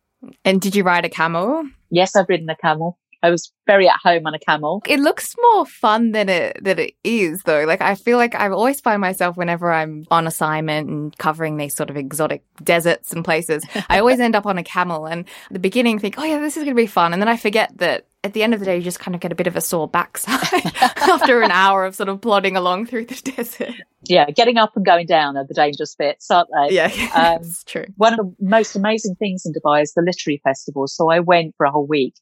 And 0.45 0.61
did 0.61 0.75
you 0.75 0.83
ride 0.83 1.05
a 1.05 1.09
camel? 1.09 1.63
Yes, 1.89 2.15
I've 2.15 2.29
ridden 2.29 2.49
a 2.49 2.55
camel. 2.55 2.97
I 3.23 3.29
was 3.29 3.51
very 3.67 3.87
at 3.87 3.97
home 4.03 4.25
on 4.25 4.33
a 4.33 4.39
camel. 4.39 4.81
It 4.87 4.99
looks 4.99 5.35
more 5.39 5.65
fun 5.65 6.11
than 6.11 6.29
it 6.29 6.63
than 6.63 6.79
it 6.79 6.95
is 7.03 7.43
though. 7.43 7.65
Like 7.65 7.81
I 7.81 7.95
feel 7.95 8.17
like 8.17 8.35
I 8.35 8.49
always 8.49 8.81
find 8.81 8.99
myself 8.99 9.37
whenever 9.37 9.71
I'm 9.71 10.05
on 10.09 10.27
assignment 10.27 10.89
and 10.89 11.17
covering 11.17 11.57
these 11.57 11.75
sort 11.75 11.89
of 11.89 11.97
exotic 11.97 12.43
deserts 12.63 13.13
and 13.13 13.23
places, 13.23 13.63
I 13.89 13.99
always 13.99 14.19
end 14.19 14.35
up 14.35 14.45
on 14.45 14.57
a 14.57 14.63
camel 14.63 15.05
and 15.05 15.25
the 15.51 15.59
beginning 15.59 15.99
think, 15.99 16.15
"Oh 16.17 16.23
yeah, 16.23 16.39
this 16.39 16.57
is 16.57 16.63
going 16.63 16.75
to 16.75 16.81
be 16.81 16.87
fun." 16.87 17.13
And 17.13 17.21
then 17.21 17.29
I 17.29 17.37
forget 17.37 17.77
that 17.77 18.07
at 18.23 18.33
the 18.33 18.43
end 18.43 18.53
of 18.53 18.59
the 18.59 18.65
day, 18.65 18.77
you 18.77 18.83
just 18.83 18.99
kind 18.99 19.15
of 19.15 19.21
get 19.21 19.31
a 19.31 19.35
bit 19.35 19.47
of 19.47 19.55
a 19.55 19.61
sore 19.61 19.87
backside 19.87 20.71
after 20.97 21.41
an 21.41 21.51
hour 21.51 21.85
of 21.85 21.95
sort 21.95 22.09
of 22.09 22.21
plodding 22.21 22.55
along 22.55 22.85
through 22.85 23.05
the 23.05 23.31
desert. 23.35 23.73
Yeah, 24.03 24.29
getting 24.29 24.57
up 24.57 24.75
and 24.75 24.85
going 24.85 25.07
down 25.07 25.37
are 25.37 25.45
the 25.45 25.53
dangerous 25.53 25.95
bits, 25.95 26.29
aren't 26.29 26.49
they? 26.49 26.75
Yeah, 26.75 26.85
um, 26.85 26.91
that's 27.41 27.63
true. 27.63 27.85
One 27.97 28.13
of 28.13 28.17
the 28.17 28.35
most 28.39 28.75
amazing 28.75 29.15
things 29.15 29.45
in 29.45 29.53
Dubai 29.53 29.83
is 29.83 29.93
the 29.93 30.01
literary 30.01 30.41
festival. 30.43 30.87
So 30.87 31.09
I 31.09 31.19
went 31.19 31.55
for 31.55 31.65
a 31.65 31.71
whole 31.71 31.87
week 31.87 32.15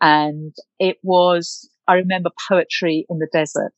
and 0.00 0.54
it 0.78 0.96
was, 1.02 1.68
I 1.86 1.94
remember 1.94 2.30
poetry 2.48 3.06
in 3.08 3.18
the 3.18 3.28
desert, 3.32 3.74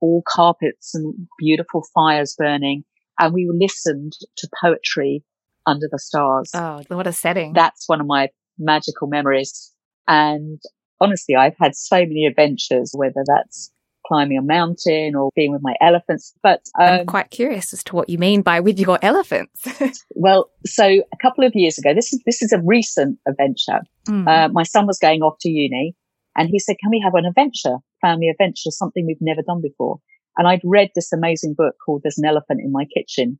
all 0.00 0.22
carpets 0.26 0.94
and 0.94 1.14
beautiful 1.38 1.84
fires 1.94 2.34
burning. 2.36 2.84
And 3.18 3.32
we 3.32 3.48
listened 3.52 4.12
to 4.38 4.48
poetry 4.60 5.24
under 5.66 5.86
the 5.90 5.98
stars. 5.98 6.50
Oh, 6.54 6.82
what 6.88 7.06
a 7.06 7.12
setting. 7.12 7.52
That's 7.52 7.88
one 7.88 8.00
of 8.00 8.06
my 8.06 8.28
magical 8.58 9.08
memories. 9.08 9.72
And 10.06 10.60
honestly, 11.00 11.36
I've 11.36 11.56
had 11.58 11.74
so 11.74 11.98
many 11.98 12.26
adventures, 12.26 12.92
whether 12.94 13.24
that's 13.26 13.70
climbing 14.06 14.38
a 14.38 14.42
mountain 14.42 15.14
or 15.14 15.30
being 15.34 15.52
with 15.52 15.62
my 15.62 15.74
elephants. 15.80 16.34
But 16.42 16.62
um, 16.80 16.88
I'm 16.88 17.06
quite 17.06 17.30
curious 17.30 17.72
as 17.72 17.82
to 17.84 17.96
what 17.96 18.08
you 18.08 18.18
mean 18.18 18.42
by 18.42 18.60
with 18.60 18.78
your 18.78 18.98
elephants. 19.02 19.66
well, 20.14 20.50
so 20.66 20.84
a 20.86 21.16
couple 21.20 21.44
of 21.44 21.52
years 21.54 21.78
ago, 21.78 21.94
this 21.94 22.12
is 22.12 22.22
this 22.26 22.42
is 22.42 22.52
a 22.52 22.60
recent 22.60 23.18
adventure. 23.26 23.80
Mm. 24.08 24.28
Uh, 24.28 24.48
my 24.48 24.62
son 24.62 24.86
was 24.86 24.98
going 24.98 25.22
off 25.22 25.36
to 25.40 25.50
uni, 25.50 25.94
and 26.36 26.48
he 26.48 26.58
said, 26.58 26.76
"Can 26.80 26.90
we 26.90 27.00
have 27.02 27.14
an 27.14 27.26
adventure, 27.26 27.76
family 28.00 28.28
adventure, 28.28 28.70
something 28.70 29.06
we've 29.06 29.16
never 29.20 29.42
done 29.42 29.60
before?" 29.62 29.98
And 30.36 30.48
I'd 30.48 30.62
read 30.64 30.90
this 30.94 31.12
amazing 31.12 31.54
book 31.56 31.74
called 31.84 32.02
"There's 32.02 32.18
an 32.18 32.26
Elephant 32.26 32.60
in 32.62 32.72
My 32.72 32.86
Kitchen" 32.86 33.38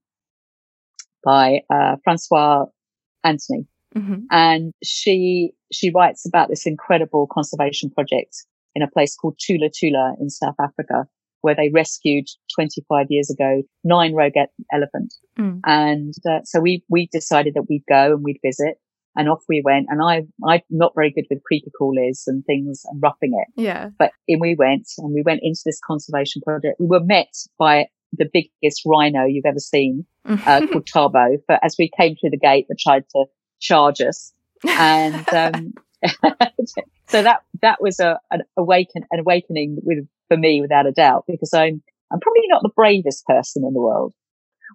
by 1.24 1.60
uh, 1.70 1.96
Françoise 2.06 2.68
Anthony. 3.24 3.66
Mm-hmm. 3.96 4.24
And 4.30 4.72
she, 4.82 5.52
she 5.72 5.90
writes 5.90 6.26
about 6.26 6.48
this 6.48 6.66
incredible 6.66 7.28
conservation 7.30 7.90
project 7.90 8.44
in 8.74 8.82
a 8.82 8.90
place 8.90 9.16
called 9.16 9.38
Thula 9.38 9.70
Thula 9.70 10.14
in 10.20 10.30
South 10.30 10.56
Africa, 10.60 11.06
where 11.42 11.54
they 11.54 11.70
rescued 11.72 12.26
25 12.54 13.06
years 13.10 13.30
ago 13.30 13.62
nine 13.82 14.14
rogue 14.14 14.32
elephant. 14.72 15.14
Mm. 15.38 15.60
And 15.64 16.14
uh, 16.28 16.40
so 16.44 16.60
we, 16.60 16.82
we 16.88 17.08
decided 17.12 17.54
that 17.54 17.66
we'd 17.68 17.84
go 17.88 18.12
and 18.14 18.24
we'd 18.24 18.40
visit 18.44 18.78
and 19.16 19.28
off 19.28 19.42
we 19.48 19.62
went. 19.64 19.86
And 19.88 20.00
I, 20.02 20.22
I'm 20.46 20.60
not 20.70 20.92
very 20.94 21.12
good 21.12 21.26
with 21.30 21.42
creepy 21.44 21.70
crawlies 21.80 22.22
and 22.26 22.44
things 22.44 22.82
and 22.86 23.00
roughing 23.02 23.32
it. 23.34 23.60
Yeah. 23.60 23.90
But 23.98 24.12
in 24.26 24.40
we 24.40 24.54
went 24.58 24.88
and 24.98 25.14
we 25.14 25.22
went 25.22 25.40
into 25.42 25.60
this 25.64 25.80
conservation 25.86 26.42
project. 26.42 26.80
We 26.80 26.86
were 26.86 27.04
met 27.04 27.32
by 27.58 27.86
the 28.16 28.28
biggest 28.32 28.82
rhino 28.86 29.24
you've 29.24 29.46
ever 29.46 29.58
seen, 29.58 30.06
uh, 30.24 30.66
called 30.72 30.86
Thabo. 30.86 31.36
But 31.46 31.60
as 31.62 31.76
we 31.78 31.90
came 31.98 32.16
through 32.16 32.30
the 32.30 32.38
gate, 32.38 32.66
they 32.68 32.76
tried 32.78 33.04
to 33.10 33.26
charge 33.60 34.00
us. 34.00 34.32
And, 34.66 35.28
um, 35.34 35.74
so 37.08 37.22
that 37.22 37.42
that 37.64 37.80
was 37.80 37.98
a 37.98 38.20
an 38.30 38.42
awaken 38.56 39.02
an 39.10 39.20
awakening 39.20 39.78
with 39.82 40.06
for 40.28 40.36
me 40.36 40.60
without 40.60 40.86
a 40.86 40.92
doubt 40.92 41.24
because 41.26 41.52
I'm 41.52 41.82
I'm 42.12 42.20
probably 42.20 42.46
not 42.48 42.62
the 42.62 42.70
bravest 42.76 43.26
person 43.26 43.64
in 43.66 43.72
the 43.72 43.80
world. 43.80 44.12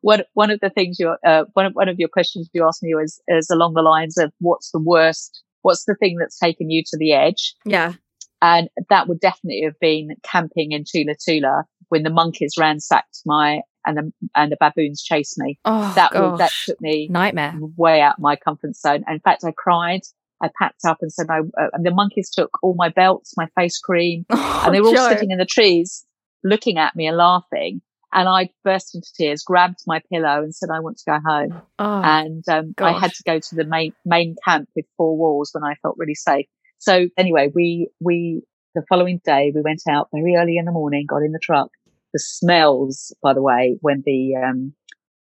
One 0.02 0.24
one 0.34 0.52
of 0.52 0.60
the 0.60 0.72
things 0.72 0.98
you 1.00 1.16
uh, 1.26 1.46
one 1.54 1.68
of 1.68 1.74
one 1.74 1.88
of 1.88 2.00
your 2.00 2.10
questions 2.10 2.50
you 2.52 2.66
asked 2.66 2.84
me 2.84 2.96
was 2.96 3.22
is 3.28 3.50
along 3.50 3.76
the 3.76 3.82
lines 3.82 4.18
of 4.18 4.34
what's 4.40 4.72
the 4.72 4.82
worst 4.82 5.44
what's 5.62 5.86
the 5.86 5.96
thing 5.96 6.18
that's 6.18 6.40
taken 6.40 6.70
you 6.70 6.84
to 6.88 6.98
the 6.98 7.14
edge? 7.14 7.54
Yeah. 7.66 7.94
And 8.42 8.70
that 8.90 9.08
would 9.08 9.20
definitely 9.20 9.64
have 9.66 9.80
been 9.80 10.16
camping 10.24 10.72
in 10.72 10.84
Thula 10.84 11.16
Thula 11.16 11.64
when 11.90 12.04
the 12.04 12.10
monkeys 12.10 12.54
ransacked 12.58 13.20
my 13.26 13.62
and 13.86 13.98
the 13.98 14.14
and 14.36 14.52
the 14.52 14.58
baboons 14.60 15.04
chased 15.04 15.38
me. 15.38 15.60
Oh, 15.66 15.92
that 15.96 16.12
gosh. 16.12 16.38
that 16.40 16.52
took 16.66 16.82
me 16.82 17.08
nightmare. 17.10 17.56
way 17.78 18.02
out 18.02 18.20
my 18.20 18.36
comfort 18.36 18.76
zone. 18.76 19.04
In 19.08 19.20
fact, 19.20 19.44
I 19.44 19.52
cried. 19.52 20.02
I 20.42 20.50
packed 20.58 20.86
up 20.86 20.98
and 21.02 21.12
said, 21.12 21.28
"I." 21.30 21.40
Uh, 21.40 21.70
and 21.74 21.86
the 21.86 21.92
monkeys 21.92 22.30
took 22.30 22.52
all 22.64 22.76
my 22.76 22.90
belts, 22.90 23.34
my 23.38 23.48
face 23.56 23.80
cream, 23.80 24.26
and 24.30 24.74
they 24.74 24.82
were 24.82 24.88
all 24.88 24.98
Oh, 24.98 25.10
sitting 25.10 25.32
in 25.32 25.38
the 25.38 25.46
trees, 25.46 26.06
looking 26.44 26.78
at 26.78 26.96
me 26.96 27.08
and 27.08 27.18
laughing. 27.18 27.82
And 28.12 28.28
I 28.28 28.50
burst 28.64 28.96
into 28.96 29.08
tears, 29.16 29.44
grabbed 29.44 29.80
my 29.86 30.02
pillow, 30.12 30.42
and 30.42 30.56
said, 30.56 30.70
"I 30.74 30.80
want 30.80 30.98
to 30.98 31.12
go 31.12 31.20
home." 31.24 31.62
Oh, 31.78 32.02
and 32.04 32.44
um, 32.50 32.74
I 32.80 32.92
had 32.94 33.14
to 33.14 33.24
go 33.24 33.40
to 33.40 33.56
the 33.56 33.66
main 33.66 33.94
main 34.06 34.36
camp 34.46 34.70
with 34.76 34.86
four 34.98 35.18
walls 35.18 35.52
when 35.54 35.64
I 35.64 35.76
felt 35.82 35.96
really 35.98 36.16
safe. 36.16 36.48
So 36.80 37.08
anyway, 37.18 37.52
we 37.54 37.90
we 38.00 38.42
the 38.76 38.84
following 38.90 39.22
day 39.26 39.52
we 39.54 39.62
went 39.62 39.82
out 39.90 40.10
very 40.14 40.36
early 40.36 40.58
in 40.58 40.66
the 40.66 40.72
morning, 40.72 41.06
got 41.08 41.18
in 41.24 41.34
the 41.34 41.40
truck. 41.42 41.70
The 42.14 42.20
smells, 42.20 43.16
by 43.22 43.34
the 43.34 43.42
way, 43.42 43.78
when 43.82 44.02
the 44.06 44.36
um, 44.36 44.74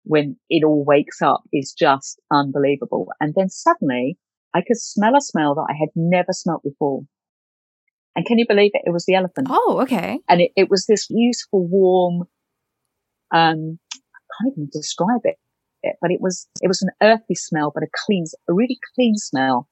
when 0.03 0.37
it 0.49 0.63
all 0.63 0.83
wakes 0.83 1.21
up 1.21 1.43
is 1.53 1.73
just 1.73 2.19
unbelievable. 2.31 3.07
And 3.19 3.33
then 3.35 3.49
suddenly 3.49 4.17
I 4.55 4.61
could 4.65 4.79
smell 4.79 5.15
a 5.17 5.21
smell 5.21 5.53
that 5.55 5.67
I 5.69 5.73
had 5.77 5.89
never 5.95 6.31
smelt 6.31 6.63
before. 6.63 7.01
And 8.15 8.25
can 8.25 8.39
you 8.39 8.45
believe 8.47 8.71
it? 8.73 8.83
It 8.85 8.91
was 8.91 9.05
the 9.05 9.15
elephant 9.15 9.47
oh, 9.51 9.79
okay. 9.83 10.21
and 10.29 10.39
it, 10.39 10.51
it 10.55 10.69
was 10.69 10.85
this 10.85 11.07
beautiful, 11.07 11.67
warm, 11.67 12.21
um, 13.33 13.77
I 13.93 14.19
can't 14.39 14.53
even 14.53 14.69
describe 14.71 15.21
it, 15.25 15.35
it, 15.83 15.97
but 16.01 16.11
it 16.11 16.21
was, 16.21 16.47
it 16.61 16.69
was 16.69 16.81
an 16.81 16.91
earthy 17.03 17.35
smell, 17.35 17.71
but 17.73 17.83
a 17.83 17.87
clean, 18.05 18.23
a 18.49 18.53
really 18.53 18.79
clean 18.95 19.15
smell. 19.15 19.67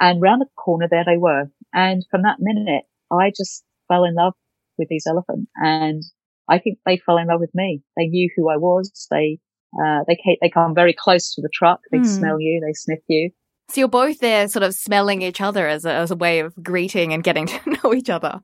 And 0.00 0.22
round 0.22 0.40
the 0.40 0.46
corner 0.56 0.88
there 0.90 1.04
they 1.04 1.18
were. 1.18 1.50
And 1.74 2.04
from 2.10 2.22
that 2.22 2.36
minute, 2.38 2.84
I 3.12 3.30
just 3.36 3.64
fell 3.88 4.04
in 4.04 4.14
love 4.14 4.32
with 4.78 4.88
these 4.88 5.06
elephants 5.06 5.50
and 5.56 6.02
I 6.48 6.58
think 6.58 6.78
they 6.86 6.96
fell 6.96 7.18
in 7.18 7.26
love 7.26 7.40
with 7.40 7.54
me. 7.54 7.82
They 7.96 8.06
knew 8.06 8.30
who 8.34 8.48
I 8.48 8.56
was. 8.56 8.90
They, 9.10 9.38
uh, 9.78 10.04
they 10.06 10.16
came, 10.16 10.36
they 10.40 10.48
come 10.48 10.74
very 10.74 10.94
close 10.94 11.34
to 11.34 11.42
the 11.42 11.50
truck. 11.52 11.80
They 11.92 11.98
Hmm. 11.98 12.04
smell 12.04 12.40
you. 12.40 12.62
They 12.64 12.72
sniff 12.72 13.00
you. 13.08 13.30
So 13.70 13.80
you're 13.80 13.88
both 13.88 14.20
there 14.20 14.48
sort 14.48 14.62
of 14.62 14.74
smelling 14.74 15.22
each 15.22 15.40
other 15.40 15.68
as 15.68 15.84
a, 15.84 15.92
as 15.92 16.10
a 16.10 16.16
way 16.16 16.40
of 16.40 16.54
greeting 16.62 17.12
and 17.12 17.22
getting 17.22 17.46
to 17.46 17.78
know 17.82 17.94
each 17.94 18.10
other. 18.10 18.40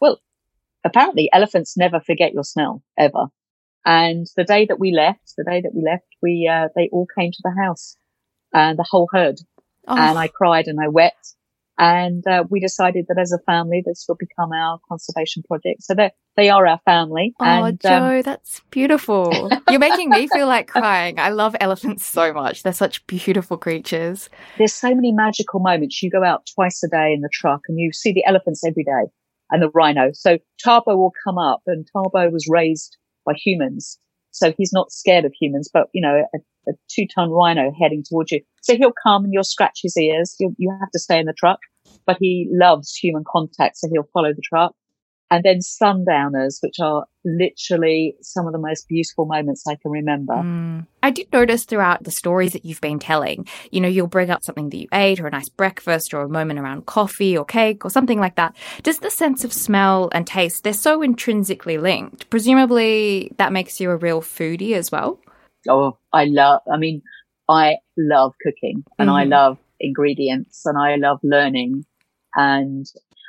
Well, 0.00 0.20
apparently 0.84 1.30
elephants 1.32 1.76
never 1.76 2.00
forget 2.00 2.32
your 2.32 2.44
smell 2.44 2.82
ever. 2.98 3.26
And 3.86 4.26
the 4.36 4.44
day 4.44 4.66
that 4.66 4.78
we 4.78 4.92
left, 4.92 5.34
the 5.38 5.44
day 5.44 5.62
that 5.62 5.74
we 5.74 5.82
left, 5.82 6.04
we, 6.22 6.50
uh, 6.52 6.68
they 6.76 6.90
all 6.92 7.06
came 7.18 7.32
to 7.32 7.42
the 7.42 7.54
house 7.62 7.96
and 8.52 8.78
the 8.78 8.86
whole 8.88 9.08
herd 9.12 9.40
Oh, 9.86 9.96
and 9.96 10.18
I 10.18 10.28
cried 10.28 10.68
and 10.68 10.80
I 10.80 10.88
wept. 10.88 11.34
And, 11.80 12.22
uh, 12.26 12.44
we 12.50 12.60
decided 12.60 13.06
that 13.08 13.18
as 13.18 13.32
a 13.32 13.38
family, 13.38 13.82
this 13.84 14.04
will 14.06 14.16
become 14.16 14.52
our 14.52 14.78
conservation 14.86 15.42
project. 15.42 15.82
So 15.82 15.94
they 15.94 16.10
they 16.36 16.48
are 16.50 16.66
our 16.66 16.80
family. 16.84 17.34
oh 17.40 17.44
and, 17.44 17.80
Jo, 17.80 17.88
um, 17.88 18.22
that's 18.22 18.60
beautiful. 18.70 19.50
You're 19.70 19.80
making 19.80 20.10
me 20.10 20.28
feel 20.28 20.46
like 20.46 20.68
crying. 20.68 21.18
I 21.18 21.30
love 21.30 21.56
elephants 21.58 22.04
so 22.04 22.32
much. 22.32 22.62
They're 22.62 22.72
such 22.72 23.06
beautiful 23.06 23.56
creatures. 23.56 24.28
there's 24.58 24.74
so 24.74 24.94
many 24.94 25.12
magical 25.12 25.60
moments. 25.60 26.02
You 26.02 26.10
go 26.10 26.22
out 26.22 26.48
twice 26.54 26.82
a 26.82 26.88
day 26.88 27.12
in 27.12 27.22
the 27.22 27.30
truck 27.32 27.62
and 27.68 27.78
you 27.78 27.92
see 27.92 28.12
the 28.12 28.24
elephants 28.26 28.62
every 28.64 28.84
day 28.84 29.10
and 29.50 29.62
the 29.62 29.70
rhino. 29.70 30.10
So 30.12 30.38
Thabo 30.64 30.96
will 30.96 31.12
come 31.24 31.38
up 31.38 31.62
and 31.66 31.86
Thabo 31.94 32.30
was 32.30 32.46
raised 32.48 32.96
by 33.24 33.32
humans. 33.34 33.98
So 34.30 34.52
he's 34.56 34.72
not 34.72 34.92
scared 34.92 35.24
of 35.24 35.32
humans, 35.38 35.68
but 35.72 35.88
you 35.92 36.00
know, 36.00 36.24
a, 36.34 36.38
a 36.70 36.74
two 36.88 37.06
ton 37.12 37.30
rhino 37.30 37.72
heading 37.80 38.04
towards 38.06 38.32
you. 38.32 38.40
So 38.62 38.76
he'll 38.76 38.92
come 39.02 39.24
and 39.24 39.32
you'll 39.32 39.44
scratch 39.44 39.80
his 39.82 39.96
ears. 39.96 40.36
You'll, 40.38 40.54
you 40.56 40.74
have 40.80 40.90
to 40.92 40.98
stay 40.98 41.18
in 41.18 41.26
the 41.26 41.32
truck, 41.32 41.58
but 42.06 42.16
he 42.20 42.48
loves 42.50 42.94
human 42.94 43.24
contact. 43.30 43.78
So 43.78 43.88
he'll 43.92 44.08
follow 44.12 44.32
the 44.32 44.42
truck. 44.42 44.74
And 45.32 45.44
then 45.44 45.60
sundowners, 45.60 46.58
which 46.60 46.80
are 46.80 47.06
literally 47.24 48.16
some 48.20 48.48
of 48.48 48.52
the 48.52 48.58
most 48.58 48.88
beautiful 48.88 49.26
moments 49.26 49.64
I 49.64 49.76
can 49.76 49.92
remember. 49.92 50.34
Mm. 50.34 50.86
I 51.04 51.10
did 51.12 51.32
notice 51.32 51.64
throughout 51.64 52.02
the 52.02 52.10
stories 52.10 52.52
that 52.52 52.64
you've 52.64 52.80
been 52.80 52.98
telling, 52.98 53.46
you 53.70 53.80
know, 53.80 53.86
you'll 53.88 54.08
bring 54.08 54.30
up 54.30 54.42
something 54.42 54.70
that 54.70 54.76
you 54.76 54.88
ate 54.92 55.20
or 55.20 55.28
a 55.28 55.30
nice 55.30 55.48
breakfast 55.48 56.12
or 56.12 56.22
a 56.22 56.28
moment 56.28 56.58
around 56.58 56.86
coffee 56.86 57.38
or 57.38 57.44
cake 57.44 57.84
or 57.84 57.90
something 57.90 58.18
like 58.18 58.34
that. 58.34 58.56
Does 58.82 58.98
the 58.98 59.10
sense 59.10 59.44
of 59.44 59.52
smell 59.52 60.10
and 60.12 60.26
taste, 60.26 60.64
they're 60.64 60.72
so 60.72 61.00
intrinsically 61.00 61.78
linked. 61.78 62.28
Presumably 62.28 63.30
that 63.38 63.52
makes 63.52 63.80
you 63.80 63.90
a 63.92 63.96
real 63.96 64.20
foodie 64.20 64.72
as 64.72 64.90
well. 64.90 65.20
Oh, 65.68 65.96
I 66.12 66.24
love, 66.24 66.62
I 66.72 66.76
mean, 66.76 67.02
I 67.48 67.76
love 67.96 68.34
cooking 68.42 68.84
and 68.98 69.10
I 69.10 69.24
Mhm. 69.24 69.30
love 69.30 69.58
ingredients 69.78 70.66
and 70.66 70.76
I 70.76 70.96
love 70.96 71.20
learning. 71.22 71.84
And 72.34 72.86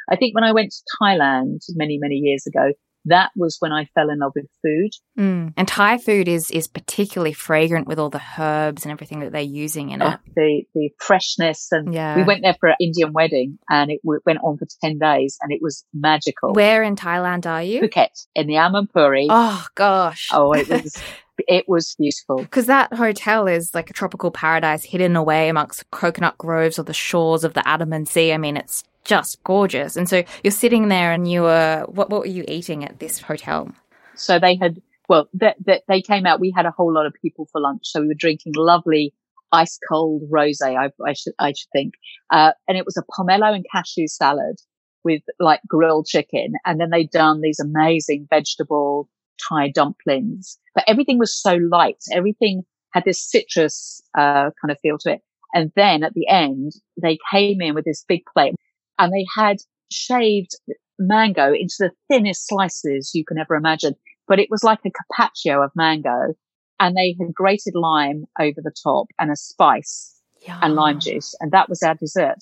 I 0.09 0.15
think 0.15 0.35
when 0.35 0.43
I 0.43 0.51
went 0.51 0.71
to 0.71 0.83
Thailand 1.01 1.59
many, 1.75 1.97
many 1.97 2.15
years 2.15 2.45
ago, 2.47 2.73
that 3.05 3.31
was 3.35 3.57
when 3.59 3.71
I 3.71 3.85
fell 3.95 4.11
in 4.11 4.19
love 4.19 4.33
with 4.35 4.45
food. 4.61 4.91
Mm. 5.17 5.53
And 5.57 5.67
Thai 5.67 5.97
food 5.97 6.27
is 6.27 6.51
is 6.51 6.67
particularly 6.67 7.33
fragrant 7.33 7.87
with 7.87 7.97
all 7.97 8.11
the 8.11 8.21
herbs 8.37 8.83
and 8.85 8.91
everything 8.91 9.21
that 9.21 9.31
they're 9.31 9.41
using 9.41 9.89
in 9.89 10.03
Oh, 10.03 10.09
it. 10.09 10.19
the, 10.35 10.63
the 10.75 10.89
freshness. 10.99 11.69
And 11.71 11.91
Yeah. 11.95 12.15
we 12.15 12.21
went 12.23 12.43
there 12.43 12.55
for 12.59 12.69
an 12.69 12.75
Indian 12.79 13.11
wedding 13.11 13.57
and 13.71 13.89
it 13.89 14.01
w- 14.03 14.21
went 14.23 14.37
on 14.43 14.57
for 14.59 14.67
10 14.83 14.99
days 14.99 15.39
and 15.41 15.51
it 15.51 15.61
was 15.63 15.83
magical. 15.95 16.53
Where 16.53 16.83
in 16.83 16.95
Thailand 16.95 17.47
are 17.49 17.63
you? 17.63 17.81
Phuket 17.81 18.27
in 18.35 18.45
the 18.45 18.53
Amanpuri. 18.55 19.25
Oh 19.31 19.65
gosh. 19.73 20.29
Oh, 20.31 20.53
it 20.53 20.69
was, 20.69 20.95
it 21.47 21.65
was 21.67 21.95
beautiful. 21.97 22.37
Because 22.37 22.67
that 22.67 22.93
hotel 22.93 23.47
is 23.47 23.73
like 23.73 23.89
a 23.89 23.93
tropical 23.93 24.29
paradise 24.29 24.83
hidden 24.83 25.15
away 25.15 25.49
amongst 25.49 25.89
coconut 25.89 26.37
groves 26.37 26.77
or 26.77 26.83
the 26.83 26.93
shores 26.93 27.43
of 27.43 27.55
the 27.55 27.67
Andaman 27.67 28.05
Sea. 28.05 28.31
I 28.31 28.37
mean, 28.37 28.57
it's 28.57 28.83
just 29.03 29.43
gorgeous. 29.43 29.95
And 29.95 30.07
so 30.07 30.23
you're 30.43 30.51
sitting 30.51 30.87
there 30.87 31.11
and 31.11 31.29
you 31.29 31.43
were, 31.43 31.85
what, 31.87 32.09
what 32.09 32.21
were 32.21 32.27
you 32.27 32.45
eating 32.47 32.83
at 32.83 32.99
this 32.99 33.19
hotel? 33.19 33.71
So 34.15 34.39
they 34.39 34.55
had, 34.55 34.81
well, 35.09 35.27
that 35.33 35.57
that 35.65 35.83
they 35.87 36.01
came 36.01 36.25
out. 36.25 36.39
We 36.39 36.53
had 36.55 36.65
a 36.65 36.71
whole 36.71 36.93
lot 36.93 37.05
of 37.05 37.13
people 37.21 37.47
for 37.51 37.59
lunch, 37.59 37.81
so 37.83 38.01
we 38.01 38.07
were 38.07 38.13
drinking 38.13 38.53
lovely 38.55 39.13
ice 39.51 39.77
cold 39.89 40.23
rosé. 40.31 40.77
I, 40.77 40.91
I 41.05 41.13
should 41.13 41.33
I 41.39 41.49
should 41.49 41.69
think, 41.73 41.95
uh, 42.29 42.53
and 42.67 42.77
it 42.77 42.85
was 42.85 42.97
a 42.97 43.03
pomelo 43.11 43.53
and 43.53 43.65
cashew 43.71 44.07
salad 44.07 44.57
with 45.03 45.23
like 45.39 45.61
grilled 45.67 46.05
chicken, 46.05 46.53
and 46.65 46.79
then 46.79 46.91
they'd 46.91 47.09
done 47.09 47.41
these 47.41 47.59
amazing 47.59 48.27
vegetable 48.29 49.09
Thai 49.49 49.71
dumplings. 49.71 50.57
But 50.75 50.85
everything 50.87 51.17
was 51.17 51.35
so 51.35 51.55
light. 51.55 52.03
Everything 52.13 52.63
had 52.93 53.03
this 53.05 53.21
citrus 53.21 54.01
uh, 54.17 54.51
kind 54.61 54.71
of 54.71 54.77
feel 54.81 54.97
to 54.99 55.13
it. 55.13 55.21
And 55.53 55.71
then 55.75 56.03
at 56.03 56.13
the 56.13 56.27
end, 56.27 56.73
they 57.01 57.17
came 57.31 57.61
in 57.61 57.75
with 57.75 57.85
this 57.85 58.05
big 58.07 58.21
plate, 58.31 58.55
and 58.99 59.11
they 59.13 59.25
had 59.35 59.57
shaved 59.91 60.51
mango 60.99 61.53
into 61.53 61.75
the 61.79 61.91
thinnest 62.09 62.47
slices 62.47 63.11
you 63.13 63.25
can 63.25 63.37
ever 63.37 63.55
imagine. 63.55 63.95
But 64.27 64.39
it 64.39 64.49
was 64.49 64.63
like 64.63 64.79
a 64.85 64.91
carpaccio 64.91 65.61
of 65.63 65.71
mango 65.75 66.33
and 66.79 66.95
they 66.95 67.15
had 67.19 67.33
grated 67.33 67.75
lime 67.75 68.25
over 68.39 68.61
the 68.61 68.73
top 68.83 69.07
and 69.19 69.31
a 69.31 69.35
spice 69.35 70.15
and 70.61 70.75
lime 70.75 70.99
juice. 70.99 71.35
And 71.39 71.51
that 71.51 71.69
was 71.69 71.83
our 71.83 71.95
dessert. 71.95 72.39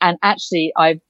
And 0.00 0.18
actually 0.22 0.72
I, 0.76 1.00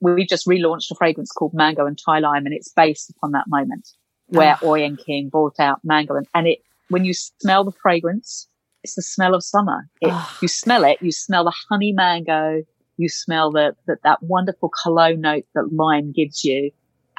we 0.00 0.24
just 0.26 0.46
relaunched 0.46 0.90
a 0.90 0.94
fragrance 0.94 1.30
called 1.32 1.54
mango 1.54 1.86
and 1.86 1.98
Thai 1.98 2.20
lime 2.20 2.46
and 2.46 2.54
it's 2.54 2.70
based 2.72 3.10
upon 3.10 3.32
that 3.32 3.44
moment 3.48 3.88
where 4.28 4.54
Ah. 4.62 4.64
Oyen 4.66 4.96
King 5.04 5.28
brought 5.28 5.58
out 5.58 5.80
mango 5.84 6.14
and, 6.14 6.26
and 6.34 6.46
it, 6.46 6.58
when 6.88 7.04
you 7.04 7.12
smell 7.14 7.64
the 7.64 7.72
fragrance, 7.82 8.48
it's 8.84 8.94
the 8.94 9.02
smell 9.02 9.34
of 9.34 9.42
summer. 9.42 9.88
It, 10.00 10.10
Ah. 10.12 10.38
you 10.40 10.48
smell 10.48 10.84
it, 10.84 10.98
you 11.02 11.12
smell 11.12 11.44
the 11.44 11.54
honey 11.68 11.92
mango, 11.92 12.62
you 12.96 13.08
smell 13.08 13.50
the, 13.50 13.74
that, 13.86 13.98
that 14.04 14.22
wonderful 14.22 14.70
cologne 14.82 15.20
note 15.20 15.44
that 15.54 15.72
lime 15.72 16.12
gives 16.12 16.44
you 16.44 16.70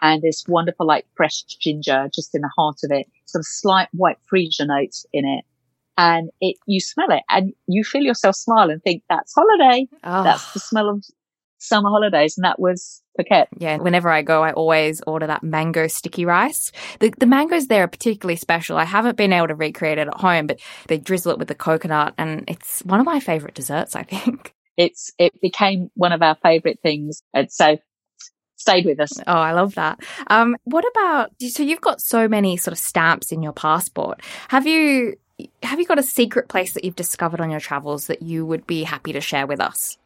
and 0.02 0.22
this 0.22 0.44
wonderful 0.48 0.86
like 0.86 1.06
fresh 1.16 1.44
ginger 1.44 2.10
just 2.14 2.36
in 2.36 2.42
the 2.42 2.52
heart 2.56 2.78
of 2.84 2.92
it, 2.92 3.08
some 3.26 3.44
slight 3.44 3.88
white 3.94 4.18
freesia 4.32 4.68
notes 4.68 5.06
in 5.14 5.26
it. 5.26 5.46
And 5.98 6.30
it, 6.42 6.58
you 6.66 6.80
smell 6.80 7.12
it 7.12 7.24
and 7.30 7.54
you 7.68 7.84
feel 7.84 8.02
yourself 8.02 8.36
smile 8.36 8.70
and 8.70 8.82
think 8.84 9.04
that's 9.10 9.34
holiday. 9.34 9.88
Oh. 10.04 10.24
That's 10.24 10.54
the 10.54 10.60
smell 10.60 10.90
of 10.90 11.04
summer 11.64 11.90
holidays. 11.90 12.38
And 12.38 12.44
that 12.44 12.60
was 12.60 13.02
Phuket. 13.20 13.48
Yeah, 13.58 13.78
whenever 13.78 14.10
I 14.10 14.22
go, 14.24 14.44
I 14.44 14.52
always 14.54 15.02
order 15.08 15.28
that 15.28 15.44
mango 15.44 15.88
sticky 15.88 16.26
rice. 16.26 16.72
The 17.00 17.14
the 17.18 17.26
mangoes 17.26 17.68
there 17.68 17.84
are 17.84 17.88
particularly 17.88 18.36
special. 18.36 18.78
I 18.78 18.86
haven't 18.86 19.18
been 19.18 19.32
able 19.32 19.48
to 19.48 19.56
recreate 19.56 20.00
it 20.00 20.08
at 20.08 20.16
home, 20.16 20.48
but 20.48 20.60
they 20.88 20.98
drizzle 20.98 21.32
it 21.32 21.40
with 21.40 21.48
the 21.48 21.56
coconut, 21.56 22.16
and 22.18 22.44
it's 22.48 22.82
one 22.82 23.00
of 23.00 23.06
my 23.06 23.20
favorite 23.20 23.54
desserts. 23.54 23.96
I 23.96 24.04
think. 24.04 24.54
It's, 24.78 25.12
it 25.18 25.40
became 25.42 25.92
one 25.96 26.12
of 26.12 26.22
our 26.22 26.36
favorite 26.36 26.80
things. 26.82 27.22
And 27.34 27.52
so 27.52 27.78
stayed 28.56 28.86
with 28.86 29.00
us. 29.00 29.20
Oh, 29.28 29.34
I 29.34 29.52
love 29.52 29.76
that. 29.76 30.00
Um, 30.28 30.56
what 30.64 30.86
about 30.92 31.32
so 31.42 31.64
you've 31.64 31.82
got 31.82 32.02
so 32.02 32.28
many 32.28 32.58
sort 32.58 32.72
of 32.72 32.80
stamps 32.80 33.32
in 33.32 33.44
your 33.44 33.52
passport? 33.52 34.22
Have 34.48 34.66
you 34.66 35.18
have 35.64 35.80
you 35.80 35.86
got 35.86 36.00
a 36.00 36.04
secret 36.04 36.48
place 36.48 36.74
that 36.74 36.86
you've 36.86 36.96
discovered 36.96 37.42
on 37.42 37.52
your 37.52 37.60
travels 37.60 38.08
that 38.08 38.22
you 38.22 38.46
would 38.46 38.66
be 38.66 38.84
happy 38.84 39.12
to 39.14 39.22
share 39.22 39.46
with 39.46 39.60
us? 39.60 39.98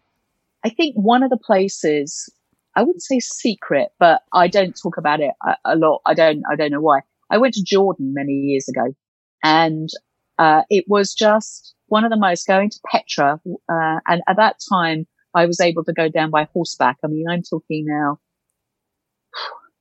I 0.64 0.70
think 0.70 0.96
one 0.96 1.22
of 1.22 1.30
the 1.30 1.38
places, 1.38 2.34
I 2.76 2.82
wouldn't 2.82 3.04
say 3.04 3.20
secret, 3.20 3.90
but 4.00 4.24
I 4.34 4.48
don't 4.48 4.76
talk 4.82 4.98
about 4.98 5.20
it 5.20 5.34
a, 5.46 5.56
a 5.66 5.76
lot. 5.76 6.02
I 6.06 6.14
don't, 6.14 6.44
I 6.52 6.56
don't 6.56 6.72
know 6.72 6.82
why. 6.82 7.02
I 7.30 7.38
went 7.38 7.54
to 7.56 7.64
Jordan 7.64 8.14
many 8.14 8.32
years 8.32 8.68
ago 8.68 8.96
and, 9.44 9.90
uh, 10.38 10.62
it 10.70 10.86
was 10.88 11.14
just 11.14 11.76
one 11.88 12.04
of 12.04 12.12
the 12.12 12.18
most 12.18 12.48
going 12.48 12.70
to 12.70 12.80
Petra. 12.92 13.40
Uh, 13.70 14.00
and 14.08 14.22
at 14.28 14.38
that 14.38 14.58
time 14.72 15.08
I 15.34 15.46
was 15.46 15.60
able 15.60 15.84
to 15.86 15.94
go 15.94 16.10
down 16.10 16.32
by 16.32 16.48
horseback. 16.54 16.98
I 17.04 17.08
mean, 17.08 17.26
I'm 17.30 17.44
talking 17.44 17.86
now 17.88 18.20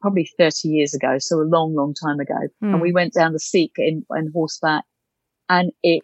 probably 0.00 0.28
30 0.38 0.68
years 0.68 0.94
ago. 0.94 1.16
So 1.18 1.40
a 1.40 1.42
long, 1.42 1.74
long 1.74 1.94
time 1.94 2.20
ago. 2.20 2.38
Mm. 2.62 2.74
And 2.74 2.80
we 2.80 2.92
went 2.92 3.12
down 3.12 3.32
the 3.32 3.38
Siq 3.38 3.70
in, 3.78 4.04
in 4.16 4.30
horseback 4.32 4.84
and 5.48 5.72
it, 5.82 6.02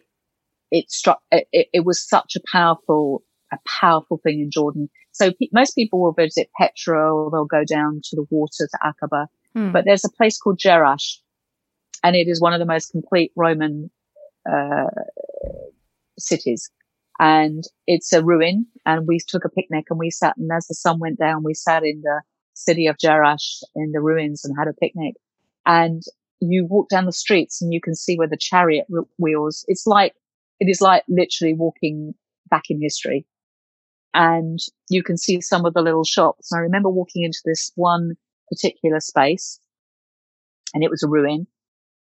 it 0.71 0.91
struck, 0.91 1.21
it, 1.31 1.67
it 1.73 1.85
was 1.85 2.07
such 2.07 2.35
a 2.35 2.41
powerful, 2.51 3.23
a 3.51 3.57
powerful 3.79 4.19
thing 4.23 4.39
in 4.39 4.51
Jordan. 4.51 4.89
So 5.11 5.31
pe- 5.31 5.49
most 5.53 5.75
people 5.75 6.01
will 6.01 6.13
visit 6.13 6.49
Petra 6.59 7.13
or 7.13 7.29
they'll 7.31 7.45
go 7.45 7.63
down 7.63 8.01
to 8.05 8.15
the 8.15 8.25
water 8.29 8.67
to 8.67 8.77
Aqaba, 8.83 9.27
mm. 9.55 9.71
but 9.71 9.85
there's 9.85 10.05
a 10.05 10.11
place 10.11 10.37
called 10.37 10.59
Jerash 10.59 11.17
and 12.03 12.15
it 12.15 12.27
is 12.27 12.41
one 12.41 12.53
of 12.53 12.59
the 12.59 12.65
most 12.65 12.91
complete 12.91 13.31
Roman, 13.35 13.89
uh, 14.51 14.89
cities 16.17 16.69
and 17.19 17.63
it's 17.87 18.11
a 18.13 18.23
ruin. 18.23 18.65
And 18.85 19.07
we 19.07 19.19
took 19.25 19.45
a 19.45 19.49
picnic 19.49 19.85
and 19.89 19.99
we 19.99 20.09
sat, 20.09 20.35
and 20.37 20.49
as 20.51 20.67
the 20.67 20.75
sun 20.75 20.99
went 20.99 21.19
down, 21.19 21.43
we 21.43 21.53
sat 21.53 21.83
in 21.83 22.01
the 22.01 22.21
city 22.53 22.87
of 22.87 22.97
Jerash 22.97 23.63
in 23.75 23.91
the 23.91 24.01
ruins 24.01 24.43
and 24.43 24.55
had 24.57 24.67
a 24.67 24.73
picnic. 24.73 25.15
And 25.65 26.01
you 26.39 26.65
walk 26.69 26.89
down 26.89 27.05
the 27.05 27.11
streets 27.13 27.61
and 27.61 27.73
you 27.73 27.79
can 27.81 27.95
see 27.95 28.17
where 28.17 28.27
the 28.27 28.37
chariot 28.37 28.85
wheels. 29.17 29.63
It's 29.67 29.87
like, 29.87 30.13
it 30.59 30.69
is 30.69 30.81
like 30.81 31.03
literally 31.07 31.53
walking 31.53 32.13
back 32.49 32.63
in 32.69 32.81
history. 32.81 33.25
And 34.13 34.59
you 34.89 35.01
can 35.01 35.17
see 35.17 35.41
some 35.41 35.65
of 35.65 35.73
the 35.73 35.81
little 35.81 36.03
shops. 36.03 36.51
And 36.51 36.59
I 36.59 36.61
remember 36.61 36.89
walking 36.89 37.23
into 37.23 37.39
this 37.45 37.71
one 37.75 38.15
particular 38.49 38.99
space 38.99 39.59
and 40.73 40.83
it 40.83 40.91
was 40.91 41.01
a 41.01 41.07
ruin. 41.07 41.47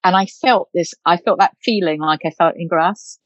And 0.04 0.16
I 0.16 0.26
felt 0.26 0.70
this, 0.74 0.94
I 1.06 1.18
felt 1.18 1.40
that 1.40 1.56
feeling 1.64 2.00
like 2.00 2.22
I 2.26 2.32
felt 2.32 2.56
in 2.58 2.68
Grasse. 2.68 3.20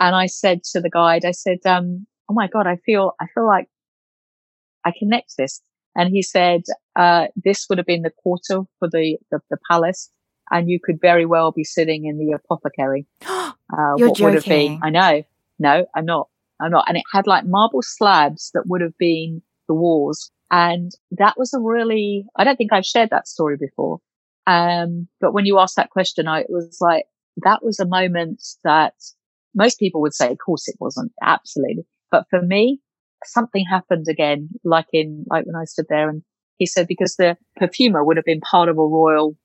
and 0.00 0.14
I 0.14 0.26
said 0.26 0.64
to 0.72 0.80
the 0.80 0.90
guide, 0.90 1.24
I 1.24 1.30
said, 1.30 1.58
um, 1.64 2.06
Oh 2.28 2.34
my 2.34 2.48
God, 2.48 2.66
I 2.66 2.76
feel, 2.84 3.12
I 3.20 3.26
feel 3.32 3.46
like 3.46 3.68
I 4.84 4.92
connect 4.98 5.36
this. 5.38 5.62
And 5.94 6.10
he 6.10 6.22
said, 6.22 6.62
uh, 6.94 7.26
this 7.36 7.66
would 7.68 7.78
have 7.78 7.86
been 7.86 8.02
the 8.02 8.10
quarter 8.10 8.62
for 8.78 8.88
the, 8.90 9.16
the, 9.30 9.40
the, 9.48 9.56
palace. 9.70 10.10
And 10.50 10.68
you 10.68 10.78
could 10.82 11.00
very 11.00 11.24
well 11.24 11.52
be 11.52 11.64
sitting 11.64 12.04
in 12.06 12.18
the 12.18 12.32
apothecary. 12.32 13.06
Uh, 13.68 13.96
You're 13.96 14.10
what 14.10 14.18
joking. 14.18 14.24
would 14.26 14.34
have 14.34 14.44
been, 14.44 14.80
I 14.84 14.90
know. 14.90 15.22
No, 15.58 15.86
I'm 15.96 16.04
not. 16.04 16.28
I'm 16.60 16.70
not. 16.70 16.84
And 16.86 16.96
it 16.96 17.02
had 17.12 17.26
like 17.26 17.44
marble 17.44 17.82
slabs 17.82 18.52
that 18.54 18.68
would 18.68 18.80
have 18.80 18.96
been 18.96 19.42
the 19.66 19.74
walls. 19.74 20.30
And 20.50 20.92
that 21.10 21.36
was 21.36 21.52
a 21.52 21.58
really, 21.58 22.26
I 22.36 22.44
don't 22.44 22.56
think 22.56 22.72
I've 22.72 22.86
shared 22.86 23.10
that 23.10 23.26
story 23.26 23.56
before. 23.56 24.00
Um, 24.46 25.08
but 25.20 25.32
when 25.32 25.46
you 25.46 25.58
asked 25.58 25.76
that 25.76 25.90
question, 25.90 26.28
I, 26.28 26.40
it 26.40 26.50
was 26.50 26.78
like, 26.80 27.04
that 27.44 27.64
was 27.64 27.78
a 27.80 27.86
moment 27.86 28.42
that 28.64 28.94
most 29.54 29.78
people 29.78 30.00
would 30.02 30.14
say, 30.14 30.30
of 30.30 30.38
course 30.44 30.68
it 30.68 30.76
wasn't. 30.78 31.12
Absolutely. 31.22 31.84
But 32.10 32.26
for 32.30 32.40
me, 32.42 32.80
something 33.24 33.64
happened 33.68 34.06
again, 34.08 34.50
like 34.64 34.86
in, 34.92 35.24
like 35.30 35.46
when 35.46 35.56
I 35.56 35.64
stood 35.64 35.86
there 35.88 36.08
and 36.08 36.22
he 36.58 36.66
said, 36.66 36.86
because 36.86 37.16
the 37.16 37.36
perfumer 37.56 38.04
would 38.04 38.16
have 38.16 38.24
been 38.24 38.40
part 38.40 38.68
of 38.68 38.78
a 38.78 38.86
royal 38.86 39.36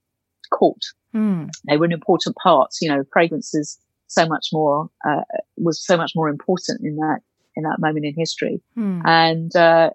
court. 0.52 0.82
Mm. 1.16 1.50
They 1.68 1.78
were 1.78 1.86
an 1.86 1.92
important 1.92 2.36
part, 2.42 2.72
you 2.82 2.90
know, 2.90 3.04
fragrances 3.12 3.80
so 4.08 4.28
much 4.28 4.48
more, 4.54 4.90
uh, 5.08 5.22
was 5.58 5.84
so 5.86 5.98
much 5.98 6.12
more 6.16 6.30
important 6.30 6.82
in 6.84 6.96
that, 6.98 7.20
in 7.56 7.64
that 7.64 7.80
moment 7.80 8.06
in 8.06 8.14
history. 8.18 8.62
Mm. 8.78 9.02
And, 9.06 9.56
uh, 9.56 9.92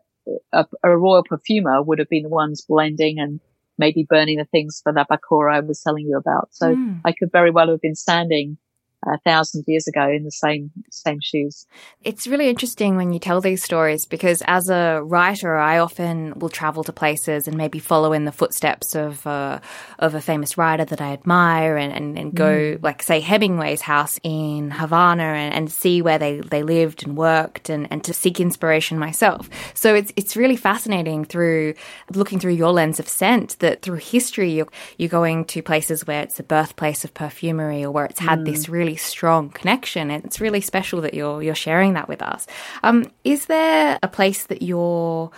a, 0.52 0.66
a, 0.82 0.96
royal 0.96 1.22
perfumer 1.22 1.82
would 1.82 1.98
have 1.98 2.08
been 2.08 2.24
the 2.24 2.28
ones 2.28 2.64
blending 2.68 3.18
and 3.20 3.40
maybe 3.78 4.06
burning 4.08 4.38
the 4.38 4.44
things 4.44 4.80
for 4.82 4.92
that 4.92 5.08
bakura 5.08 5.54
I 5.54 5.60
was 5.60 5.80
telling 5.82 6.06
you 6.06 6.16
about. 6.16 6.48
So 6.52 6.74
mm. 6.74 7.00
I 7.04 7.12
could 7.12 7.30
very 7.32 7.50
well 7.50 7.68
have 7.70 7.80
been 7.80 7.94
standing 7.94 8.58
a 9.04 9.18
thousand 9.18 9.64
years 9.66 9.86
ago 9.86 10.08
in 10.08 10.24
the 10.24 10.30
same 10.30 10.70
same 10.90 11.18
shoes. 11.22 11.66
It's 12.02 12.26
really 12.26 12.48
interesting 12.48 12.96
when 12.96 13.12
you 13.12 13.18
tell 13.18 13.40
these 13.40 13.62
stories 13.62 14.04
because 14.04 14.42
as 14.46 14.68
a 14.68 15.00
writer, 15.02 15.56
I 15.56 15.78
often 15.78 16.38
will 16.38 16.48
travel 16.48 16.82
to 16.84 16.92
places 16.92 17.46
and 17.46 17.56
maybe 17.56 17.78
follow 17.78 18.12
in 18.12 18.24
the 18.24 18.32
footsteps 18.32 18.94
of 18.94 19.26
uh, 19.26 19.60
of 19.98 20.14
a 20.14 20.20
famous 20.20 20.58
writer 20.58 20.84
that 20.84 21.00
I 21.00 21.12
admire 21.12 21.76
and, 21.76 21.92
and, 21.92 22.18
and 22.18 22.34
go 22.34 22.76
mm. 22.76 22.82
like 22.82 23.02
say 23.02 23.20
Hemingway's 23.20 23.82
house 23.82 24.18
in 24.22 24.70
Havana 24.70 25.22
and, 25.22 25.54
and, 25.54 25.72
see 25.76 26.00
where 26.00 26.18
they, 26.18 26.40
they 26.40 26.62
lived 26.62 27.04
and 27.04 27.16
worked 27.16 27.68
and, 27.68 27.86
and 27.90 28.02
to 28.04 28.14
seek 28.14 28.40
inspiration 28.40 28.98
myself. 28.98 29.48
So 29.74 29.94
it's 29.94 30.12
it's 30.16 30.36
really 30.36 30.56
fascinating 30.56 31.24
through 31.24 31.74
looking 32.12 32.38
through 32.38 32.54
your 32.54 32.72
lens 32.72 32.98
of 32.98 33.08
scent 33.08 33.58
that 33.58 33.82
through 33.82 33.96
history 33.96 34.52
you're, 34.52 34.68
you're 34.96 35.08
going 35.08 35.44
to 35.46 35.62
places 35.62 36.06
where 36.06 36.22
it's 36.22 36.36
the 36.36 36.42
birthplace 36.42 37.04
of 37.04 37.12
perfumery 37.14 37.84
or 37.84 37.90
where 37.90 38.06
it's 38.06 38.20
had 38.20 38.40
mm. 38.40 38.46
this 38.46 38.68
really 38.68 38.85
strong 38.94 39.50
connection. 39.50 40.12
It's 40.12 40.40
really 40.40 40.60
special 40.60 41.00
that 41.00 41.14
you're 41.14 41.42
you're 41.42 41.56
sharing 41.56 41.94
that 41.94 42.08
with 42.08 42.22
us. 42.22 42.46
Um, 42.84 43.10
is 43.24 43.46
there 43.46 43.98
a 44.02 44.08
place 44.08 44.46
that 44.46 44.62
you're 44.62 45.32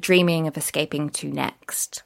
dreaming 0.00 0.46
of 0.46 0.56
escaping 0.56 1.10
to 1.10 1.28
next? 1.28 2.02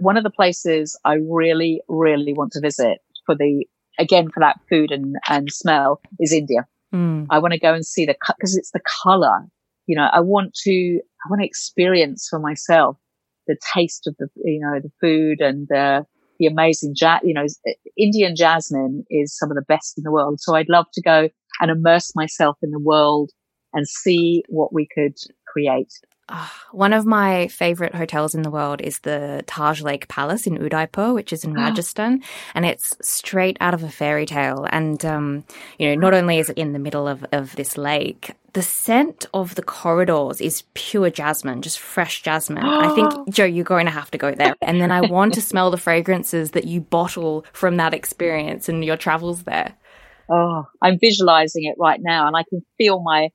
One 0.00 0.18
of 0.18 0.24
the 0.24 0.30
places 0.30 0.98
I 1.04 1.14
really, 1.14 1.80
really 1.88 2.34
want 2.34 2.52
to 2.52 2.60
visit 2.60 2.98
for 3.24 3.34
the 3.34 3.66
again 3.98 4.28
for 4.30 4.40
that 4.40 4.60
food 4.68 4.90
and 4.90 5.16
and 5.28 5.50
smell 5.50 6.00
is 6.20 6.32
India. 6.32 6.66
Mm. 6.94 7.26
I 7.30 7.38
want 7.38 7.52
to 7.52 7.58
go 7.58 7.72
and 7.72 7.86
see 7.86 8.04
the 8.04 8.16
because 8.36 8.56
it's 8.56 8.72
the 8.72 8.80
color. 9.02 9.46
You 9.86 9.96
know, 9.96 10.08
I 10.12 10.20
want 10.20 10.54
to 10.64 11.00
I 11.24 11.30
want 11.30 11.40
to 11.40 11.46
experience 11.46 12.26
for 12.28 12.38
myself 12.38 12.98
the 13.46 13.56
taste 13.74 14.06
of 14.06 14.14
the 14.18 14.28
you 14.44 14.60
know 14.60 14.78
the 14.80 14.92
food 15.00 15.40
and 15.40 15.66
the 15.68 16.06
the 16.38 16.46
amazing 16.46 16.94
jazz, 16.96 17.20
you 17.24 17.34
know, 17.34 17.46
eh, 17.66 17.72
Indian 17.96 18.34
jasmine 18.36 19.04
is 19.10 19.36
some 19.36 19.50
of 19.50 19.56
the 19.56 19.64
best 19.68 19.98
in 19.98 20.04
the 20.04 20.12
world. 20.12 20.40
So 20.40 20.54
I'd 20.54 20.68
love 20.68 20.86
to 20.94 21.02
go 21.02 21.28
and 21.60 21.70
immerse 21.70 22.12
myself 22.14 22.56
in 22.62 22.70
the 22.70 22.80
world 22.80 23.30
and 23.72 23.86
see 23.86 24.42
what 24.48 24.72
we 24.72 24.86
could 24.94 25.16
create. 25.46 25.92
Uh, 26.28 26.46
one 26.72 26.92
of 26.92 27.06
my 27.06 27.48
favorite 27.48 27.94
hotels 27.94 28.34
in 28.34 28.42
the 28.42 28.50
world 28.50 28.82
is 28.82 28.98
the 29.00 29.42
Taj 29.46 29.80
Lake 29.80 30.08
Palace 30.08 30.46
in 30.46 30.62
Udaipur, 30.62 31.14
which 31.14 31.32
is 31.32 31.42
in 31.42 31.56
ah. 31.56 31.68
Rajasthan, 31.68 32.22
and 32.54 32.66
it's 32.66 32.96
straight 33.00 33.56
out 33.60 33.72
of 33.72 33.82
a 33.82 33.88
fairy 33.88 34.26
tale. 34.26 34.66
And 34.70 35.02
um, 35.06 35.44
you 35.78 35.88
know, 35.88 35.94
not 35.94 36.12
only 36.14 36.38
is 36.38 36.50
it 36.50 36.58
in 36.58 36.72
the 36.72 36.78
middle 36.78 37.08
of, 37.08 37.24
of 37.32 37.56
this 37.56 37.78
lake, 37.78 38.34
the 38.52 38.62
scent 38.62 39.26
of 39.32 39.54
the 39.54 39.62
corridors 39.62 40.40
is 40.40 40.64
pure 40.74 41.10
jasmine, 41.10 41.62
just 41.62 41.78
fresh 41.78 42.22
jasmine. 42.22 42.64
I 42.64 42.94
think, 42.94 43.30
Jo, 43.34 43.44
you're 43.44 43.64
going 43.64 43.86
to 43.86 43.92
have 43.92 44.10
to 44.10 44.18
go 44.18 44.34
there. 44.34 44.54
And 44.60 44.80
then 44.80 44.90
I 44.90 45.02
want 45.02 45.34
to 45.34 45.42
smell 45.42 45.70
the 45.70 45.76
fragrances 45.76 46.50
that 46.50 46.64
you 46.64 46.80
bottle 46.80 47.44
from 47.52 47.76
that 47.76 47.94
experience 47.94 48.68
and 48.68 48.84
your 48.84 48.96
travels 48.96 49.44
there. 49.44 49.74
Oh, 50.30 50.66
I'm 50.82 50.98
visualizing 50.98 51.64
it 51.64 51.76
right 51.78 52.00
now 52.02 52.26
and 52.26 52.36
I 52.36 52.42
can 52.42 52.62
feel 52.76 53.00
my 53.00 53.30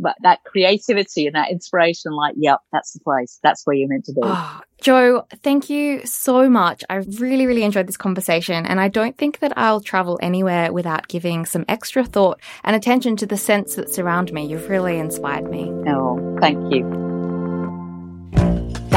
but 0.00 0.16
that 0.22 0.44
creativity 0.44 1.26
and 1.26 1.34
that 1.34 1.50
inspiration, 1.50 2.12
like, 2.12 2.34
yep, 2.36 2.60
that's 2.72 2.92
the 2.92 3.00
place. 3.00 3.38
That's 3.42 3.66
where 3.66 3.76
you're 3.76 3.88
meant 3.88 4.04
to 4.06 4.12
be. 4.12 4.20
Oh, 4.22 4.60
Jo, 4.80 5.26
thank 5.42 5.68
you 5.68 6.04
so 6.06 6.48
much. 6.48 6.84
I 6.88 6.96
really, 6.96 7.46
really 7.46 7.64
enjoyed 7.64 7.86
this 7.86 7.96
conversation. 7.96 8.66
And 8.66 8.80
I 8.80 8.88
don't 8.88 9.16
think 9.16 9.40
that 9.40 9.56
I'll 9.56 9.80
travel 9.80 10.18
anywhere 10.22 10.72
without 10.72 11.08
giving 11.08 11.46
some 11.46 11.64
extra 11.68 12.04
thought 12.04 12.40
and 12.64 12.76
attention 12.76 13.16
to 13.16 13.26
the 13.26 13.36
scents 13.36 13.74
that 13.74 13.90
surround 13.90 14.32
me. 14.32 14.46
You've 14.46 14.68
really 14.68 14.98
inspired 14.98 15.50
me. 15.50 15.72
Oh, 15.88 16.36
thank 16.40 16.72
you. 16.72 17.07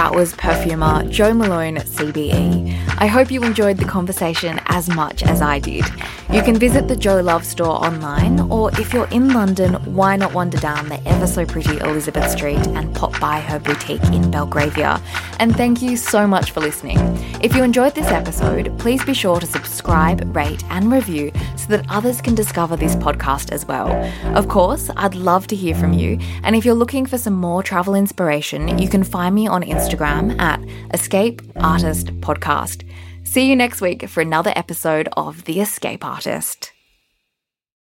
That 0.02 0.16
was 0.16 0.34
perfumer 0.34 1.04
Jo 1.10 1.32
Malone 1.32 1.76
CBE. 1.76 2.76
I 2.98 3.06
hope 3.06 3.30
you 3.30 3.44
enjoyed 3.44 3.78
the 3.78 3.86
conversation 3.86 4.60
as 4.66 4.90
much 4.90 5.22
as 5.22 5.44
I 5.44 5.60
did. 5.60 5.86
You 6.32 6.42
can 6.42 6.56
visit 6.56 6.88
the 6.88 6.96
Jo 6.96 7.22
Love 7.22 7.46
store 7.46 7.86
online, 7.86 8.40
or 8.52 8.72
if 8.80 8.94
you're 8.94 9.10
in 9.10 9.30
London, 9.30 9.76
why 9.94 10.16
not 10.16 10.34
wander 10.34 10.58
down 10.58 10.90
the 10.90 11.00
ever 11.08 11.28
so 11.28 11.46
pretty 11.46 11.78
Elizabeth 11.80 12.32
Street 12.32 12.66
and 12.70 12.96
pop 12.96 13.20
by 13.20 13.42
her 13.42 13.60
boutique 13.60 14.04
in 14.06 14.32
Belgravia. 14.32 15.00
And 15.38 15.56
thank 15.56 15.84
you 15.84 15.96
so 15.98 16.26
much 16.26 16.50
for 16.50 16.62
listening. 16.62 16.98
If 17.44 17.56
you 17.56 17.64
enjoyed 17.64 17.94
this 17.94 18.08
episode, 18.08 18.76
please 18.80 19.04
be 19.04 19.14
sure 19.14 19.40
to 19.40 19.46
subscribe, 19.46 20.36
rate, 20.36 20.64
and 20.70 20.92
review 20.92 21.32
so 21.58 21.68
that 21.68 21.86
others 21.90 22.22
can 22.22 22.34
discover 22.34 22.76
this 22.76 22.96
podcast 22.96 23.52
as 23.52 23.68
well. 23.68 23.92
Of 24.36 24.48
course, 24.48 24.90
I'd 24.98 25.16
love 25.16 25.46
to 25.48 25.56
hear 25.56 25.76
from 25.76 25.94
you, 25.94 26.18
and 26.44 26.56
if 26.56 26.66
you're 26.66 26.74
looking 26.74 27.06
for 27.06 27.18
some 27.20 27.36
more 27.36 27.62
travel 27.62 27.94
inspiration, 27.94 28.80
you 28.80 28.90
can 28.90 29.04
find 29.04 29.36
me 29.36 29.48
on 29.48 29.64
Instagram 29.64 29.91
Instagram 29.92 30.40
at 30.40 30.60
Escape 30.94 31.42
Artist 31.58 32.08
Podcast. 32.22 32.88
See 33.24 33.50
you 33.50 33.56
next 33.56 33.82
week 33.82 34.08
for 34.08 34.22
another 34.22 34.54
episode 34.56 35.10
of 35.18 35.44
The 35.44 35.60
Escape 35.60 36.06
Artist. 36.06 36.72